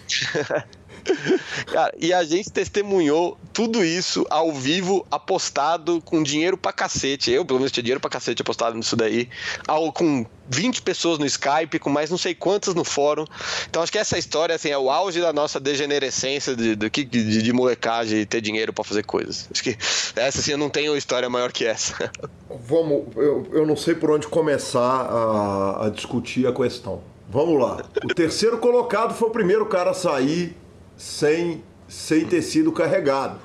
[1.67, 7.31] Cara, e a gente testemunhou tudo isso ao vivo, apostado, com dinheiro pra cacete.
[7.31, 9.29] Eu, pelo menos, tinha dinheiro pra cacete apostado nisso daí.
[9.67, 13.25] Ao, com 20 pessoas no Skype, com mais não sei quantas no fórum.
[13.69, 17.41] Então, acho que essa história assim, é o auge da nossa degenerescência de, de, de,
[17.41, 19.49] de molecagem e ter dinheiro para fazer coisas.
[19.51, 19.77] Acho que
[20.15, 22.11] essa, assim, eu não tenho história maior que essa.
[22.67, 27.12] Vamos, eu, eu não sei por onde começar a, a discutir a questão.
[27.33, 27.83] Vamos lá.
[28.03, 30.55] O terceiro colocado foi o primeiro cara a sair
[30.95, 33.39] sem, sem ter sido carregado.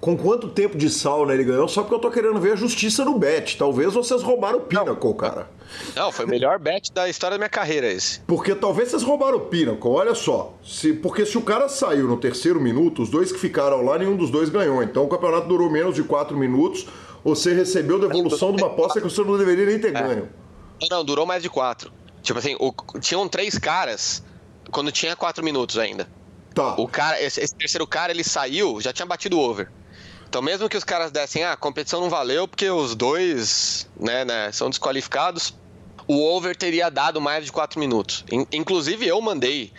[0.00, 1.68] Com quanto tempo de sauna ele ganhou?
[1.68, 3.56] Só porque eu tô querendo ver a justiça no bet.
[3.56, 5.48] Talvez vocês roubaram o Pinnacle, cara.
[5.94, 8.18] Não, foi o melhor bet da história da minha carreira esse.
[8.20, 10.54] Porque talvez vocês roubaram o Pinnacle, olha só.
[10.64, 14.16] Se, porque se o cara saiu no terceiro minuto, os dois que ficaram lá, nenhum
[14.16, 14.82] dos dois ganhou.
[14.82, 16.88] Então o campeonato durou menos de quatro minutos.
[17.22, 20.02] Você recebeu devolução de uma aposta que você não deveria nem ter é.
[20.02, 20.28] ganho.
[20.90, 21.97] Não, durou mais de quatro.
[22.28, 24.22] Tipo assim, o, tinham três caras
[24.70, 26.06] quando tinha quatro minutos ainda.
[26.54, 26.74] Tá.
[26.74, 29.72] O cara, esse, esse, terceiro cara, ele saiu, já tinha batido o over.
[30.28, 34.26] Então, mesmo que os caras dessem, ah, a competição não valeu porque os dois, né,
[34.26, 35.54] né, são desqualificados,
[36.06, 38.26] o over teria dado mais de quatro minutos.
[38.52, 39.72] Inclusive, eu mandei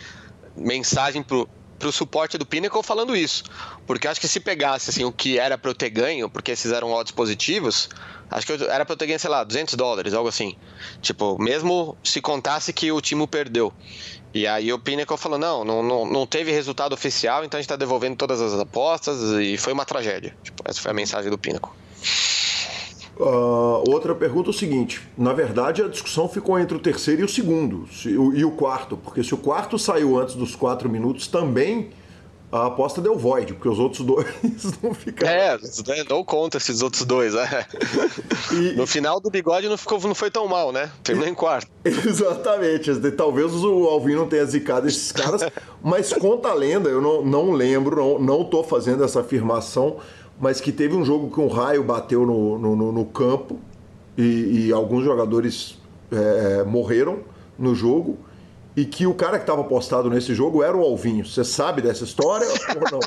[0.56, 1.48] mensagem pro,
[1.78, 3.44] pro suporte do Pinnacle falando isso.
[3.90, 6.70] Porque acho que se pegasse assim, o que era para eu ter ganho, porque esses
[6.70, 7.88] eram odds positivos,
[8.30, 10.54] acho que era para eu ter ganho, sei lá, 200 dólares, algo assim.
[11.02, 13.72] Tipo, mesmo se contasse que o time perdeu.
[14.32, 17.66] E aí o Pinnacle falou: não, não, não, não teve resultado oficial, então a gente
[17.66, 20.36] está devolvendo todas as apostas e foi uma tragédia.
[20.40, 21.72] Tipo, essa foi a mensagem do Pinnacle.
[23.18, 27.24] Uh, outra pergunta é o seguinte: na verdade, a discussão ficou entre o terceiro e
[27.24, 30.88] o segundo, se, o, e o quarto, porque se o quarto saiu antes dos quatro
[30.88, 31.90] minutos, também
[32.52, 34.26] a aposta deu void, porque os outros dois
[34.82, 35.32] não ficaram.
[35.32, 35.58] É,
[36.08, 37.66] não conta esses outros dois, é.
[38.52, 38.72] E...
[38.80, 40.90] No final do bigode não, ficou, não foi tão mal, né?
[41.02, 41.70] Terminou em quarto.
[41.84, 42.92] Exatamente.
[43.12, 45.42] Talvez o Alvin não tenha zicado esses caras,
[45.82, 49.98] mas conta a lenda, eu não, não lembro, não, não tô fazendo essa afirmação
[50.40, 53.58] mas que teve um jogo que um raio bateu no, no, no campo
[54.16, 55.78] e, e, alguns jogadores
[56.10, 57.18] é, morreram
[57.58, 58.18] no jogo
[58.76, 61.24] e que o cara que estava postado nesse jogo era o Alvinho.
[61.24, 63.00] Você sabe dessa história ou não?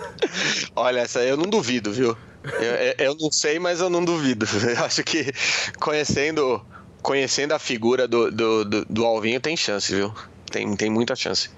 [0.74, 2.16] Olha, essa eu não duvido, viu?
[2.44, 4.46] Eu, eu, não sei, mas eu não duvido.
[4.76, 5.32] Eu acho que
[5.80, 6.60] conhecendo,
[7.02, 10.12] conhecendo a figura do, do, do, do Alvinho tem chance, viu?
[10.50, 11.50] Tem, tem muita chance.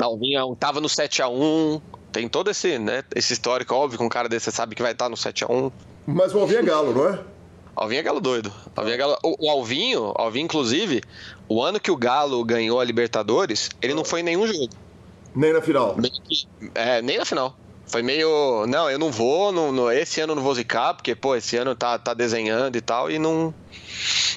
[0.00, 1.80] Alvinho tava no 7 a 1
[2.12, 4.92] tem todo esse, né, esse histórico, óbvio, que um cara desse você sabe que vai
[4.92, 5.70] estar no 7x1.
[6.06, 7.18] Mas o Alvinho é galo, não é?
[7.78, 8.52] Alvinho é galo doido.
[8.74, 9.18] Alvinho é galo...
[9.22, 11.02] O, o Alvinho, Alvinho, inclusive,
[11.48, 14.68] o ano que o Galo ganhou a Libertadores, ele não foi em nenhum jogo.
[15.34, 15.96] Nem na final?
[16.74, 17.56] É, nem na final.
[17.86, 18.66] Foi meio.
[18.66, 21.56] Não, eu não vou, não, não, esse ano eu não vou zicar, porque, pô, esse
[21.56, 23.54] ano tá, tá desenhando e tal, e não,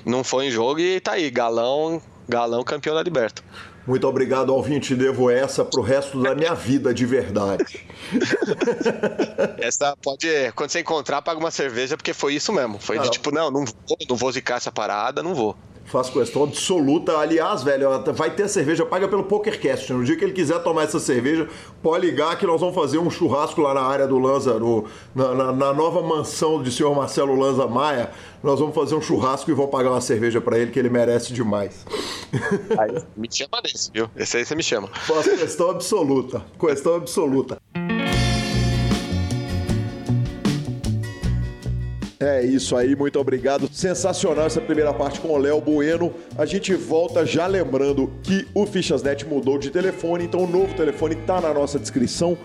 [0.06, 3.44] não foi em jogo e tá aí, galão, galão campeão da Liberta.
[3.92, 4.80] Muito obrigado, Alvin.
[4.80, 7.86] Te devo essa pro resto da minha vida de verdade.
[9.60, 10.30] essa pode.
[10.56, 12.80] Quando você encontrar, paga uma cerveja, porque foi isso mesmo.
[12.80, 15.58] Foi de tipo, não, não vou, não vou zicar essa parada, não vou.
[15.92, 17.18] Faço questão absoluta.
[17.18, 19.92] Aliás, velho, vai ter cerveja paga pelo PokerCast.
[19.92, 21.50] No dia que ele quiser tomar essa cerveja,
[21.84, 25.34] pode ligar que nós vamos fazer um churrasco lá na área do Lanza, no, na,
[25.36, 28.10] na, na, nova mansão de senhor Marcelo Lanza Maia.
[28.42, 31.34] Nós vamos fazer um churrasco e vamos pagar uma cerveja para ele, que ele merece
[31.34, 31.86] demais.
[32.80, 34.10] Aí, me chama desse, viu?
[34.16, 34.88] Esse aí você me chama.
[34.88, 36.42] Faço questão absoluta.
[36.58, 37.58] Questão absoluta.
[42.22, 43.68] É isso aí, muito obrigado.
[43.74, 46.14] Sensacional essa primeira parte com o Léo Bueno.
[46.38, 51.16] A gente volta já lembrando que o Fichasnet mudou de telefone, então o novo telefone
[51.16, 52.38] está na nossa descrição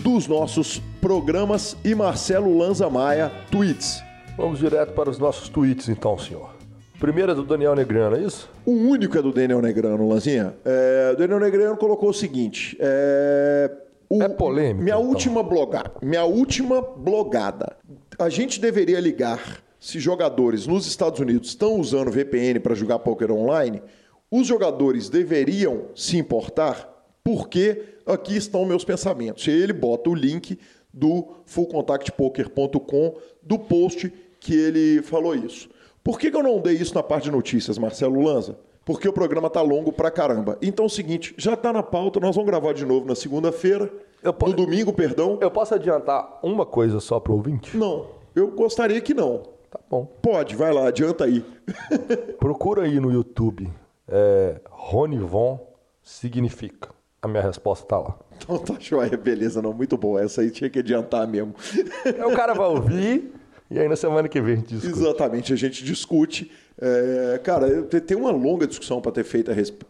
[0.00, 4.00] dos nossos programas e Marcelo Lanza Maia, tweets.
[4.36, 6.54] Vamos direto para os nossos tweets então, senhor.
[7.00, 8.48] Primeiro é do Daniel Negrano, é isso?
[8.64, 10.54] O único é do Daniel Negrano, Lanzinha.
[10.64, 13.72] É, o Daniel Negrano colocou o seguinte: é,
[14.08, 14.84] o, é polêmico.
[14.84, 15.08] Minha então.
[15.08, 15.92] última blogada.
[16.00, 17.76] Minha última blogada
[18.18, 23.30] a gente deveria ligar se jogadores nos Estados Unidos estão usando VPN para jogar poker
[23.30, 23.82] online,
[24.30, 26.88] os jogadores deveriam se importar,
[27.22, 29.46] porque aqui estão meus pensamentos.
[29.46, 30.58] E ele bota o link
[30.92, 35.68] do fullcontactpoker.com do post que ele falou isso.
[36.02, 38.58] Por que, que eu não dei isso na parte de notícias, Marcelo Lanza?
[38.86, 40.56] Porque o programa tá longo pra caramba.
[40.62, 43.92] Então é o seguinte, já tá na pauta, nós vamos gravar de novo na segunda-feira.
[44.22, 45.38] No domingo, perdão.
[45.42, 47.76] Eu posso adiantar uma coisa só pro ouvinte?
[47.76, 48.06] Não.
[48.32, 49.42] Eu gostaria que não.
[49.68, 50.06] Tá bom.
[50.22, 51.44] Pode, vai lá, adianta aí.
[52.38, 53.68] Procura aí no YouTube.
[54.06, 55.58] É, Ronivon
[56.00, 56.90] significa.
[57.20, 58.16] A minha resposta tá lá.
[58.36, 59.72] Então tá joia, beleza, não.
[59.72, 60.16] Muito bom.
[60.16, 61.56] Essa aí tinha que adiantar mesmo.
[62.24, 63.32] o cara vai ouvir
[63.68, 64.98] e aí na semana que vem a gente discute.
[64.98, 66.50] Exatamente, a gente discute.
[66.80, 69.12] É, cara, tem uma longa discussão para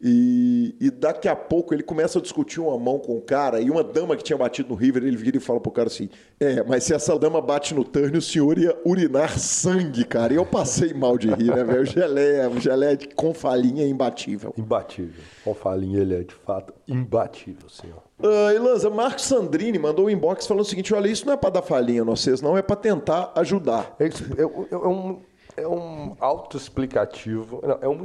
[0.05, 3.71] E, e, daqui a pouco ele começa a discutir uma mão com o cara e
[3.71, 6.09] uma dama que tinha batido no River, ele vira e fala pro cara assim:
[6.41, 10.33] É, mas se essa dama bate no turn, o senhor ia urinar sangue, cara.
[10.33, 11.83] E eu passei mal de rir, né, velho?
[11.83, 14.53] O gelé, o gelé com falinha é imbatível.
[14.57, 15.23] Imbatível.
[15.41, 18.03] Com falinha ele é de fato imbatível, senhor.
[18.19, 21.49] Uh, Elanza, Marcos Sandrini mandou um inbox falando o seguinte: olha, isso não é para
[21.49, 23.95] dar falinha, vocês, não, é para tentar ajudar.
[23.97, 25.21] É, é, é um,
[25.55, 28.03] é um autoexplicativo, é um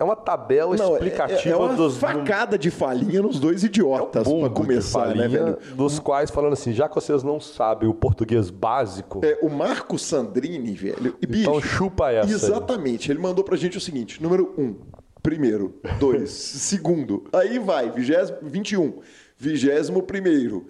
[0.00, 1.98] é uma tabela não, explicativa é, é uma dos.
[1.98, 5.58] facada de falinha nos dois idiotas, é um para começar, né, velho?
[5.76, 9.20] Dos quais falando assim, já que vocês não sabem o português básico.
[9.22, 11.16] É, o Marco Sandrini, velho.
[11.20, 12.32] E, bicho, então chupa essa.
[12.32, 13.10] Exatamente.
[13.10, 13.16] Aí.
[13.16, 14.74] Ele mandou pra gente o seguinte: número um,
[15.22, 16.30] primeiro, dois,
[16.64, 17.24] segundo.
[17.30, 19.00] Aí vai, vigésimo, 21,
[19.36, 20.66] vigésimo primeiro.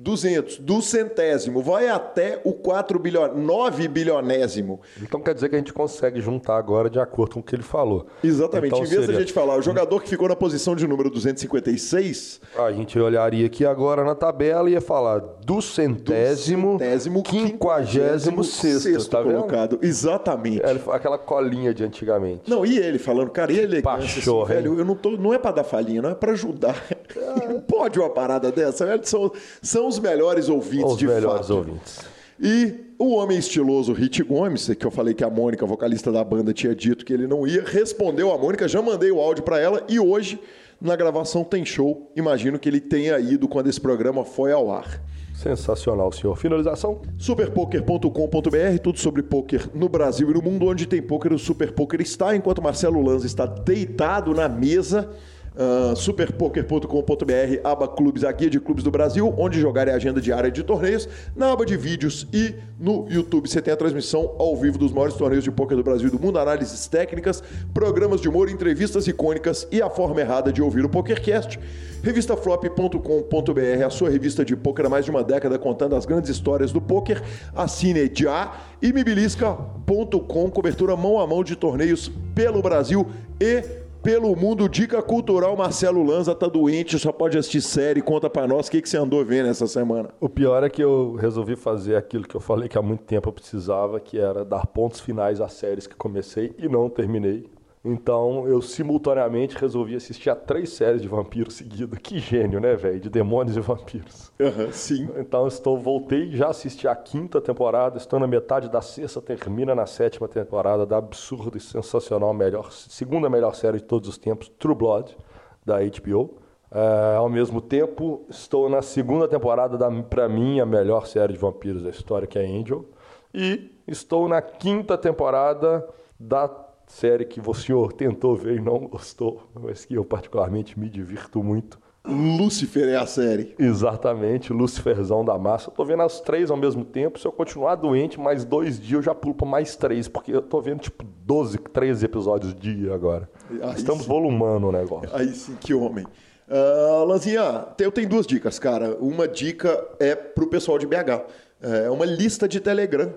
[0.00, 4.80] 200, do centésimo, vai até o 4 bilhão, 9 bilionésimo.
[5.02, 7.62] Então quer dizer que a gente consegue juntar agora de acordo com o que ele
[7.62, 8.06] falou.
[8.24, 8.74] Exatamente.
[8.74, 9.14] Então, em vez seria...
[9.14, 13.46] da gente falar o jogador que ficou na posição de número 256, a gente olharia
[13.46, 19.22] aqui agora na tabela e ia falar do centésimo, do centésimo quinquagésimo sexto, sexto tá
[19.22, 19.72] colocado.
[19.72, 19.84] Vendo?
[19.84, 20.62] Exatamente.
[20.62, 22.48] É, aquela colinha de antigamente.
[22.48, 25.38] Não, e ele falando, cara, e ele Pachorra, assim, velho, eu não tô, não é
[25.38, 26.76] para dar falinha, não é para ajudar.
[26.90, 27.60] É.
[27.68, 29.32] Pode uma parada dessa, velho, são,
[29.62, 31.56] são os melhores ouvintes os de melhores fato.
[31.58, 32.00] ouvintes.
[32.42, 36.54] E o homem estiloso Rit Gomes, que eu falei que a Mônica, vocalista da banda,
[36.54, 39.84] tinha dito que ele não ia, respondeu a Mônica, já mandei o áudio para ela
[39.88, 40.40] e hoje
[40.80, 42.10] na gravação tem show.
[42.16, 45.02] Imagino que ele tenha ido quando esse programa foi ao ar.
[45.34, 46.36] Sensacional, senhor.
[46.36, 47.00] Finalização?
[47.18, 50.66] Superpoker.com.br, tudo sobre poker no Brasil e no mundo.
[50.66, 55.10] Onde tem poker, o Super Poker está, enquanto Marcelo Lanza está deitado na mesa
[55.52, 60.20] Uh, superpoker.com.br, aba clubes, a guia de clubes do Brasil, onde jogar é a agenda
[60.20, 64.56] diária de torneios, na aba de vídeos e no YouTube você tem a transmissão ao
[64.56, 67.42] vivo dos maiores torneios de poker do Brasil e do mundo, análises técnicas,
[67.74, 71.58] programas de humor, entrevistas icônicas e a forma errada de ouvir o PokerCast.
[72.02, 76.72] Revistaflop.com.br, a sua revista de poker há mais de uma década contando as grandes histórias
[76.72, 77.22] do poker.
[77.54, 78.54] Assine já.
[78.80, 83.06] E mibilisca.com, cobertura mão a mão de torneios pelo Brasil
[83.38, 83.62] e
[84.02, 84.68] pelo mundo.
[84.68, 88.02] Dica cultural, Marcelo Lanza tá doente, só pode assistir série.
[88.02, 90.10] Conta para nós o que, que você andou vendo essa semana.
[90.20, 93.28] O pior é que eu resolvi fazer aquilo que eu falei que há muito tempo
[93.28, 97.46] eu precisava, que era dar pontos finais às séries que comecei e não terminei.
[97.82, 101.98] Então eu simultaneamente resolvi assistir a três séries de vampiros seguidas.
[101.98, 103.00] Que gênio, né, velho?
[103.00, 104.30] De demônios e vampiros.
[104.38, 105.08] Uhum, sim.
[105.16, 109.86] Então estou, voltei, já assisti a quinta temporada, estou na metade da sexta, termina na
[109.86, 114.74] sétima temporada da absurda e sensacional melhor, segunda melhor série de todos os tempos, True
[114.74, 115.16] Blood,
[115.64, 116.38] da HBO.
[116.72, 121.38] É, ao mesmo tempo, estou na segunda temporada da, para mim, a melhor série de
[121.38, 122.84] vampiros da história, que é Angel.
[123.32, 125.88] E estou na quinta temporada
[126.18, 126.48] da
[126.90, 131.42] série que o senhor tentou ver e não gostou, mas que eu particularmente me divirto
[131.42, 131.78] muito.
[132.04, 133.54] Lúcifer é a série.
[133.58, 135.68] Exatamente, Luciferzão da massa.
[135.68, 137.18] Eu tô vendo as três ao mesmo tempo.
[137.18, 140.40] Se eu continuar doente, mais dois dias eu já pulo para mais três, porque eu
[140.40, 143.28] tô vendo tipo 12, 13 episódios dia agora.
[143.50, 144.08] Aí Estamos sim.
[144.08, 145.10] volumando o negócio.
[145.12, 146.06] Aí sim, que homem.
[146.48, 148.96] Uh, Lanzinha, eu tenho duas dicas, cara.
[148.98, 151.22] Uma dica é pro pessoal de BH.
[151.62, 153.12] É uma lista de Telegram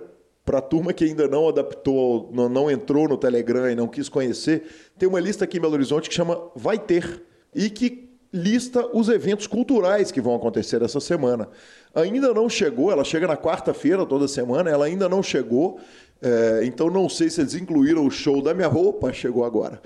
[0.45, 4.09] para a turma que ainda não adaptou, não, não, entrou no Telegram e não quis
[4.09, 4.63] conhecer,
[4.97, 7.23] tem uma lista aqui em Belo Horizonte que chama Vai Ter
[7.55, 11.47] e que lista os eventos culturais que vão acontecer essa semana.
[11.93, 15.79] Ainda não chegou, ela chega na quarta-feira toda semana, ela ainda não chegou,
[16.19, 19.79] é, então não sei se eles incluíram o show da minha roupa, chegou agora.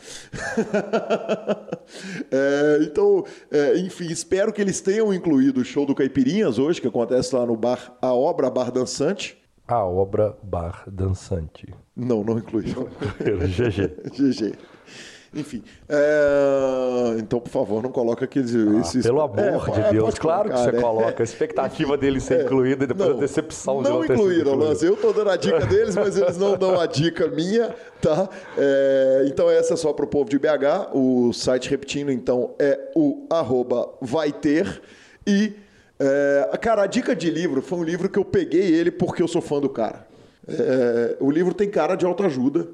[2.32, 6.88] é, então, é, enfim, espero que eles tenham incluído o show do Caipirinhas hoje, que
[6.88, 9.38] acontece lá no bar A Obra Bar Dançante.
[9.68, 11.68] A obra Bar Dançante.
[11.95, 12.88] Não, não incluiu.
[13.19, 14.11] GG.
[14.11, 14.53] GG.
[15.35, 17.18] Enfim, é...
[17.19, 18.56] então, por favor, não coloca aqueles.
[18.56, 19.06] Ah, esses...
[19.06, 20.81] Pelo amor é, de Deus, claro colocar, que você né?
[20.81, 21.22] coloca.
[21.22, 24.85] A expectativa dele ser é, incluída e depois não, a decepção de não incluíram, Lance.
[24.85, 28.30] Eu estou dando a dica deles, mas eles não dão a dica minha, tá?
[28.57, 30.94] É, então, essa é só para o povo de BH.
[30.94, 34.81] O site, repetindo, então, é o arroba vai ter
[35.26, 35.53] e
[35.99, 39.28] é, cara, a dica de livro foi um livro que eu peguei ele porque eu
[39.28, 40.07] sou fã do cara.
[40.48, 42.68] É, o livro tem cara de autoajuda,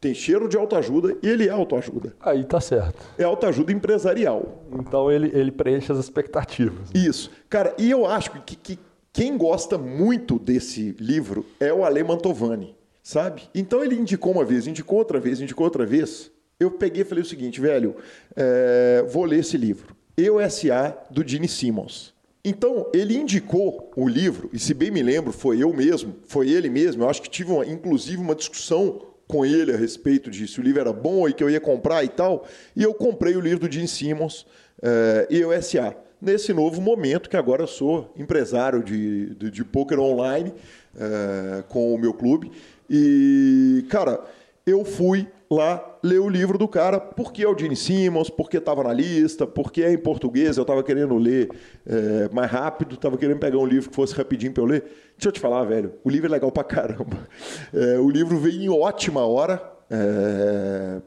[0.00, 2.14] tem cheiro de autoajuda e ele é autoajuda.
[2.20, 3.04] Aí tá certo.
[3.18, 4.64] É autoajuda empresarial.
[4.72, 6.88] Então ele, ele preenche as expectativas.
[6.94, 7.30] Isso.
[7.48, 8.78] Cara, e eu acho que, que
[9.12, 13.42] quem gosta muito desse livro é o Ale Mantovani, sabe?
[13.54, 16.30] Então ele indicou uma vez, indicou outra vez, indicou outra vez.
[16.58, 17.96] Eu peguei e falei o seguinte, velho,
[18.34, 19.94] é, vou ler esse livro.
[20.16, 20.96] Eu S.A.
[21.10, 22.14] do Gene Simmons.
[22.44, 26.70] Então, ele indicou o livro, e se bem me lembro, foi eu mesmo, foi ele
[26.70, 27.02] mesmo.
[27.02, 30.80] Eu acho que tive, uma, inclusive, uma discussão com ele a respeito se o livro
[30.80, 32.46] era bom e que eu ia comprar e tal.
[32.74, 34.46] E eu comprei o livro do Jim Simmons,
[34.82, 40.52] eh, EUSA, nesse novo momento que agora sou empresário de, de, de poker online
[40.94, 42.50] uh, com o meu clube.
[42.88, 44.20] E, cara,
[44.66, 48.84] eu fui lá ler o livro do cara, porque é o Gene Simmons, porque estava
[48.84, 51.50] na lista, porque é em português, eu estava querendo ler
[51.84, 54.84] é, mais rápido, estava querendo pegar um livro que fosse rapidinho para eu ler.
[55.16, 57.26] Deixa eu te falar, velho, o livro é legal pra caramba.
[57.74, 59.60] É, o livro veio em ótima hora
[59.90, 61.00] é,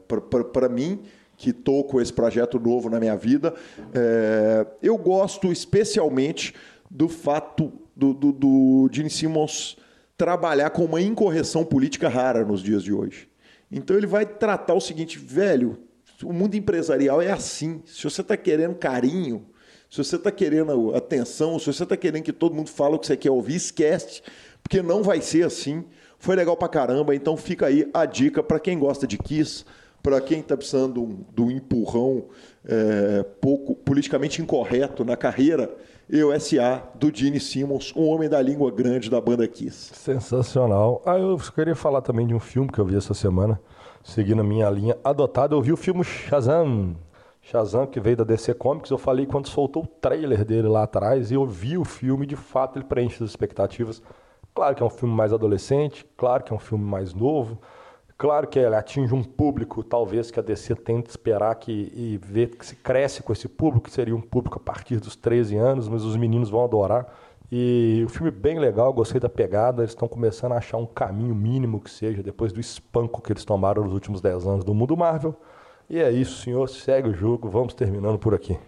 [0.52, 1.00] para mim,
[1.38, 3.54] que estou com esse projeto novo na minha vida.
[3.94, 6.54] É, eu gosto especialmente
[6.90, 9.76] do fato do, do, do Gene Simmons
[10.18, 13.28] trabalhar com uma incorreção política rara nos dias de hoje.
[13.76, 15.78] Então ele vai tratar o seguinte, velho,
[16.22, 17.82] o mundo empresarial é assim.
[17.84, 19.44] Se você está querendo carinho,
[19.94, 23.06] Se você está querendo atenção, se você está querendo que todo mundo fale o que
[23.06, 24.22] você quer ouvir, esquece,
[24.60, 25.84] porque não vai ser assim.
[26.18, 29.64] Foi legal pra caramba, então fica aí a dica para quem gosta de Kiss,
[30.02, 32.24] para quem está precisando do empurrão
[32.64, 35.72] é, pouco politicamente incorreto na carreira,
[36.08, 36.82] eu S.A.
[36.94, 39.94] do Gene Simmons, um homem da língua grande da banda Kiss.
[39.94, 41.02] Sensacional.
[41.06, 43.60] Ah, eu queria falar também de um filme que eu vi essa semana,
[44.02, 45.54] seguindo a minha linha adotada.
[45.54, 46.96] Eu vi o filme Shazam.
[47.40, 51.30] Shazam, que veio da DC Comics, eu falei quando soltou o trailer dele lá atrás
[51.30, 54.02] e eu vi o filme, de fato ele preenche as expectativas.
[54.54, 57.58] Claro que é um filme mais adolescente, claro que é um filme mais novo,
[58.16, 62.56] claro que ele atinge um público, talvez, que a DC tente esperar que, e ver
[62.56, 65.88] que se cresce com esse público, que seria um público a partir dos 13 anos,
[65.88, 67.06] mas os meninos vão adorar.
[67.50, 71.34] E o filme bem legal, gostei da pegada, eles estão começando a achar um caminho
[71.34, 74.96] mínimo que seja, depois do espanco que eles tomaram nos últimos 10 anos do mundo
[74.96, 75.36] Marvel.
[75.88, 76.68] E é isso, senhor.
[76.68, 77.48] Segue o jogo.
[77.48, 78.58] Vamos terminando por aqui.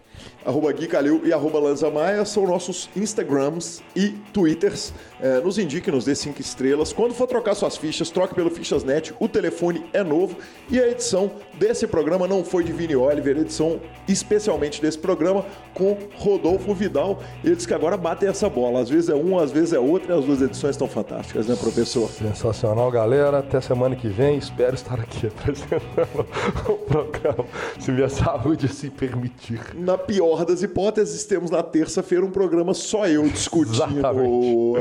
[0.45, 4.93] Arroba Gui Calil e arroba Lanza Maia são nossos Instagrams e Twitters.
[5.19, 6.93] É, nos indique, nos dê cinco estrelas.
[6.93, 9.13] Quando for trocar suas fichas, troque pelo Fichasnet.
[9.19, 10.37] O telefone é novo.
[10.69, 15.97] E a edição desse programa não foi de Vini Oliver, edição especialmente desse programa com
[16.15, 17.21] Rodolfo Vidal.
[17.43, 18.81] Ele disse que agora bate essa bola.
[18.81, 21.55] Às vezes é um, às vezes é outro, e as duas edições estão fantásticas, né,
[21.55, 22.09] professor?
[22.09, 23.39] Sensacional, galera.
[23.39, 24.37] Até semana que vem.
[24.37, 26.25] Espero estar aqui apresentando
[26.67, 27.45] o programa,
[27.79, 29.59] se minha saúde se permitir.
[29.75, 34.01] Na pior das hipóteses, temos na terça-feira um programa só eu discutindo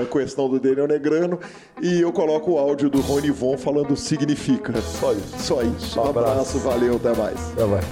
[0.00, 1.40] a questão do Daniel Negrano
[1.82, 4.80] e eu coloco o áudio do Rony Von falando significa.
[4.80, 5.34] Só isso.
[5.38, 6.00] Só isso.
[6.00, 7.52] Um abraço, abraço valeu, até mais.
[7.52, 7.84] Até mais.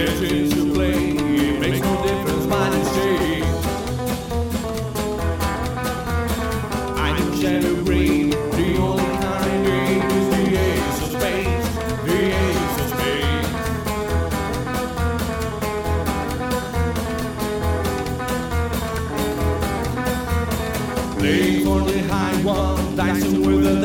[0.00, 1.17] If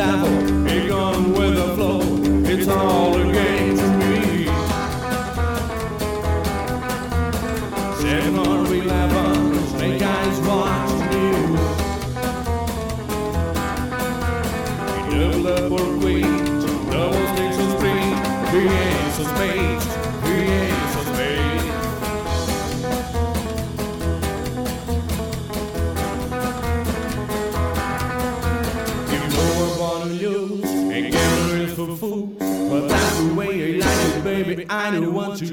[0.03, 0.67] down.
[0.67, 2.01] It gone with the flow.
[2.51, 3.23] It's all.
[34.91, 35.52] To live forever.